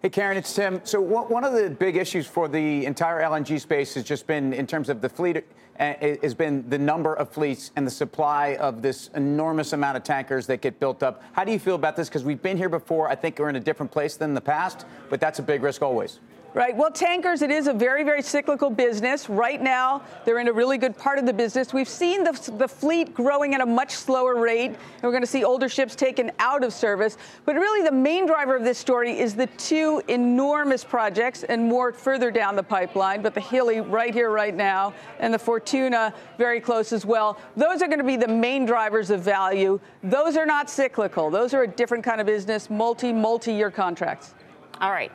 Hey, 0.00 0.10
Karen, 0.10 0.36
it's 0.36 0.54
Tim. 0.54 0.80
So, 0.84 1.00
one 1.00 1.42
of 1.42 1.54
the 1.54 1.70
big 1.70 1.96
issues 1.96 2.24
for 2.24 2.46
the 2.46 2.86
entire 2.86 3.20
LNG 3.20 3.60
space 3.60 3.94
has 3.94 4.04
just 4.04 4.28
been, 4.28 4.52
in 4.52 4.64
terms 4.64 4.90
of 4.90 5.00
the 5.00 5.08
fleet, 5.08 5.44
uh, 5.80 5.94
has 6.22 6.34
been 6.34 6.70
the 6.70 6.78
number 6.78 7.14
of 7.14 7.30
fleets 7.30 7.72
and 7.74 7.84
the 7.84 7.90
supply 7.90 8.54
of 8.60 8.80
this 8.80 9.10
enormous 9.16 9.72
amount 9.72 9.96
of 9.96 10.04
tankers 10.04 10.46
that 10.46 10.60
get 10.60 10.78
built 10.78 11.02
up. 11.02 11.20
How 11.32 11.42
do 11.42 11.50
you 11.50 11.58
feel 11.58 11.74
about 11.74 11.96
this? 11.96 12.08
Because 12.08 12.22
we've 12.22 12.40
been 12.40 12.56
here 12.56 12.68
before. 12.68 13.08
I 13.08 13.16
think 13.16 13.40
we're 13.40 13.48
in 13.48 13.56
a 13.56 13.60
different 13.60 13.90
place 13.90 14.14
than 14.14 14.34
the 14.34 14.40
past, 14.40 14.86
but 15.10 15.18
that's 15.18 15.40
a 15.40 15.42
big 15.42 15.64
risk 15.64 15.82
always. 15.82 16.20
Right. 16.54 16.74
Well, 16.74 16.90
tankers, 16.90 17.42
it 17.42 17.50
is 17.50 17.66
a 17.66 17.74
very, 17.74 18.04
very 18.04 18.22
cyclical 18.22 18.70
business. 18.70 19.28
Right 19.28 19.60
now, 19.60 20.02
they're 20.24 20.38
in 20.38 20.48
a 20.48 20.52
really 20.52 20.78
good 20.78 20.96
part 20.96 21.18
of 21.18 21.26
the 21.26 21.32
business. 21.32 21.74
We've 21.74 21.88
seen 21.88 22.24
the, 22.24 22.32
the 22.56 22.66
fleet 22.66 23.12
growing 23.12 23.54
at 23.54 23.60
a 23.60 23.66
much 23.66 23.90
slower 23.90 24.34
rate, 24.34 24.70
and 24.70 25.02
we're 25.02 25.10
going 25.10 25.22
to 25.22 25.26
see 25.26 25.44
older 25.44 25.68
ships 25.68 25.94
taken 25.94 26.32
out 26.38 26.64
of 26.64 26.72
service. 26.72 27.18
But 27.44 27.56
really, 27.56 27.84
the 27.84 27.94
main 27.94 28.24
driver 28.26 28.56
of 28.56 28.64
this 28.64 28.78
story 28.78 29.18
is 29.18 29.34
the 29.34 29.46
two 29.58 30.02
enormous 30.08 30.84
projects, 30.84 31.42
and 31.42 31.62
more 31.62 31.92
further 31.92 32.30
down 32.30 32.56
the 32.56 32.62
pipeline, 32.62 33.20
but 33.20 33.34
the 33.34 33.42
Hilli 33.42 33.86
right 33.88 34.14
here, 34.14 34.30
right 34.30 34.54
now, 34.54 34.94
and 35.20 35.34
the 35.34 35.38
Fortuna 35.38 36.14
very 36.38 36.60
close 36.60 36.94
as 36.94 37.04
well. 37.04 37.38
Those 37.58 37.82
are 37.82 37.86
going 37.88 37.98
to 37.98 38.04
be 38.04 38.16
the 38.16 38.26
main 38.26 38.64
drivers 38.64 39.10
of 39.10 39.20
value. 39.20 39.78
Those 40.02 40.38
are 40.38 40.46
not 40.46 40.70
cyclical. 40.70 41.28
Those 41.28 41.52
are 41.52 41.64
a 41.64 41.68
different 41.68 42.04
kind 42.04 42.22
of 42.22 42.26
business, 42.26 42.70
multi, 42.70 43.12
multi 43.12 43.52
year 43.52 43.70
contracts. 43.70 44.34
All 44.80 44.90
right. 44.90 45.12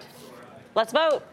Let's 0.75 0.91
vote. 0.91 1.23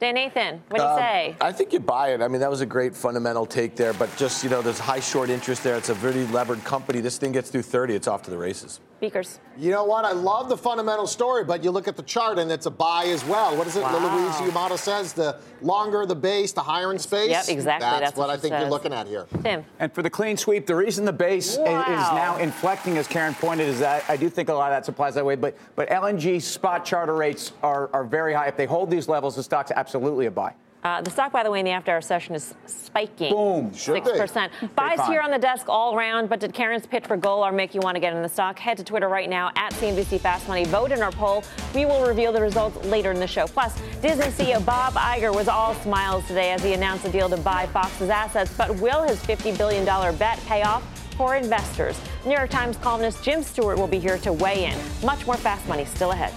Dan 0.00 0.14
Nathan, 0.14 0.62
what 0.68 0.78
do 0.78 0.84
you 0.84 0.90
um, 0.90 0.98
say? 0.98 1.36
I 1.40 1.50
think 1.50 1.72
you 1.72 1.80
buy 1.80 2.12
it. 2.12 2.22
I 2.22 2.28
mean, 2.28 2.40
that 2.40 2.50
was 2.50 2.60
a 2.60 2.66
great 2.66 2.94
fundamental 2.94 3.44
take 3.44 3.74
there, 3.74 3.92
but 3.92 4.14
just, 4.16 4.44
you 4.44 4.50
know, 4.50 4.62
there's 4.62 4.78
high 4.78 5.00
short 5.00 5.28
interest 5.28 5.64
there. 5.64 5.76
It's 5.76 5.88
a 5.88 5.94
very 5.94 6.24
levered 6.28 6.62
company. 6.62 7.00
This 7.00 7.18
thing 7.18 7.32
gets 7.32 7.50
through 7.50 7.62
30, 7.62 7.94
it's 7.94 8.06
off 8.06 8.22
to 8.22 8.30
the 8.30 8.38
races. 8.38 8.78
Speakers. 8.98 9.38
You 9.56 9.70
know 9.70 9.84
what? 9.84 10.04
I 10.04 10.10
love 10.10 10.48
the 10.48 10.56
fundamental 10.56 11.06
story, 11.06 11.44
but 11.44 11.62
you 11.62 11.70
look 11.70 11.86
at 11.86 11.96
the 11.96 12.02
chart 12.02 12.36
and 12.36 12.50
it's 12.50 12.66
a 12.66 12.70
buy 12.70 13.04
as 13.04 13.24
well. 13.24 13.56
What 13.56 13.68
is 13.68 13.76
it? 13.76 13.82
Wow. 13.82 13.92
Louise 13.92 14.34
Yamada 14.34 14.76
says 14.76 15.12
the 15.12 15.38
longer 15.62 16.04
the 16.04 16.16
base, 16.16 16.50
the 16.50 16.64
higher 16.64 16.90
in 16.90 16.98
space. 16.98 17.30
Yep, 17.30 17.48
exactly. 17.48 17.88
That's, 17.88 18.00
That's 18.00 18.16
what, 18.16 18.26
what 18.26 18.36
I 18.36 18.40
think 18.40 18.54
says. 18.54 18.62
you're 18.62 18.70
looking 18.70 18.92
at 18.92 19.06
here. 19.06 19.28
Tim. 19.44 19.64
And 19.78 19.92
for 19.92 20.02
the 20.02 20.10
clean 20.10 20.36
sweep, 20.36 20.66
the 20.66 20.74
reason 20.74 21.04
the 21.04 21.12
base 21.12 21.56
wow. 21.56 21.82
is 21.82 22.16
now 22.16 22.38
inflecting, 22.38 22.98
as 22.98 23.06
Karen 23.06 23.34
pointed, 23.34 23.68
is 23.68 23.78
that 23.78 24.02
I 24.08 24.16
do 24.16 24.28
think 24.28 24.48
a 24.48 24.52
lot 24.52 24.72
of 24.72 24.76
that 24.76 24.84
supplies 24.84 25.14
that 25.14 25.24
way. 25.24 25.36
But 25.36 25.56
but 25.76 25.88
LNG 25.90 26.42
spot 26.42 26.84
charter 26.84 27.14
rates 27.14 27.52
are, 27.62 27.90
are 27.92 28.02
very 28.02 28.34
high. 28.34 28.48
If 28.48 28.56
they 28.56 28.66
hold 28.66 28.90
these 28.90 29.06
levels, 29.06 29.36
the 29.36 29.44
stock's 29.44 29.70
absolutely 29.70 30.26
a 30.26 30.32
buy. 30.32 30.54
Uh, 30.84 31.00
the 31.02 31.10
stock, 31.10 31.32
by 31.32 31.42
the 31.42 31.50
way, 31.50 31.58
in 31.58 31.64
the 31.64 31.72
after 31.72 31.90
hour 31.90 32.00
session 32.00 32.34
is 32.34 32.54
spiking. 32.66 33.32
Boom. 33.32 33.74
Six 33.74 34.10
percent. 34.10 34.52
Buys 34.76 35.04
here 35.06 35.20
on 35.20 35.30
the 35.30 35.38
desk 35.38 35.68
all 35.68 35.94
around, 35.94 36.28
but 36.28 36.38
did 36.40 36.54
Karen's 36.54 36.86
pitch 36.86 37.06
for 37.06 37.18
Golar 37.18 37.52
make 37.52 37.74
you 37.74 37.80
want 37.80 37.96
to 37.96 38.00
get 38.00 38.14
in 38.14 38.22
the 38.22 38.28
stock? 38.28 38.58
Head 38.58 38.76
to 38.76 38.84
Twitter 38.84 39.08
right 39.08 39.28
now 39.28 39.50
at 39.56 39.72
CNBC 39.74 40.20
Fast 40.20 40.46
Money. 40.46 40.64
Vote 40.64 40.92
in 40.92 41.02
our 41.02 41.10
poll. 41.10 41.42
We 41.74 41.84
will 41.84 42.06
reveal 42.06 42.32
the 42.32 42.40
results 42.40 42.84
later 42.86 43.10
in 43.10 43.18
the 43.18 43.26
show. 43.26 43.46
Plus, 43.46 43.78
Disney 44.00 44.26
CEO 44.26 44.64
Bob 44.64 44.94
Iger 44.94 45.34
was 45.34 45.48
all 45.48 45.74
smiles 45.76 46.26
today 46.26 46.52
as 46.52 46.62
he 46.62 46.74
announced 46.74 47.04
a 47.04 47.10
deal 47.10 47.28
to 47.28 47.36
buy 47.36 47.66
Fox's 47.66 48.08
assets. 48.08 48.52
But 48.56 48.76
will 48.76 49.02
his 49.02 49.18
$50 49.24 49.58
billion 49.58 49.84
bet 50.16 50.38
pay 50.46 50.62
off? 50.62 50.82
for 51.18 51.34
investors. 51.34 52.00
New 52.24 52.30
York 52.30 52.48
Times 52.48 52.76
columnist 52.76 53.24
Jim 53.24 53.42
Stewart 53.42 53.76
will 53.76 53.88
be 53.88 53.98
here 53.98 54.18
to 54.18 54.32
weigh 54.32 54.66
in. 54.66 54.78
Much 55.04 55.26
more 55.26 55.36
fast 55.36 55.66
money 55.68 55.84
still 55.84 56.12
ahead. 56.12 56.32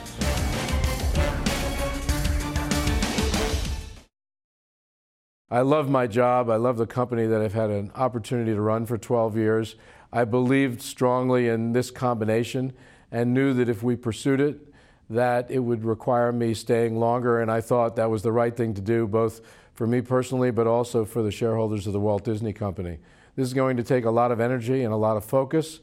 I 5.52 5.60
love 5.60 5.89
my 5.89 6.08
job. 6.08 6.49
I 6.49 6.56
love 6.56 6.78
the 6.78 6.88
company 6.88 7.28
that 7.28 7.41
I've 7.41 7.54
had 7.54 7.70
an 7.70 7.91
opportunity 7.93 8.54
to 8.54 8.62
run 8.62 8.86
for 8.86 8.97
12 8.97 9.36
years. 9.36 9.76
I 10.14 10.24
believed 10.24 10.82
strongly 10.82 11.49
in 11.49 11.74
this 11.74 11.91
combination 11.91 12.72
and 13.12 13.34
knew 13.34 13.54
that 13.56 13.68
if 13.68 13.84
we 13.84 13.97
pursued 13.97 14.39
it, 14.39 14.74
that 15.10 15.52
it 15.52 15.60
would 15.60 15.84
require 15.84 16.32
me 16.32 16.54
staying 16.54 16.97
longer. 16.97 17.41
And 17.41 17.52
I 17.52 17.60
thought 17.60 17.97
that 17.97 18.10
was 18.10 18.22
the 18.22 18.32
right 18.32 18.56
thing 18.56 18.74
to 18.76 18.82
do, 18.82 19.08
both 19.08 19.41
for 19.74 19.86
me 19.86 19.99
personally, 19.99 20.52
but 20.52 20.68
also 20.68 21.04
for 21.04 21.22
the 21.22 21.32
shareholders 21.32 21.86
of 21.86 21.91
the 21.91 21.99
Walt 21.99 22.24
Disney 22.24 22.54
Company. 22.54 22.99
This 23.36 23.45
is 23.45 23.54
going 23.54 23.76
to 23.76 23.84
take 23.84 24.06
a 24.06 24.12
lot 24.12 24.32
of 24.32 24.39
energy 24.39 24.86
and 24.86 24.93
a 24.93 24.97
lot 24.97 25.18
of 25.18 25.26
focus. 25.26 25.82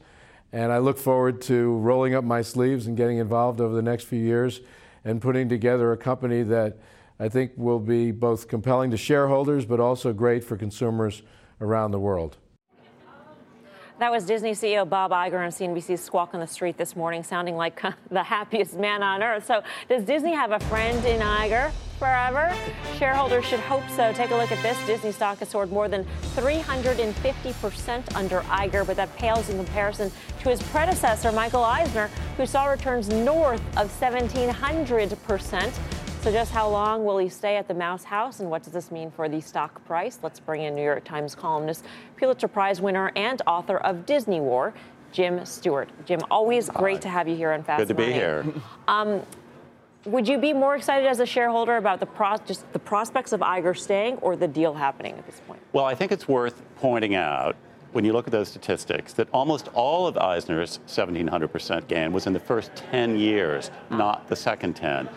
And 0.51 0.71
I 0.71 0.79
look 0.79 0.97
forward 0.97 1.43
to 1.43 1.77
rolling 1.77 2.15
up 2.15 2.23
my 2.23 2.41
sleeves 2.41 2.87
and 2.87 2.97
getting 2.97 3.19
involved 3.19 3.61
over 3.61 3.75
the 3.75 3.83
next 3.83 4.05
few 4.05 4.19
years 4.19 4.61
and 5.05 5.21
putting 5.21 5.47
together 5.47 5.91
a 5.91 5.97
company 5.97 6.41
that 6.41 6.79
I 7.19 7.27
think 7.27 7.51
will 7.57 7.79
be 7.79 8.11
both 8.11 8.47
compelling 8.47 8.91
to 8.91 8.97
shareholders, 8.97 9.65
but 9.65 9.81
also 9.81 10.13
great 10.13 10.43
for 10.43 10.55
consumers 10.55 11.21
around 11.59 11.91
the 11.91 11.99
world. 11.99 12.37
That 13.99 14.11
was 14.13 14.25
Disney 14.25 14.51
CEO 14.51 14.87
Bob 14.87 15.11
Iger 15.11 15.43
on 15.43 15.49
CNBC's 15.51 15.99
Squawk 15.99 16.33
on 16.33 16.39
the 16.39 16.47
Street 16.47 16.77
this 16.77 16.95
morning, 16.95 17.21
sounding 17.21 17.57
like 17.57 17.81
the 18.09 18.23
happiest 18.23 18.75
man 18.75 19.03
on 19.03 19.21
earth. 19.21 19.45
So, 19.45 19.61
does 19.89 20.05
Disney 20.05 20.33
have 20.33 20.53
a 20.53 20.59
friend 20.61 21.05
in 21.05 21.19
Iger 21.19 21.69
forever? 21.97 22.55
Shareholders 22.97 23.43
should 23.43 23.59
hope 23.59 23.83
so. 23.89 24.13
Take 24.13 24.31
a 24.31 24.35
look 24.35 24.53
at 24.53 24.63
this. 24.63 24.77
Disney 24.87 25.11
stock 25.11 25.39
has 25.39 25.49
soared 25.49 25.73
more 25.73 25.89
than 25.89 26.05
350% 26.37 28.15
under 28.15 28.39
Iger, 28.43 28.87
but 28.87 28.95
that 28.95 29.13
pales 29.17 29.49
in 29.49 29.57
comparison 29.57 30.09
to 30.43 30.49
his 30.49 30.63
predecessor, 30.63 31.33
Michael 31.33 31.65
Eisner, 31.65 32.09
who 32.37 32.45
saw 32.45 32.67
returns 32.67 33.09
north 33.09 33.59
of 33.77 33.91
1,700%. 33.99 35.77
So, 36.21 36.33
just 36.33 36.51
how 36.51 36.67
long 36.67 37.05
will 37.05 37.17
he 37.17 37.29
stay 37.29 37.55
at 37.55 37.69
the 37.69 37.73
Mouse 37.73 38.03
House, 38.03 38.41
and 38.41 38.49
what 38.49 38.61
does 38.61 38.73
this 38.73 38.91
mean 38.91 39.09
for 39.09 39.29
the 39.29 39.39
stock 39.39 39.83
price? 39.85 40.19
Let's 40.21 40.41
bring 40.41 40.63
in 40.63 40.75
New 40.75 40.83
York 40.83 41.05
Times 41.05 41.33
columnist, 41.33 41.85
Pulitzer 42.17 42.49
Prize 42.49 42.81
winner, 42.81 43.13
and 43.15 43.41
author 43.47 43.77
of 43.77 44.05
Disney 44.05 44.41
War, 44.41 44.73
Jim 45.13 45.45
Stewart. 45.45 45.87
Jim, 46.05 46.19
always 46.29 46.69
great 46.69 46.97
Hi. 46.97 47.01
to 47.03 47.09
have 47.09 47.27
you 47.29 47.37
here 47.37 47.53
on 47.53 47.63
Fast 47.63 47.79
Good 47.79 47.87
to 47.87 47.93
Money. 47.93 48.07
be 48.07 48.13
here. 48.13 48.45
Um, 48.89 49.21
would 50.05 50.27
you 50.27 50.37
be 50.37 50.51
more 50.53 50.75
excited 50.75 51.07
as 51.07 51.19
a 51.21 51.25
shareholder 51.25 51.77
about 51.77 51.99
the 52.01 52.05
pro- 52.05 52.37
just 52.37 52.69
the 52.73 52.79
prospects 52.79 53.31
of 53.31 53.39
Iger 53.41 53.77
staying 53.77 54.17
or 54.17 54.35
the 54.35 54.47
deal 54.47 54.73
happening 54.73 55.13
at 55.17 55.25
this 55.25 55.41
point? 55.47 55.61
Well, 55.71 55.85
I 55.85 55.95
think 55.95 56.11
it's 56.11 56.27
worth 56.27 56.61
pointing 56.77 57.15
out 57.15 57.55
when 57.91 58.03
you 58.03 58.11
look 58.13 58.27
at 58.27 58.31
those 58.31 58.49
statistics 58.49 59.13
that 59.13 59.29
almost 59.31 59.67
all 59.73 60.05
of 60.07 60.17
Eisner's 60.17 60.79
1700% 60.87 61.87
gain 61.87 62.11
was 62.11 62.27
in 62.27 62.33
the 62.33 62.39
first 62.39 62.71
10 62.75 63.17
years, 63.17 63.71
not 63.89 64.27
the 64.27 64.35
second 64.35 64.75
10. 64.75 65.09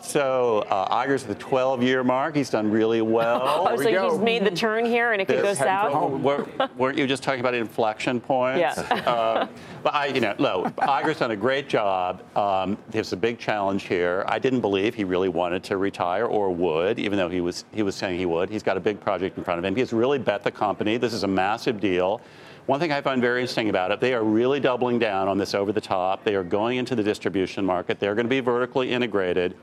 So 0.00 0.60
uh, 0.70 1.04
Iger's 1.04 1.24
at 1.24 1.28
the 1.28 1.44
12-year 1.44 2.04
mark. 2.04 2.36
He's 2.36 2.50
done 2.50 2.70
really 2.70 3.02
well. 3.18 3.42
oh, 3.44 3.76
so 3.76 3.90
go. 3.90 4.10
he's 4.10 4.20
made 4.20 4.44
the 4.44 4.50
turn 4.50 4.84
here, 4.84 5.12
and 5.12 5.20
it 5.20 5.26
could 5.26 5.42
go 5.42 5.54
south. 5.54 6.20
Were, 6.20 6.46
not 6.78 6.96
you 6.96 7.06
just 7.06 7.22
talking 7.22 7.40
about 7.40 7.54
inflection 7.54 8.20
points? 8.20 8.60
Yeah. 8.60 8.72
uh, 9.06 9.48
but 9.82 9.94
I, 9.94 10.06
you 10.06 10.20
know, 10.20 10.34
no, 10.38 10.64
Iger's 10.78 11.18
done 11.18 11.32
a 11.32 11.36
great 11.36 11.68
job. 11.68 12.22
Um, 12.36 12.78
there's 12.90 13.12
a 13.12 13.16
big 13.16 13.38
challenge 13.38 13.84
here. 13.84 14.24
I 14.26 14.38
didn't 14.38 14.60
believe 14.60 14.94
he 14.94 15.04
really 15.04 15.28
wanted 15.28 15.62
to 15.64 15.76
retire 15.76 16.26
or 16.26 16.50
would, 16.54 16.98
even 16.98 17.18
though 17.18 17.28
he 17.28 17.40
was 17.40 17.64
he 17.72 17.82
was 17.82 17.94
saying 17.94 18.18
he 18.18 18.26
would. 18.26 18.50
He's 18.50 18.62
got 18.62 18.76
a 18.76 18.80
big 18.80 19.00
project 19.00 19.36
in 19.36 19.44
front 19.44 19.58
of 19.58 19.64
him. 19.64 19.74
He 19.74 19.80
has 19.80 19.92
really 19.92 20.18
bet 20.18 20.42
the 20.42 20.50
company. 20.50 20.96
This 20.96 21.12
is 21.12 21.24
a 21.24 21.28
massive 21.28 21.80
deal. 21.80 22.20
One 22.66 22.78
thing 22.78 22.92
I 22.92 23.00
find 23.00 23.22
very 23.22 23.40
interesting 23.40 23.70
about 23.70 23.92
it, 23.92 24.00
they 24.00 24.12
are 24.12 24.22
really 24.22 24.60
doubling 24.60 24.98
down 24.98 25.26
on 25.26 25.38
this 25.38 25.54
over 25.54 25.72
the 25.72 25.80
top. 25.80 26.22
They 26.22 26.34
are 26.34 26.44
going 26.44 26.76
into 26.76 26.94
the 26.94 27.02
distribution 27.02 27.64
market. 27.64 27.98
They're 27.98 28.14
going 28.14 28.26
to 28.26 28.30
be 28.30 28.40
vertically 28.40 28.92
integrated. 28.92 29.56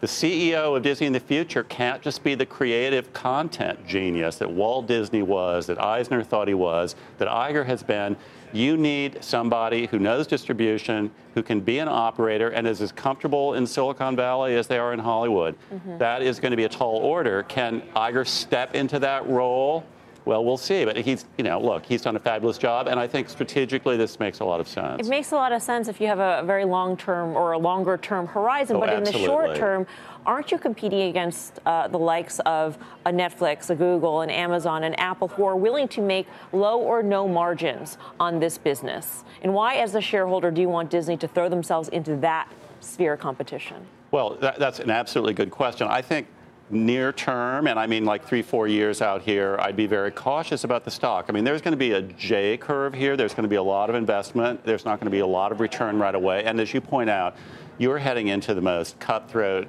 The 0.00 0.06
CEO 0.06 0.76
of 0.76 0.84
Disney 0.84 1.08
in 1.08 1.12
the 1.12 1.18
future 1.18 1.64
can't 1.64 2.00
just 2.00 2.22
be 2.22 2.36
the 2.36 2.46
creative 2.46 3.12
content 3.12 3.84
genius 3.84 4.36
that 4.36 4.48
Walt 4.48 4.86
Disney 4.86 5.22
was, 5.22 5.66
that 5.66 5.82
Eisner 5.82 6.22
thought 6.22 6.46
he 6.46 6.54
was, 6.54 6.94
that 7.18 7.26
Iger 7.26 7.66
has 7.66 7.82
been. 7.82 8.16
You 8.52 8.76
need 8.76 9.18
somebody 9.22 9.86
who 9.86 9.98
knows 9.98 10.28
distribution, 10.28 11.10
who 11.34 11.42
can 11.42 11.60
be 11.60 11.80
an 11.80 11.88
operator, 11.88 12.50
and 12.50 12.66
is 12.66 12.80
as 12.80 12.92
comfortable 12.92 13.54
in 13.54 13.66
Silicon 13.66 14.14
Valley 14.14 14.54
as 14.54 14.68
they 14.68 14.78
are 14.78 14.92
in 14.92 15.00
Hollywood. 15.00 15.56
Mm-hmm. 15.72 15.98
That 15.98 16.22
is 16.22 16.38
going 16.38 16.52
to 16.52 16.56
be 16.56 16.64
a 16.64 16.68
tall 16.68 16.98
order. 16.98 17.42
Can 17.42 17.82
Iger 17.96 18.26
step 18.26 18.76
into 18.76 19.00
that 19.00 19.28
role? 19.28 19.84
Well, 20.28 20.44
we'll 20.44 20.58
see. 20.58 20.84
But 20.84 20.98
he's, 20.98 21.24
you 21.38 21.44
know, 21.44 21.58
look, 21.58 21.86
he's 21.86 22.02
done 22.02 22.14
a 22.14 22.20
fabulous 22.20 22.58
job, 22.58 22.86
and 22.86 23.00
I 23.00 23.06
think 23.06 23.30
strategically 23.30 23.96
this 23.96 24.20
makes 24.20 24.40
a 24.40 24.44
lot 24.44 24.60
of 24.60 24.68
sense. 24.68 25.06
It 25.06 25.08
makes 25.08 25.32
a 25.32 25.36
lot 25.36 25.52
of 25.52 25.62
sense 25.62 25.88
if 25.88 26.02
you 26.02 26.06
have 26.06 26.18
a 26.18 26.42
very 26.44 26.66
long 26.66 26.98
term 26.98 27.34
or 27.34 27.52
a 27.52 27.58
longer 27.58 27.96
term 27.96 28.26
horizon. 28.26 28.76
Oh, 28.76 28.80
but 28.80 28.90
absolutely. 28.90 29.22
in 29.22 29.22
the 29.22 29.26
short 29.26 29.56
term, 29.56 29.86
aren't 30.26 30.52
you 30.52 30.58
competing 30.58 31.08
against 31.08 31.60
uh, 31.64 31.88
the 31.88 31.98
likes 31.98 32.40
of 32.40 32.76
a 33.06 33.10
Netflix, 33.10 33.70
a 33.70 33.74
Google, 33.74 34.20
and 34.20 34.30
Amazon, 34.30 34.84
and 34.84 35.00
Apple, 35.00 35.28
who 35.28 35.46
are 35.46 35.56
willing 35.56 35.88
to 35.88 36.02
make 36.02 36.26
low 36.52 36.78
or 36.78 37.02
no 37.02 37.26
margins 37.26 37.96
on 38.20 38.38
this 38.38 38.58
business? 38.58 39.24
And 39.40 39.54
why, 39.54 39.76
as 39.76 39.94
a 39.94 40.00
shareholder, 40.02 40.50
do 40.50 40.60
you 40.60 40.68
want 40.68 40.90
Disney 40.90 41.16
to 41.16 41.28
throw 41.28 41.48
themselves 41.48 41.88
into 41.88 42.16
that 42.16 42.52
sphere 42.80 43.14
of 43.14 43.20
competition? 43.20 43.86
Well, 44.10 44.36
that, 44.42 44.58
that's 44.58 44.78
an 44.78 44.90
absolutely 44.90 45.32
good 45.32 45.50
question. 45.50 45.88
I 45.88 46.02
think 46.02 46.26
near 46.70 47.12
term, 47.12 47.66
and 47.66 47.78
I 47.78 47.86
mean 47.86 48.04
like 48.04 48.24
three, 48.24 48.42
four 48.42 48.68
years 48.68 49.00
out 49.00 49.22
here, 49.22 49.56
I'd 49.60 49.76
be 49.76 49.86
very 49.86 50.10
cautious 50.10 50.64
about 50.64 50.84
the 50.84 50.90
stock. 50.90 51.26
I 51.28 51.32
mean, 51.32 51.44
there's 51.44 51.62
going 51.62 51.72
to 51.72 51.78
be 51.78 51.92
a 51.92 52.02
J 52.02 52.56
curve 52.56 52.94
here. 52.94 53.16
There's 53.16 53.32
going 53.32 53.44
to 53.44 53.48
be 53.48 53.56
a 53.56 53.62
lot 53.62 53.88
of 53.88 53.96
investment. 53.96 54.64
There's 54.64 54.84
not 54.84 55.00
going 55.00 55.06
to 55.06 55.10
be 55.10 55.20
a 55.20 55.26
lot 55.26 55.52
of 55.52 55.60
return 55.60 55.98
right 55.98 56.14
away. 56.14 56.44
And 56.44 56.60
as 56.60 56.74
you 56.74 56.80
point 56.80 57.08
out, 57.08 57.36
you're 57.78 57.98
heading 57.98 58.28
into 58.28 58.54
the 58.54 58.60
most 58.60 58.98
cutthroat, 58.98 59.68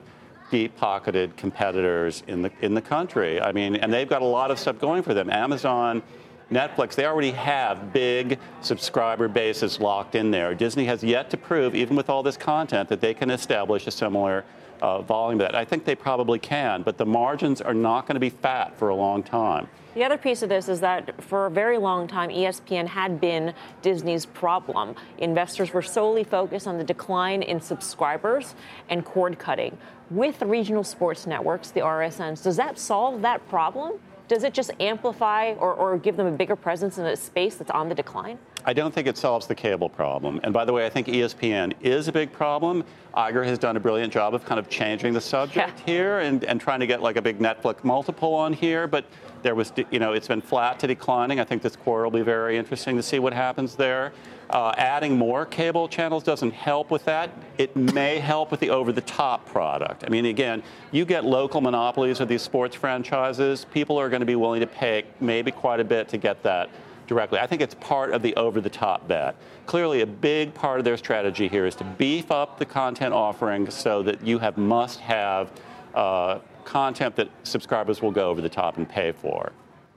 deep-pocketed 0.51 1.37
competitors 1.37 2.23
in 2.27 2.41
the 2.41 2.51
in 2.61 2.73
the 2.73 2.81
country. 2.81 3.39
I 3.39 3.51
mean, 3.51 3.75
and 3.75 3.93
they've 3.93 4.09
got 4.09 4.21
a 4.21 4.25
lot 4.25 4.51
of 4.51 4.59
stuff 4.59 4.79
going 4.79 5.03
for 5.03 5.13
them. 5.13 5.29
Amazon. 5.29 6.03
Netflix, 6.51 6.95
they 6.95 7.05
already 7.05 7.29
have 7.29 7.93
big 7.93 8.39
subscriber 8.61 9.27
bases 9.27 9.79
locked 9.79 10.15
in 10.15 10.31
there. 10.31 10.55
Disney 10.55 10.85
has 10.85 11.03
yet 11.03 11.29
to 11.29 11.37
prove, 11.37 11.75
even 11.75 11.95
with 11.95 12.09
all 12.09 12.23
this 12.23 12.37
content, 12.37 12.89
that 12.89 13.01
they 13.01 13.13
can 13.13 13.29
establish 13.29 13.85
a 13.85 13.91
similar 13.91 14.43
uh, 14.81 15.01
volume 15.01 15.39
that. 15.39 15.55
I 15.55 15.65
think 15.65 15.85
they 15.85 15.95
probably 15.95 16.39
can, 16.39 16.81
but 16.83 16.97
the 16.97 17.05
margins 17.05 17.61
are 17.61 17.73
not 17.73 18.05
going 18.07 18.15
to 18.15 18.19
be 18.19 18.29
fat 18.29 18.77
for 18.77 18.89
a 18.89 18.95
long 18.95 19.23
time. 19.23 19.67
The 19.95 20.03
other 20.03 20.17
piece 20.17 20.43
of 20.43 20.49
this 20.49 20.69
is 20.69 20.79
that 20.81 21.21
for 21.23 21.47
a 21.47 21.51
very 21.51 21.77
long 21.77 22.07
time, 22.07 22.29
ESPN 22.29 22.87
had 22.87 23.19
been 23.19 23.53
Disney's 23.81 24.25
problem. 24.25 24.95
Investors 25.17 25.73
were 25.73 25.81
solely 25.81 26.23
focused 26.23 26.67
on 26.67 26.77
the 26.77 26.83
decline 26.83 27.41
in 27.41 27.59
subscribers 27.59 28.53
and 28.89 29.03
cord 29.03 29.39
cutting. 29.39 29.77
With 30.11 30.41
regional 30.41 30.83
sports 30.83 31.27
networks, 31.27 31.71
the 31.71 31.81
RSNs, 31.81 32.43
does 32.43 32.55
that 32.57 32.77
solve 32.77 33.21
that 33.23 33.47
problem? 33.49 33.99
Does 34.29 34.43
it 34.43 34.53
just 34.53 34.69
amplify 34.79 35.53
or, 35.53 35.73
or 35.73 35.97
give 35.97 36.15
them 36.15 36.27
a 36.27 36.31
bigger 36.31 36.55
presence 36.55 36.99
in 36.99 37.05
a 37.07 37.15
space 37.15 37.55
that's 37.55 37.71
on 37.71 37.89
the 37.89 37.95
decline? 37.95 38.37
I 38.63 38.73
don't 38.73 38.93
think 38.93 39.07
it 39.07 39.17
solves 39.17 39.47
the 39.47 39.55
cable 39.55 39.89
problem. 39.89 40.39
And 40.43 40.53
by 40.53 40.65
the 40.65 40.71
way, 40.71 40.85
I 40.85 40.89
think 40.89 41.07
ESPN 41.07 41.73
is 41.81 42.07
a 42.07 42.11
big 42.11 42.31
problem. 42.31 42.83
Iger 43.17 43.43
has 43.43 43.57
done 43.57 43.75
a 43.75 43.79
brilliant 43.79 44.13
job 44.13 44.35
of 44.35 44.45
kind 44.45 44.59
of 44.59 44.69
changing 44.69 45.13
the 45.13 45.21
subject 45.21 45.79
yeah. 45.79 45.85
here 45.85 46.19
and, 46.19 46.43
and 46.43 46.61
trying 46.61 46.79
to 46.79 46.85
get 46.85 47.01
like 47.01 47.15
a 47.15 47.21
big 47.23 47.39
Netflix 47.39 47.83
multiple 47.83 48.35
on 48.35 48.53
here. 48.53 48.85
But 48.85 49.05
there 49.41 49.55
was, 49.55 49.71
you 49.91 49.99
know, 49.99 50.13
it's 50.13 50.27
been 50.27 50.41
flat 50.41 50.79
to 50.79 50.87
declining. 50.87 51.39
I 51.39 51.43
think 51.43 51.61
this 51.61 51.75
quarter 51.75 52.03
will 52.03 52.11
be 52.11 52.21
very 52.21 52.57
interesting 52.57 52.95
to 52.97 53.03
see 53.03 53.19
what 53.19 53.33
happens 53.33 53.75
there. 53.75 54.13
Uh, 54.49 54.73
adding 54.77 55.15
more 55.15 55.45
cable 55.45 55.87
channels 55.87 56.23
doesn't 56.23 56.51
help 56.51 56.89
with 56.89 57.05
that. 57.05 57.29
It 57.57 57.75
may 57.75 58.17
help 58.17 58.49
with 58.49 58.59
the 58.59 58.71
over 58.71 58.91
the 58.91 59.01
top 59.01 59.45
product. 59.45 60.03
I 60.05 60.09
mean, 60.09 60.25
again, 60.25 60.63
you 60.91 61.05
get 61.05 61.23
local 61.23 61.61
monopolies 61.61 62.19
of 62.19 62.27
these 62.27 62.41
sports 62.41 62.75
franchises, 62.75 63.65
people 63.65 63.99
are 63.99 64.09
going 64.09 64.21
to 64.21 64.25
be 64.25 64.35
willing 64.35 64.61
to 64.61 64.67
pay 64.67 65.03
maybe 65.19 65.51
quite 65.51 65.79
a 65.79 65.83
bit 65.83 66.09
to 66.09 66.17
get 66.17 66.41
that 66.43 66.69
directly. 67.05 67.39
I 67.39 67.47
think 67.47 67.61
it's 67.61 67.75
part 67.75 68.11
of 68.11 68.21
the 68.21 68.35
over 68.35 68.61
the 68.61 68.69
top 68.69 69.07
bet. 69.07 69.35
Clearly, 69.65 70.01
a 70.01 70.07
big 70.07 70.53
part 70.53 70.79
of 70.79 70.85
their 70.85 70.97
strategy 70.97 71.47
here 71.47 71.65
is 71.65 71.75
to 71.75 71.83
beef 71.83 72.31
up 72.31 72.57
the 72.57 72.65
content 72.65 73.13
offering 73.13 73.69
so 73.69 74.01
that 74.03 74.25
you 74.25 74.39
have 74.39 74.57
must 74.57 74.99
have 74.99 75.51
uh, 75.93 76.39
content 76.69 77.15
that 77.15 77.29
subscribers 77.43 78.01
will 78.01 78.11
go 78.11 78.29
over 78.29 78.41
the 78.41 78.49
top 78.49 78.77
and 78.77 78.87
pay 78.87 79.11
for. 79.11 79.51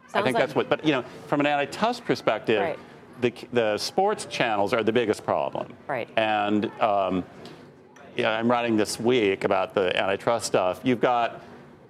Sounds 0.09 0.15
I 0.15 0.23
think 0.23 0.35
like 0.35 0.43
that's 0.43 0.55
what, 0.55 0.69
but 0.69 0.85
you 0.85 0.93
know, 0.93 1.05
from 1.27 1.41
an 1.41 1.47
antitrust 1.47 2.05
perspective, 2.05 2.61
right 2.61 2.79
the, 3.23 3.33
the 3.53 3.79
sports 3.79 4.27
channels 4.27 4.73
are 4.73 4.83
the 4.83 4.93
biggest 4.93 5.25
problem. 5.25 5.73
Right. 5.87 6.09
And 6.17 6.67
um, 6.81 7.25
yeah, 8.17 8.31
I'm 8.31 8.51
writing 8.51 8.77
this 8.77 9.01
week 9.01 9.45
about 9.45 9.75
the 9.75 9.97
antitrust 9.99 10.47
stuff. 10.47 10.81
You've 10.83 11.01
got 11.01 11.43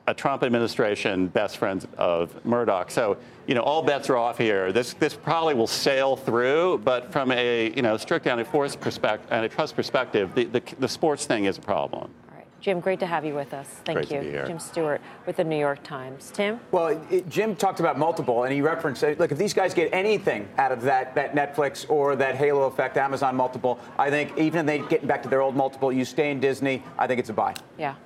a 0.07 0.14
Trump 0.14 0.43
administration 0.43 1.28
best 1.28 1.57
friends 1.57 1.87
of 1.97 2.45
Murdoch. 2.45 2.91
So, 2.91 3.16
you 3.47 3.55
know, 3.55 3.62
all 3.62 3.83
bets 3.83 4.11
are 4.11 4.16
off 4.16 4.39
here. 4.39 4.72
This 4.72 4.95
this 4.95 5.14
probably 5.14 5.55
will 5.55 5.68
sail 5.68 6.16
through, 6.16 6.78
but 6.85 7.12
from 7.12 7.30
a 7.33 7.72
you 7.74 7.83
know 7.83 7.97
strict 7.97 8.26
antitrust 8.26 8.80
perspective, 8.80 9.33
antitrust 9.33 9.76
perspective, 9.76 10.35
the, 10.35 10.45
the, 10.45 10.62
the 10.80 10.89
sports 10.89 11.26
thing 11.26 11.45
is 11.45 11.59
a 11.59 11.61
problem. 11.61 12.11
Jim, 12.62 12.78
great 12.78 13.00
to 13.00 13.06
have 13.06 13.24
you 13.24 13.34
with 13.34 13.52
us. 13.52 13.66
Thank 13.84 13.98
great 13.98 14.10
you. 14.12 14.18
To 14.18 14.24
be 14.24 14.30
here. 14.30 14.46
Jim 14.46 14.60
Stewart 14.60 15.00
with 15.26 15.36
the 15.36 15.42
New 15.42 15.58
York 15.58 15.82
Times. 15.82 16.30
Tim? 16.32 16.60
Well, 16.70 16.86
it, 16.86 17.00
it, 17.10 17.28
Jim 17.28 17.56
talked 17.56 17.80
about 17.80 17.98
multiple, 17.98 18.44
and 18.44 18.54
he 18.54 18.60
referenced, 18.60 19.02
uh, 19.02 19.16
look, 19.18 19.32
if 19.32 19.36
these 19.36 19.52
guys 19.52 19.74
get 19.74 19.92
anything 19.92 20.48
out 20.58 20.70
of 20.70 20.80
that, 20.82 21.12
that 21.16 21.34
Netflix 21.34 21.90
or 21.90 22.14
that 22.14 22.36
Halo 22.36 22.62
effect, 22.68 22.96
Amazon 22.96 23.34
multiple, 23.34 23.80
I 23.98 24.10
think 24.10 24.38
even 24.38 24.60
if 24.60 24.66
they 24.66 24.88
get 24.88 25.04
back 25.08 25.24
to 25.24 25.28
their 25.28 25.42
old 25.42 25.56
multiple, 25.56 25.92
you 25.92 26.04
stay 26.04 26.30
in 26.30 26.38
Disney, 26.38 26.84
I 26.96 27.08
think 27.08 27.18
it's 27.18 27.30
a 27.30 27.32
buy. 27.32 27.56
Yeah. 27.76 27.96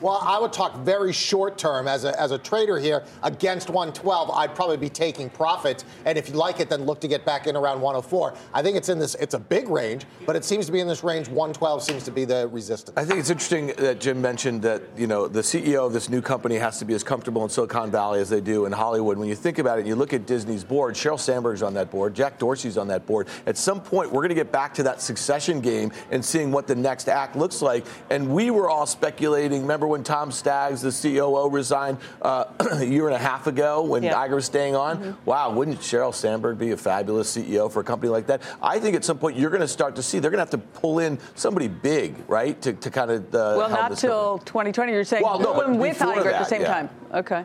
Well, 0.00 0.18
I 0.20 0.40
would 0.40 0.52
talk 0.52 0.78
very 0.78 1.12
short 1.12 1.56
term 1.56 1.86
as 1.86 2.02
a, 2.02 2.20
as 2.20 2.32
a 2.32 2.38
trader 2.38 2.80
here 2.80 3.04
against 3.22 3.70
112. 3.70 4.30
I'd 4.30 4.56
probably 4.56 4.76
be 4.76 4.88
taking 4.88 5.30
profit, 5.30 5.84
and 6.04 6.18
if 6.18 6.28
you 6.28 6.34
like 6.34 6.58
it, 6.58 6.68
then 6.68 6.82
look 6.82 7.00
to 7.02 7.08
get 7.08 7.24
back 7.24 7.46
in 7.46 7.54
around 7.54 7.80
104. 7.80 8.34
I 8.52 8.60
think 8.60 8.76
it's 8.76 8.88
in 8.88 8.98
this. 8.98 9.14
It's 9.16 9.34
a 9.34 9.38
big 9.38 9.68
range, 9.68 10.04
but 10.26 10.34
it 10.34 10.44
seems 10.44 10.66
to 10.66 10.72
be 10.72 10.80
in 10.80 10.88
this 10.88 11.04
range. 11.04 11.28
112 11.28 11.80
seems 11.80 12.02
to 12.02 12.10
be 12.10 12.24
the 12.24 12.48
resistance. 12.48 12.96
I 12.96 13.04
think 13.04 13.20
it's 13.20 13.30
interesting 13.30 13.68
that 13.78 14.00
Jim 14.00 14.20
mentioned 14.20 14.62
that 14.62 14.82
you 14.96 15.06
know 15.06 15.28
the 15.28 15.42
CEO 15.42 15.86
of 15.86 15.92
this 15.92 16.08
new 16.08 16.20
company 16.20 16.56
has 16.56 16.80
to 16.80 16.84
be 16.84 16.94
as 16.94 17.04
comfortable 17.04 17.44
in 17.44 17.48
Silicon 17.48 17.92
Valley 17.92 18.20
as 18.20 18.30
they 18.30 18.40
do 18.40 18.66
in 18.66 18.72
Hollywood. 18.72 19.16
When 19.16 19.28
you 19.28 19.36
think 19.36 19.58
about 19.58 19.78
it, 19.78 19.86
you 19.86 19.94
look 19.94 20.12
at 20.12 20.26
Disney's 20.26 20.64
board. 20.64 20.96
Sheryl 20.96 21.20
Sandberg's 21.20 21.62
on 21.62 21.74
that 21.74 21.88
board. 21.88 22.14
Jack 22.14 22.40
Dorsey's 22.40 22.76
on 22.76 22.88
that 22.88 23.06
board. 23.06 23.28
At 23.46 23.56
some 23.56 23.80
point, 23.80 24.10
we're 24.10 24.22
going 24.22 24.30
to 24.30 24.34
get 24.34 24.50
back 24.50 24.74
to 24.74 24.82
that 24.82 25.00
succession 25.00 25.60
game 25.60 25.92
and 26.10 26.24
seeing 26.24 26.50
what 26.50 26.66
the 26.66 26.74
next 26.74 27.08
act 27.08 27.36
looks 27.36 27.62
like. 27.62 27.86
And 28.10 28.34
we 28.34 28.50
were 28.50 28.68
all 28.68 28.86
speculating. 28.86 29.51
Remember 29.60 29.86
when 29.86 30.02
Tom 30.02 30.32
Staggs, 30.32 30.80
the 30.80 30.90
COO, 30.90 31.48
resigned 31.50 31.98
uh, 32.22 32.44
a 32.72 32.84
year 32.84 33.06
and 33.06 33.14
a 33.14 33.18
half 33.18 33.46
ago 33.46 33.82
when 33.82 34.02
yeah. 34.02 34.14
Iger 34.14 34.36
was 34.36 34.46
staying 34.46 34.74
on. 34.74 34.98
Mm-hmm. 34.98 35.24
Wow, 35.24 35.52
wouldn't 35.52 35.78
Sheryl 35.80 36.14
Sandberg 36.14 36.58
be 36.58 36.70
a 36.70 36.76
fabulous 36.76 37.36
CEO 37.36 37.70
for 37.70 37.80
a 37.80 37.84
company 37.84 38.10
like 38.10 38.26
that? 38.26 38.42
I 38.62 38.78
think 38.78 38.96
at 38.96 39.04
some 39.04 39.18
point 39.18 39.36
you're 39.36 39.50
going 39.50 39.60
to 39.60 39.68
start 39.68 39.96
to 39.96 40.02
see 40.02 40.18
they're 40.18 40.30
going 40.30 40.44
to 40.44 40.50
have 40.50 40.62
to 40.62 40.80
pull 40.80 40.98
in 40.98 41.18
somebody 41.34 41.68
big, 41.68 42.14
right, 42.28 42.60
to, 42.62 42.72
to 42.72 42.90
kind 42.90 43.10
of. 43.10 43.34
Uh, 43.34 43.54
well, 43.56 43.68
not 43.68 43.96
till 43.96 44.38
2020. 44.38 44.92
You're 44.92 45.04
saying 45.04 45.22
well, 45.22 45.38
no, 45.38 45.76
with 45.76 45.98
Iger 45.98 46.24
that, 46.24 46.34
at 46.34 46.38
the 46.38 46.44
same 46.44 46.62
yeah. 46.62 46.74
time. 46.74 46.90
Okay. 47.12 47.44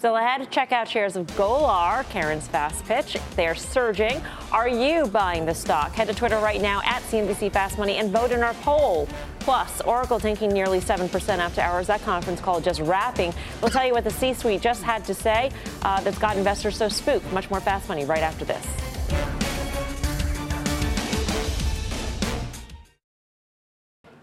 Still 0.00 0.16
ahead, 0.16 0.50
check 0.50 0.72
out 0.72 0.88
shares 0.88 1.14
of 1.14 1.26
Golar, 1.36 2.08
Karen's 2.08 2.48
fast 2.48 2.82
pitch. 2.86 3.18
They're 3.36 3.54
surging. 3.54 4.18
Are 4.50 4.66
you 4.66 5.06
buying 5.08 5.44
the 5.44 5.52
stock? 5.52 5.92
Head 5.92 6.08
to 6.08 6.14
Twitter 6.14 6.38
right 6.38 6.62
now 6.62 6.80
at 6.86 7.02
CNBC 7.02 7.52
Fast 7.52 7.76
Money 7.76 7.96
and 7.98 8.10
vote 8.10 8.32
in 8.32 8.42
our 8.42 8.54
poll. 8.54 9.06
Plus, 9.40 9.80
Oracle 9.80 10.20
tanking 10.20 10.52
nearly 10.52 10.80
7% 10.80 11.38
after 11.38 11.60
hours. 11.60 11.86
That 11.86 12.02
conference 12.02 12.40
call 12.40 12.60
just 12.60 12.80
wrapping. 12.80 13.34
We'll 13.60 13.70
tell 13.70 13.86
you 13.86 13.92
what 13.92 14.04
the 14.04 14.10
C 14.10 14.34
suite 14.34 14.60
just 14.60 14.82
had 14.82 15.04
to 15.06 15.14
say 15.14 15.50
uh, 15.82 16.00
that's 16.02 16.18
got 16.18 16.36
investors 16.36 16.76
so 16.76 16.88
spooked. 16.88 17.30
Much 17.32 17.50
more 17.50 17.60
Fast 17.60 17.88
Money 17.88 18.04
right 18.04 18.22
after 18.22 18.44
this. 18.44 18.64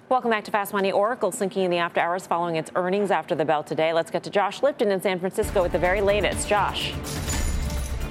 Welcome 0.09 0.31
back 0.31 0.45
to 0.45 0.51
Fast 0.51 0.71
Money. 0.71 0.91
Oracle 0.91 1.33
sinking 1.33 1.63
in 1.63 1.71
the 1.71 1.77
after 1.77 1.99
hours 1.99 2.25
following 2.25 2.55
its 2.55 2.71
earnings 2.75 3.11
after 3.11 3.35
the 3.35 3.43
bell 3.43 3.61
today. 3.61 3.91
Let's 3.91 4.09
get 4.09 4.23
to 4.23 4.29
Josh 4.29 4.63
Lipton 4.63 4.89
in 4.89 5.01
San 5.01 5.19
Francisco 5.19 5.61
with 5.61 5.73
the 5.73 5.79
very 5.79 5.99
latest. 5.99 6.47
Josh. 6.47 6.93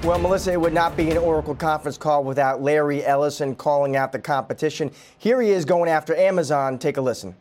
Well, 0.03 0.19
Melissa, 0.19 0.53
it 0.53 0.61
would 0.61 0.73
not 0.73 0.95
be 0.95 1.09
an 1.11 1.17
Oracle 1.17 1.55
conference 1.55 1.97
call 1.97 2.23
without 2.23 2.61
Larry 2.61 3.03
Ellison 3.03 3.55
calling 3.55 3.95
out 3.95 4.11
the 4.11 4.19
competition. 4.19 4.91
Here 5.17 5.41
he 5.41 5.49
is 5.49 5.65
going 5.65 5.89
after 5.89 6.15
Amazon. 6.15 6.77
Take 6.79 6.97
a 6.97 7.01
listen. 7.01 7.35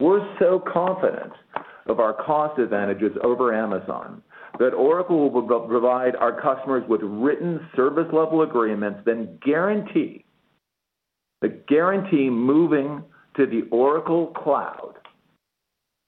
We're 0.00 0.26
so 0.38 0.62
confident 0.70 1.32
of 1.86 2.00
our 2.00 2.12
cost 2.12 2.58
advantages 2.58 3.12
over 3.22 3.54
Amazon 3.54 4.22
that 4.58 4.74
Oracle 4.74 5.30
will 5.30 5.60
provide 5.66 6.16
our 6.16 6.40
customers 6.40 6.82
with 6.88 7.00
written 7.02 7.66
service 7.74 8.06
level 8.12 8.42
agreements, 8.42 9.00
then 9.04 9.38
guarantee 9.44 10.24
the 11.40 11.48
guarantee 11.68 12.30
moving 12.30 13.02
to 13.36 13.46
the 13.46 13.62
Oracle 13.70 14.28
Cloud 14.28 14.94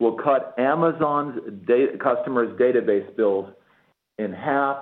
will 0.00 0.16
cut 0.16 0.54
Amazon's 0.58 1.40
data, 1.66 1.98
customers' 1.98 2.58
database 2.58 3.14
bills 3.16 3.50
in 4.18 4.32
half 4.32 4.78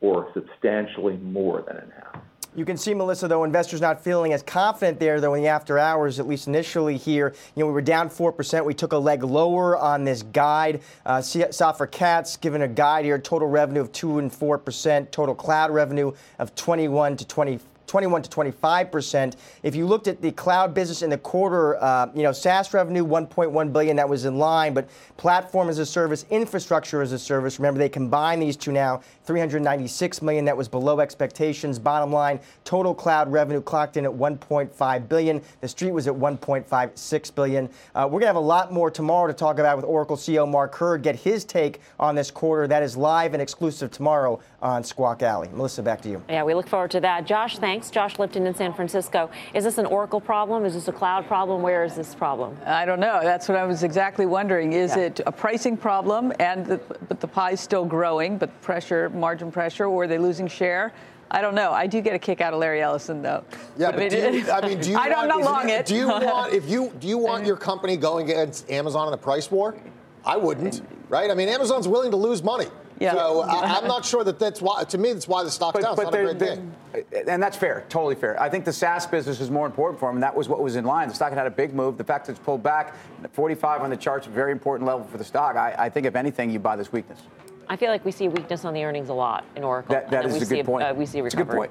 or 0.00 0.30
substantially 0.34 1.16
more 1.18 1.62
than 1.66 1.76
in 1.76 1.90
half. 1.90 2.22
You 2.56 2.64
can 2.64 2.76
see, 2.76 2.94
Melissa, 2.94 3.28
though, 3.28 3.44
investors 3.44 3.80
not 3.80 4.02
feeling 4.02 4.32
as 4.32 4.42
confident 4.42 4.98
there, 4.98 5.20
though, 5.20 5.34
in 5.34 5.42
the 5.42 5.48
after 5.48 5.78
hours, 5.78 6.18
at 6.18 6.26
least 6.26 6.48
initially 6.48 6.96
here. 6.96 7.34
You 7.54 7.60
know, 7.60 7.66
we 7.66 7.72
were 7.72 7.82
down 7.82 8.08
4%. 8.08 8.64
We 8.64 8.74
took 8.74 8.92
a 8.92 8.98
leg 8.98 9.22
lower 9.22 9.76
on 9.76 10.04
this 10.04 10.22
guide. 10.22 10.80
Uh, 11.04 11.18
Safra 11.18 11.88
Catz 11.88 12.40
given 12.40 12.62
a 12.62 12.68
guide 12.68 13.04
here, 13.04 13.18
total 13.18 13.48
revenue 13.48 13.82
of 13.82 13.92
2 13.92 14.18
and 14.18 14.32
4%, 14.32 15.10
total 15.10 15.34
cloud 15.34 15.70
revenue 15.70 16.12
of 16.38 16.54
21 16.54 17.18
to 17.18 17.26
24 17.26 17.60
21 17.88 18.22
to 18.22 18.30
25 18.30 18.92
percent. 18.92 19.36
If 19.62 19.74
you 19.74 19.86
looked 19.86 20.06
at 20.06 20.22
the 20.22 20.30
cloud 20.30 20.74
business 20.74 21.02
in 21.02 21.10
the 21.10 21.18
quarter, 21.18 21.82
uh, 21.82 22.10
you 22.14 22.22
know, 22.22 22.32
SaaS 22.32 22.72
revenue 22.72 23.04
1.1 23.04 23.72
billion, 23.72 23.96
that 23.96 24.08
was 24.08 24.24
in 24.24 24.38
line, 24.38 24.74
but 24.74 24.88
platform 25.16 25.68
as 25.68 25.78
a 25.78 25.86
service, 25.86 26.24
infrastructure 26.30 27.02
as 27.02 27.12
a 27.12 27.18
service, 27.18 27.58
remember 27.58 27.78
they 27.78 27.88
combine 27.88 28.38
these 28.38 28.56
two 28.56 28.70
now, 28.70 29.00
396 29.28 30.22
million, 30.22 30.44
that 30.44 30.56
was 30.56 30.68
below 30.68 31.00
expectations. 31.00 31.78
Bottom 31.78 32.12
line, 32.12 32.40
total 32.64 32.94
cloud 32.94 33.30
revenue 33.30 33.60
clocked 33.62 33.96
in 33.96 34.04
at 34.04 34.10
1.5 34.10 35.08
billion. 35.08 35.40
The 35.60 35.68
street 35.68 35.92
was 35.92 36.08
at 36.08 36.14
1.56 36.14 37.34
billion. 37.34 37.70
Uh, 37.94 38.08
we're 38.10 38.20
gonna 38.20 38.26
have 38.26 38.36
a 38.36 38.40
lot 38.40 38.72
more 38.72 38.90
tomorrow 38.90 39.28
to 39.28 39.34
talk 39.34 39.58
about 39.58 39.76
with 39.76 39.84
Oracle 39.86 40.16
CEO 40.16 40.46
Mark 40.50 40.74
Hurd, 40.74 41.02
get 41.02 41.16
his 41.16 41.44
take 41.44 41.80
on 41.98 42.14
this 42.14 42.30
quarter. 42.30 42.66
That 42.66 42.82
is 42.82 42.96
live 42.96 43.32
and 43.32 43.40
exclusive 43.40 43.90
tomorrow 43.90 44.40
on 44.60 44.82
Squawk 44.82 45.22
Alley. 45.22 45.48
Melissa, 45.52 45.82
back 45.82 46.00
to 46.02 46.08
you. 46.08 46.22
Yeah, 46.28 46.42
we 46.42 46.54
look 46.54 46.66
forward 46.66 46.90
to 46.90 47.00
that. 47.00 47.24
Josh, 47.24 47.58
thanks. 47.58 47.78
Thanks. 47.78 47.90
Josh 47.90 48.18
Lipton 48.18 48.46
in 48.46 48.54
San 48.54 48.72
Francisco. 48.72 49.30
Is 49.54 49.62
this 49.62 49.78
an 49.78 49.86
Oracle 49.86 50.20
problem? 50.20 50.64
Is 50.64 50.74
this 50.74 50.88
a 50.88 50.92
cloud 50.92 51.26
problem? 51.26 51.62
Where 51.62 51.84
is 51.84 51.94
this 51.94 52.14
problem? 52.14 52.56
I 52.66 52.84
don't 52.84 52.98
know. 52.98 53.20
That's 53.22 53.48
what 53.48 53.56
I 53.56 53.64
was 53.64 53.82
exactly 53.82 54.26
wondering. 54.26 54.72
Is 54.72 54.96
yeah. 54.96 55.04
it 55.04 55.20
a 55.26 55.30
pricing 55.30 55.76
problem 55.76 56.32
and 56.40 56.66
the, 56.66 56.78
but 57.08 57.20
the 57.20 57.28
pie's 57.28 57.60
still 57.60 57.84
growing, 57.84 58.36
but 58.36 58.60
pressure, 58.62 59.10
margin 59.18 59.50
pressure, 59.50 59.86
or 59.86 60.04
are 60.04 60.06
they 60.06 60.18
losing 60.18 60.48
share? 60.48 60.92
I 61.30 61.40
don't 61.42 61.54
know. 61.54 61.72
I 61.72 61.86
do 61.86 62.00
get 62.00 62.14
a 62.14 62.18
kick 62.18 62.40
out 62.40 62.54
of 62.54 62.60
Larry 62.60 62.80
Ellison, 62.80 63.20
though. 63.20 63.44
Yeah, 63.76 63.90
but, 63.90 63.96
but 63.96 64.10
do 64.10 64.16
you, 64.16 64.50
I 64.50 64.66
mean, 64.66 64.80
do 64.80 64.90
you 64.90 64.96
I 64.96 65.10
want, 65.10 65.28
not 65.28 65.42
long 65.42 65.68
it. 65.68 65.86
Do 65.86 65.94
you 65.94 66.08
want 66.08 66.52
if 66.54 66.68
you 66.68 66.92
do 66.98 67.06
you 67.06 67.18
want 67.18 67.44
your 67.44 67.56
company 67.56 67.96
going 67.96 68.30
against 68.30 68.70
Amazon 68.70 69.06
in 69.08 69.12
the 69.12 69.18
price 69.18 69.50
war? 69.50 69.76
I 70.24 70.36
wouldn't, 70.36 70.82
right? 71.08 71.30
I 71.30 71.34
mean, 71.34 71.48
Amazon's 71.48 71.88
willing 71.88 72.10
to 72.10 72.16
lose 72.16 72.42
money. 72.42 72.66
Yeah. 73.00 73.12
So 73.12 73.42
I, 73.42 73.78
am 73.78 73.86
not 73.86 74.04
sure 74.04 74.24
that 74.24 74.38
that's 74.38 74.60
why. 74.60 74.82
To 74.84 74.98
me, 74.98 75.12
that's 75.12 75.28
why 75.28 75.44
the 75.44 75.50
stock's 75.50 75.74
but, 75.74 75.82
down. 75.82 75.96
But 75.96 76.04
not 76.04 76.14
a 76.14 76.34
great 76.34 77.28
And 77.28 77.42
that's 77.42 77.56
fair, 77.56 77.84
totally 77.88 78.16
fair. 78.16 78.40
I 78.40 78.48
think 78.48 78.64
the 78.64 78.72
SaaS 78.72 79.06
business 79.06 79.40
is 79.40 79.50
more 79.50 79.66
important 79.66 80.00
for 80.00 80.08
them. 80.08 80.16
And 80.16 80.22
that 80.22 80.34
was 80.34 80.48
what 80.48 80.60
was 80.60 80.74
in 80.74 80.84
line. 80.84 81.08
The 81.08 81.14
stock 81.14 81.32
had 81.32 81.46
a 81.46 81.50
big 81.50 81.74
move. 81.74 81.96
The 81.96 82.04
fact 82.04 82.26
that 82.26 82.32
it's 82.32 82.40
pulled 82.40 82.62
back, 82.62 82.96
45 83.32 83.82
on 83.82 83.90
the 83.90 83.96
charts, 83.96 84.26
a 84.26 84.30
very 84.30 84.50
important 84.50 84.86
level 84.86 85.06
for 85.06 85.18
the 85.18 85.24
stock. 85.24 85.54
I, 85.56 85.74
I 85.78 85.88
think 85.88 86.06
if 86.06 86.16
anything, 86.16 86.50
you 86.50 86.58
buy 86.58 86.74
this 86.74 86.90
weakness. 86.92 87.20
I 87.68 87.76
feel 87.76 87.90
like 87.90 88.04
we 88.04 88.12
see 88.12 88.28
weakness 88.28 88.64
on 88.64 88.74
the 88.74 88.84
earnings 88.84 89.08
a 89.08 89.14
lot 89.14 89.44
in 89.56 89.62
Oracle. 89.62 89.94
That, 89.94 90.10
that 90.10 90.26
is 90.26 90.50
a 90.50 90.54
good 90.54 90.66
point. 90.66 90.84
Uh, 90.84 90.94
we 90.94 91.06
see 91.06 91.18
a 91.18 91.22
recovery. 91.22 91.68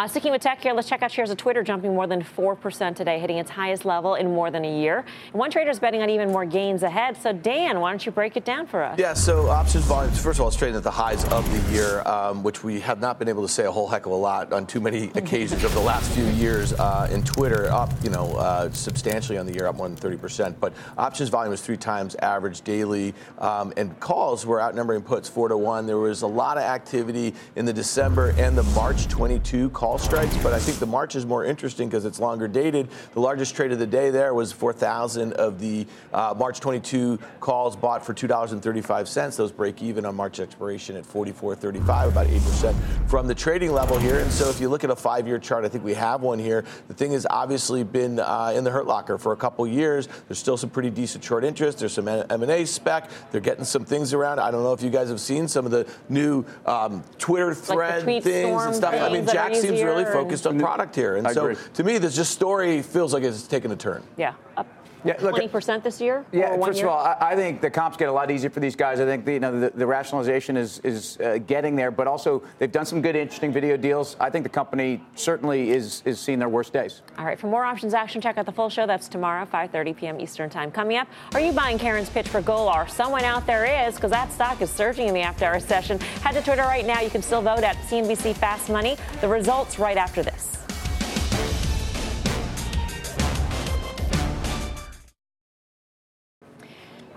It's 0.00 0.14
a 0.14 0.20
good 0.20 0.28
point. 0.28 0.28
Uh, 0.28 0.28
sticking 0.28 0.32
with 0.32 0.42
tech 0.42 0.62
here, 0.62 0.72
let's 0.72 0.88
check 0.88 1.02
out 1.02 1.10
shares 1.10 1.30
of 1.30 1.36
Twitter 1.36 1.62
jumping 1.62 1.94
more 1.94 2.06
than 2.06 2.22
4% 2.22 2.94
today, 2.94 3.18
hitting 3.18 3.38
its 3.38 3.50
highest 3.50 3.84
level 3.84 4.14
in 4.14 4.26
more 4.26 4.50
than 4.50 4.64
a 4.64 4.80
year. 4.80 5.04
And 5.32 5.34
one 5.34 5.50
trader 5.50 5.70
is 5.70 5.80
betting 5.80 6.02
on 6.02 6.10
even 6.10 6.30
more 6.30 6.44
gains 6.44 6.82
ahead. 6.84 7.16
So, 7.16 7.32
Dan, 7.32 7.80
why 7.80 7.90
don't 7.90 8.04
you 8.06 8.12
break 8.12 8.36
it 8.36 8.44
down 8.44 8.66
for 8.66 8.82
us? 8.82 8.98
Yeah, 8.98 9.14
so 9.14 9.48
options 9.48 9.84
volumes, 9.86 10.22
first 10.22 10.38
of 10.38 10.42
all, 10.42 10.48
it's 10.48 10.56
trading 10.56 10.76
at 10.76 10.84
the 10.84 10.90
highs 10.90 11.24
of 11.32 11.50
the 11.50 11.72
year, 11.72 12.02
um, 12.06 12.42
which 12.42 12.62
we 12.62 12.80
have 12.80 13.00
not 13.00 13.18
been 13.18 13.28
able 13.28 13.42
to 13.42 13.48
say 13.48 13.64
a 13.64 13.70
whole 13.70 13.88
heck 13.88 14.06
of 14.06 14.12
a 14.12 14.14
lot 14.14 14.52
on 14.52 14.66
too 14.66 14.80
many 14.80 15.04
occasions 15.14 15.64
over 15.64 15.74
the 15.74 15.80
last 15.80 16.10
few 16.12 16.26
years 16.26 16.72
uh, 16.74 17.08
in 17.10 17.22
Twitter, 17.24 17.70
up, 17.70 17.92
you 18.02 18.10
know, 18.10 18.36
uh, 18.36 18.70
substantially 18.70 19.36
on 19.36 19.46
the 19.46 19.52
year, 19.52 19.66
up 19.66 19.76
more 19.76 19.88
than 19.88 19.96
30%. 19.96 20.54
But 20.60 20.74
options 20.96 21.28
volume 21.28 21.50
was 21.50 21.62
three 21.62 21.76
times 21.76 22.14
average 22.16 22.60
daily, 22.62 23.14
um, 23.38 23.72
and 23.76 23.98
calls 24.00 24.46
were 24.46 24.60
outnumbering 24.60 25.02
puts 25.02 25.28
four 25.28 25.48
to 25.48 25.56
one. 25.56 25.86
There 25.86 25.98
was 25.98 26.22
a 26.22 26.26
lot 26.26 26.56
of 26.56 26.62
activity 26.62 27.34
in 27.56 27.64
the 27.64 27.72
December 27.72 28.34
and 28.38 28.56
the 28.56 28.62
March 28.62 29.08
22 29.08 29.70
call 29.70 29.87
strikes, 29.96 30.36
but 30.38 30.52
I 30.52 30.58
think 30.58 30.78
the 30.78 30.86
March 30.86 31.16
is 31.16 31.24
more 31.24 31.44
interesting 31.44 31.88
because 31.88 32.04
it's 32.04 32.20
longer 32.20 32.48
dated. 32.48 32.88
The 33.14 33.20
largest 33.20 33.56
trade 33.56 33.72
of 33.72 33.78
the 33.78 33.86
day 33.86 34.10
there 34.10 34.34
was 34.34 34.52
4,000 34.52 35.32
of 35.34 35.58
the 35.58 35.86
uh, 36.12 36.34
March 36.36 36.60
22 36.60 37.18
calls 37.40 37.76
bought 37.76 38.04
for 38.04 38.12
$2.35. 38.12 39.36
Those 39.36 39.52
break 39.52 39.80
even 39.80 40.04
on 40.04 40.16
March 40.16 40.40
expiration 40.40 40.96
at 40.96 41.04
44.35, 41.04 42.08
about 42.08 42.26
8% 42.26 43.08
from 43.08 43.26
the 43.26 43.34
trading 43.34 43.72
level 43.72 43.98
here. 43.98 44.18
And 44.18 44.30
so 44.30 44.50
if 44.50 44.60
you 44.60 44.68
look 44.68 44.84
at 44.84 44.90
a 44.90 44.96
five-year 44.96 45.38
chart, 45.38 45.64
I 45.64 45.68
think 45.68 45.84
we 45.84 45.94
have 45.94 46.20
one 46.20 46.38
here. 46.38 46.64
The 46.88 46.94
thing 46.94 47.12
has 47.12 47.26
obviously 47.30 47.84
been 47.84 48.18
uh, 48.18 48.52
in 48.54 48.64
the 48.64 48.70
hurt 48.70 48.86
locker 48.86 49.16
for 49.16 49.32
a 49.32 49.36
couple 49.36 49.66
years. 49.66 50.08
There's 50.26 50.38
still 50.38 50.56
some 50.56 50.70
pretty 50.70 50.90
decent 50.90 51.22
short 51.22 51.44
interest. 51.44 51.78
There's 51.78 51.92
some 51.92 52.08
M&A 52.08 52.64
spec. 52.64 53.10
They're 53.30 53.40
getting 53.40 53.64
some 53.64 53.84
things 53.84 54.12
around. 54.12 54.40
I 54.40 54.50
don't 54.50 54.64
know 54.64 54.72
if 54.72 54.82
you 54.82 54.90
guys 54.90 55.08
have 55.08 55.20
seen 55.20 55.46
some 55.46 55.64
of 55.64 55.70
the 55.70 55.86
new 56.08 56.44
um, 56.66 57.04
Twitter 57.18 57.54
thread 57.54 58.04
like 58.04 58.22
things 58.24 58.62
and 58.64 58.74
stuff. 58.74 58.94
I 58.94 59.08
mean, 59.08 59.26
Jack 59.26 59.54
seems 59.54 59.77
really 59.84 60.04
focused 60.04 60.46
on 60.46 60.58
product 60.58 60.94
here. 60.94 61.16
And 61.16 61.26
I 61.26 61.32
so 61.32 61.46
agree. 61.46 61.62
to 61.74 61.84
me, 61.84 61.98
this 61.98 62.14
just 62.16 62.32
story 62.32 62.82
feels 62.82 63.12
like 63.12 63.22
it's 63.22 63.46
taken 63.46 63.70
a 63.70 63.76
turn. 63.76 64.02
Yeah. 64.16 64.34
Up 64.56 64.66
Yeah, 65.08 65.16
look, 65.22 65.36
20% 65.36 65.82
this 65.82 66.02
year? 66.02 66.26
Yeah, 66.32 66.54
first 66.58 66.80
year? 66.80 66.88
of 66.88 66.92
all, 66.92 66.98
I, 66.98 67.16
I 67.32 67.34
think 67.34 67.62
the 67.62 67.70
comps 67.70 67.96
get 67.96 68.10
a 68.10 68.12
lot 68.12 68.30
easier 68.30 68.50
for 68.50 68.60
these 68.60 68.76
guys. 68.76 69.00
I 69.00 69.06
think 69.06 69.24
the, 69.24 69.32
you 69.32 69.40
know 69.40 69.58
the, 69.58 69.70
the 69.70 69.86
rationalization 69.86 70.58
is 70.58 70.80
is 70.80 71.16
uh, 71.18 71.38
getting 71.46 71.76
there, 71.76 71.90
but 71.90 72.06
also 72.06 72.42
they've 72.58 72.70
done 72.70 72.84
some 72.84 73.00
good, 73.00 73.16
interesting 73.16 73.50
video 73.50 73.78
deals. 73.78 74.16
I 74.20 74.28
think 74.28 74.42
the 74.42 74.50
company 74.50 75.02
certainly 75.14 75.70
is 75.70 76.02
is 76.04 76.20
seeing 76.20 76.38
their 76.38 76.50
worst 76.50 76.74
days. 76.74 77.00
All 77.16 77.24
right, 77.24 77.38
for 77.38 77.46
more 77.46 77.64
options 77.64 77.94
action, 77.94 78.20
check 78.20 78.36
out 78.36 78.44
the 78.44 78.52
full 78.52 78.68
show. 78.68 78.86
That's 78.86 79.08
tomorrow, 79.08 79.46
5:30 79.46 79.96
p.m. 79.96 80.20
Eastern 80.20 80.50
Time. 80.50 80.70
Coming 80.70 80.98
up, 80.98 81.08
are 81.32 81.40
you 81.40 81.52
buying 81.52 81.78
Karen's 81.78 82.10
pitch 82.10 82.28
for 82.28 82.42
Golar? 82.42 82.88
Someone 82.90 83.24
out 83.24 83.46
there 83.46 83.64
is, 83.88 83.94
because 83.94 84.10
that 84.10 84.30
stock 84.30 84.60
is 84.60 84.68
surging 84.68 85.08
in 85.08 85.14
the 85.14 85.22
after-hour 85.22 85.60
session. 85.60 85.98
Head 86.22 86.32
to 86.32 86.42
Twitter 86.42 86.62
right 86.62 86.86
now. 86.86 87.00
You 87.00 87.08
can 87.08 87.22
still 87.22 87.40
vote 87.40 87.64
at 87.64 87.76
CNBC 87.88 88.36
Fast 88.36 88.68
Money. 88.68 88.98
The 89.22 89.28
results 89.28 89.78
right 89.78 89.96
after 89.96 90.22
this. 90.22 90.57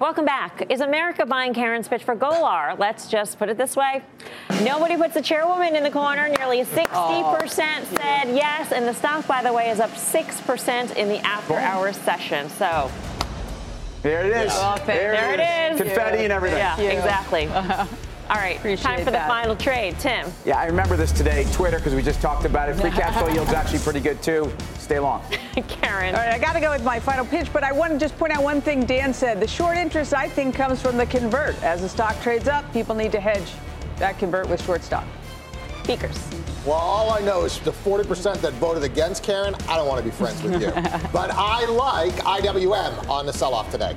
Welcome 0.01 0.25
back. 0.25 0.65
Is 0.71 0.81
America 0.81 1.27
buying 1.27 1.53
Karen's 1.53 1.87
pitch 1.87 2.03
for 2.03 2.15
Golar? 2.15 2.75
Let's 2.79 3.07
just 3.07 3.37
put 3.37 3.49
it 3.49 3.57
this 3.59 3.75
way. 3.75 4.01
Nobody 4.63 4.97
puts 4.97 5.15
a 5.15 5.21
chairwoman 5.21 5.75
in 5.75 5.83
the 5.83 5.91
corner. 5.91 6.27
Nearly 6.39 6.63
60% 6.63 7.47
said 7.51 8.35
yes. 8.35 8.71
And 8.71 8.87
the 8.87 8.95
stock, 8.95 9.27
by 9.27 9.43
the 9.43 9.53
way, 9.53 9.69
is 9.69 9.79
up 9.79 9.91
6% 9.91 10.95
in 10.95 11.07
the 11.07 11.19
after 11.19 11.53
hours 11.53 11.97
session. 11.97 12.49
So 12.49 12.89
There 14.01 14.25
it 14.25 14.35
is. 14.35 14.51
Well, 14.53 14.77
there, 14.87 15.11
there 15.11 15.33
it 15.35 15.73
is. 15.73 15.79
Confetti 15.79 16.23
and 16.23 16.33
everything. 16.33 16.57
Yeah, 16.57 16.79
exactly. 16.79 17.47
All 18.31 18.37
right, 18.37 18.55
time 18.77 19.03
for 19.03 19.11
the 19.11 19.19
final 19.27 19.57
trade. 19.57 19.99
Tim. 19.99 20.31
Yeah, 20.45 20.57
I 20.57 20.65
remember 20.65 20.95
this 20.95 21.11
today. 21.11 21.45
Twitter, 21.51 21.79
because 21.79 21.93
we 21.93 22.01
just 22.01 22.21
talked 22.21 22.45
about 22.45 22.69
it. 22.69 22.77
Free 22.79 22.89
cash 23.01 23.13
flow 23.17 23.27
yield's 23.27 23.51
actually 23.51 23.79
pretty 23.79 23.99
good 23.99 24.23
too. 24.23 24.49
Stay 24.77 24.99
long. 24.99 25.21
Karen. 25.67 26.15
All 26.15 26.21
right, 26.21 26.33
I 26.33 26.39
got 26.39 26.53
to 26.53 26.61
go 26.61 26.71
with 26.71 26.81
my 26.81 26.97
final 26.97 27.25
pitch, 27.25 27.51
but 27.51 27.65
I 27.65 27.73
want 27.73 27.91
to 27.91 27.99
just 27.99 28.17
point 28.17 28.31
out 28.31 28.41
one 28.41 28.61
thing 28.61 28.85
Dan 28.85 29.13
said. 29.13 29.41
The 29.41 29.47
short 29.47 29.75
interest, 29.75 30.13
I 30.13 30.29
think, 30.29 30.55
comes 30.55 30.81
from 30.81 30.95
the 30.95 31.05
convert. 31.05 31.61
As 31.61 31.81
the 31.81 31.89
stock 31.89 32.21
trades 32.21 32.47
up, 32.47 32.71
people 32.71 32.95
need 32.95 33.11
to 33.11 33.19
hedge 33.19 33.51
that 33.97 34.17
convert 34.17 34.47
with 34.47 34.63
short 34.63 34.81
stock. 34.81 35.05
Speakers. 35.83 36.17
Well, 36.65 36.75
all 36.75 37.11
I 37.11 37.19
know 37.19 37.43
is 37.43 37.59
the 37.59 37.71
40% 37.71 38.39
that 38.39 38.53
voted 38.53 38.83
against 38.83 39.23
Karen, 39.23 39.55
I 39.67 39.75
don't 39.75 39.89
want 39.89 39.97
to 39.97 40.05
be 40.05 40.11
friends 40.11 40.41
with 40.41 40.61
you. 40.61 40.69
but 41.11 41.31
I 41.33 41.65
like 41.65 42.13
IWM 42.13 43.09
on 43.09 43.25
the 43.25 43.33
sell 43.33 43.53
off 43.53 43.69
today. 43.71 43.93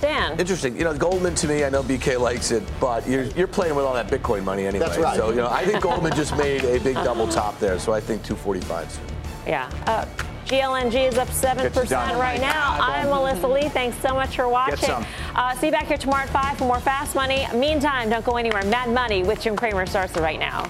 Dan. 0.00 0.38
Interesting. 0.38 0.76
You 0.76 0.84
know, 0.84 0.96
Goldman 0.96 1.34
to 1.36 1.48
me, 1.48 1.64
I 1.64 1.70
know 1.70 1.82
BK 1.82 2.18
likes 2.20 2.50
it, 2.50 2.62
but 2.80 3.06
you're, 3.08 3.24
you're 3.24 3.46
playing 3.46 3.74
with 3.74 3.84
all 3.84 3.94
that 3.94 4.08
Bitcoin 4.08 4.44
money 4.44 4.66
anyway. 4.66 4.86
That's 4.86 4.98
right. 4.98 5.16
So, 5.16 5.30
you 5.30 5.36
know, 5.36 5.48
I 5.48 5.64
think 5.64 5.82
Goldman 5.82 6.14
just 6.14 6.36
made 6.36 6.64
a 6.64 6.78
big 6.80 6.94
double 6.96 7.28
top 7.28 7.58
there. 7.58 7.78
So 7.78 7.92
I 7.92 8.00
think 8.00 8.22
245 8.22 8.90
soon. 8.90 9.04
Yeah. 9.46 9.70
Uh, 9.86 10.04
GLNG 10.46 11.08
is 11.08 11.18
up 11.18 11.28
7% 11.28 11.56
Get 11.62 11.76
you 11.76 11.84
done. 11.90 12.18
right 12.18 12.40
now. 12.40 12.78
I'm 12.80 13.08
Melissa 13.10 13.46
Lee. 13.46 13.68
Thanks 13.68 13.98
so 13.98 14.14
much 14.14 14.36
for 14.36 14.48
watching. 14.48 15.04
Uh, 15.34 15.54
see 15.56 15.66
you 15.66 15.72
back 15.72 15.86
here 15.86 15.98
tomorrow 15.98 16.22
at 16.22 16.30
5 16.30 16.58
for 16.58 16.64
more 16.64 16.80
Fast 16.80 17.14
Money. 17.14 17.46
Meantime, 17.54 18.08
don't 18.08 18.24
go 18.24 18.36
anywhere. 18.38 18.64
Mad 18.64 18.88
Money 18.88 19.22
with 19.22 19.42
Jim 19.42 19.56
Cramer 19.56 19.84
starts 19.84 20.16
right 20.16 20.38
now. 20.38 20.66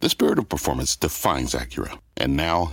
The 0.00 0.08
spirit 0.08 0.38
of 0.38 0.48
performance 0.48 0.96
defines 0.96 1.54
Acura, 1.54 1.98
and 2.16 2.34
now 2.36 2.72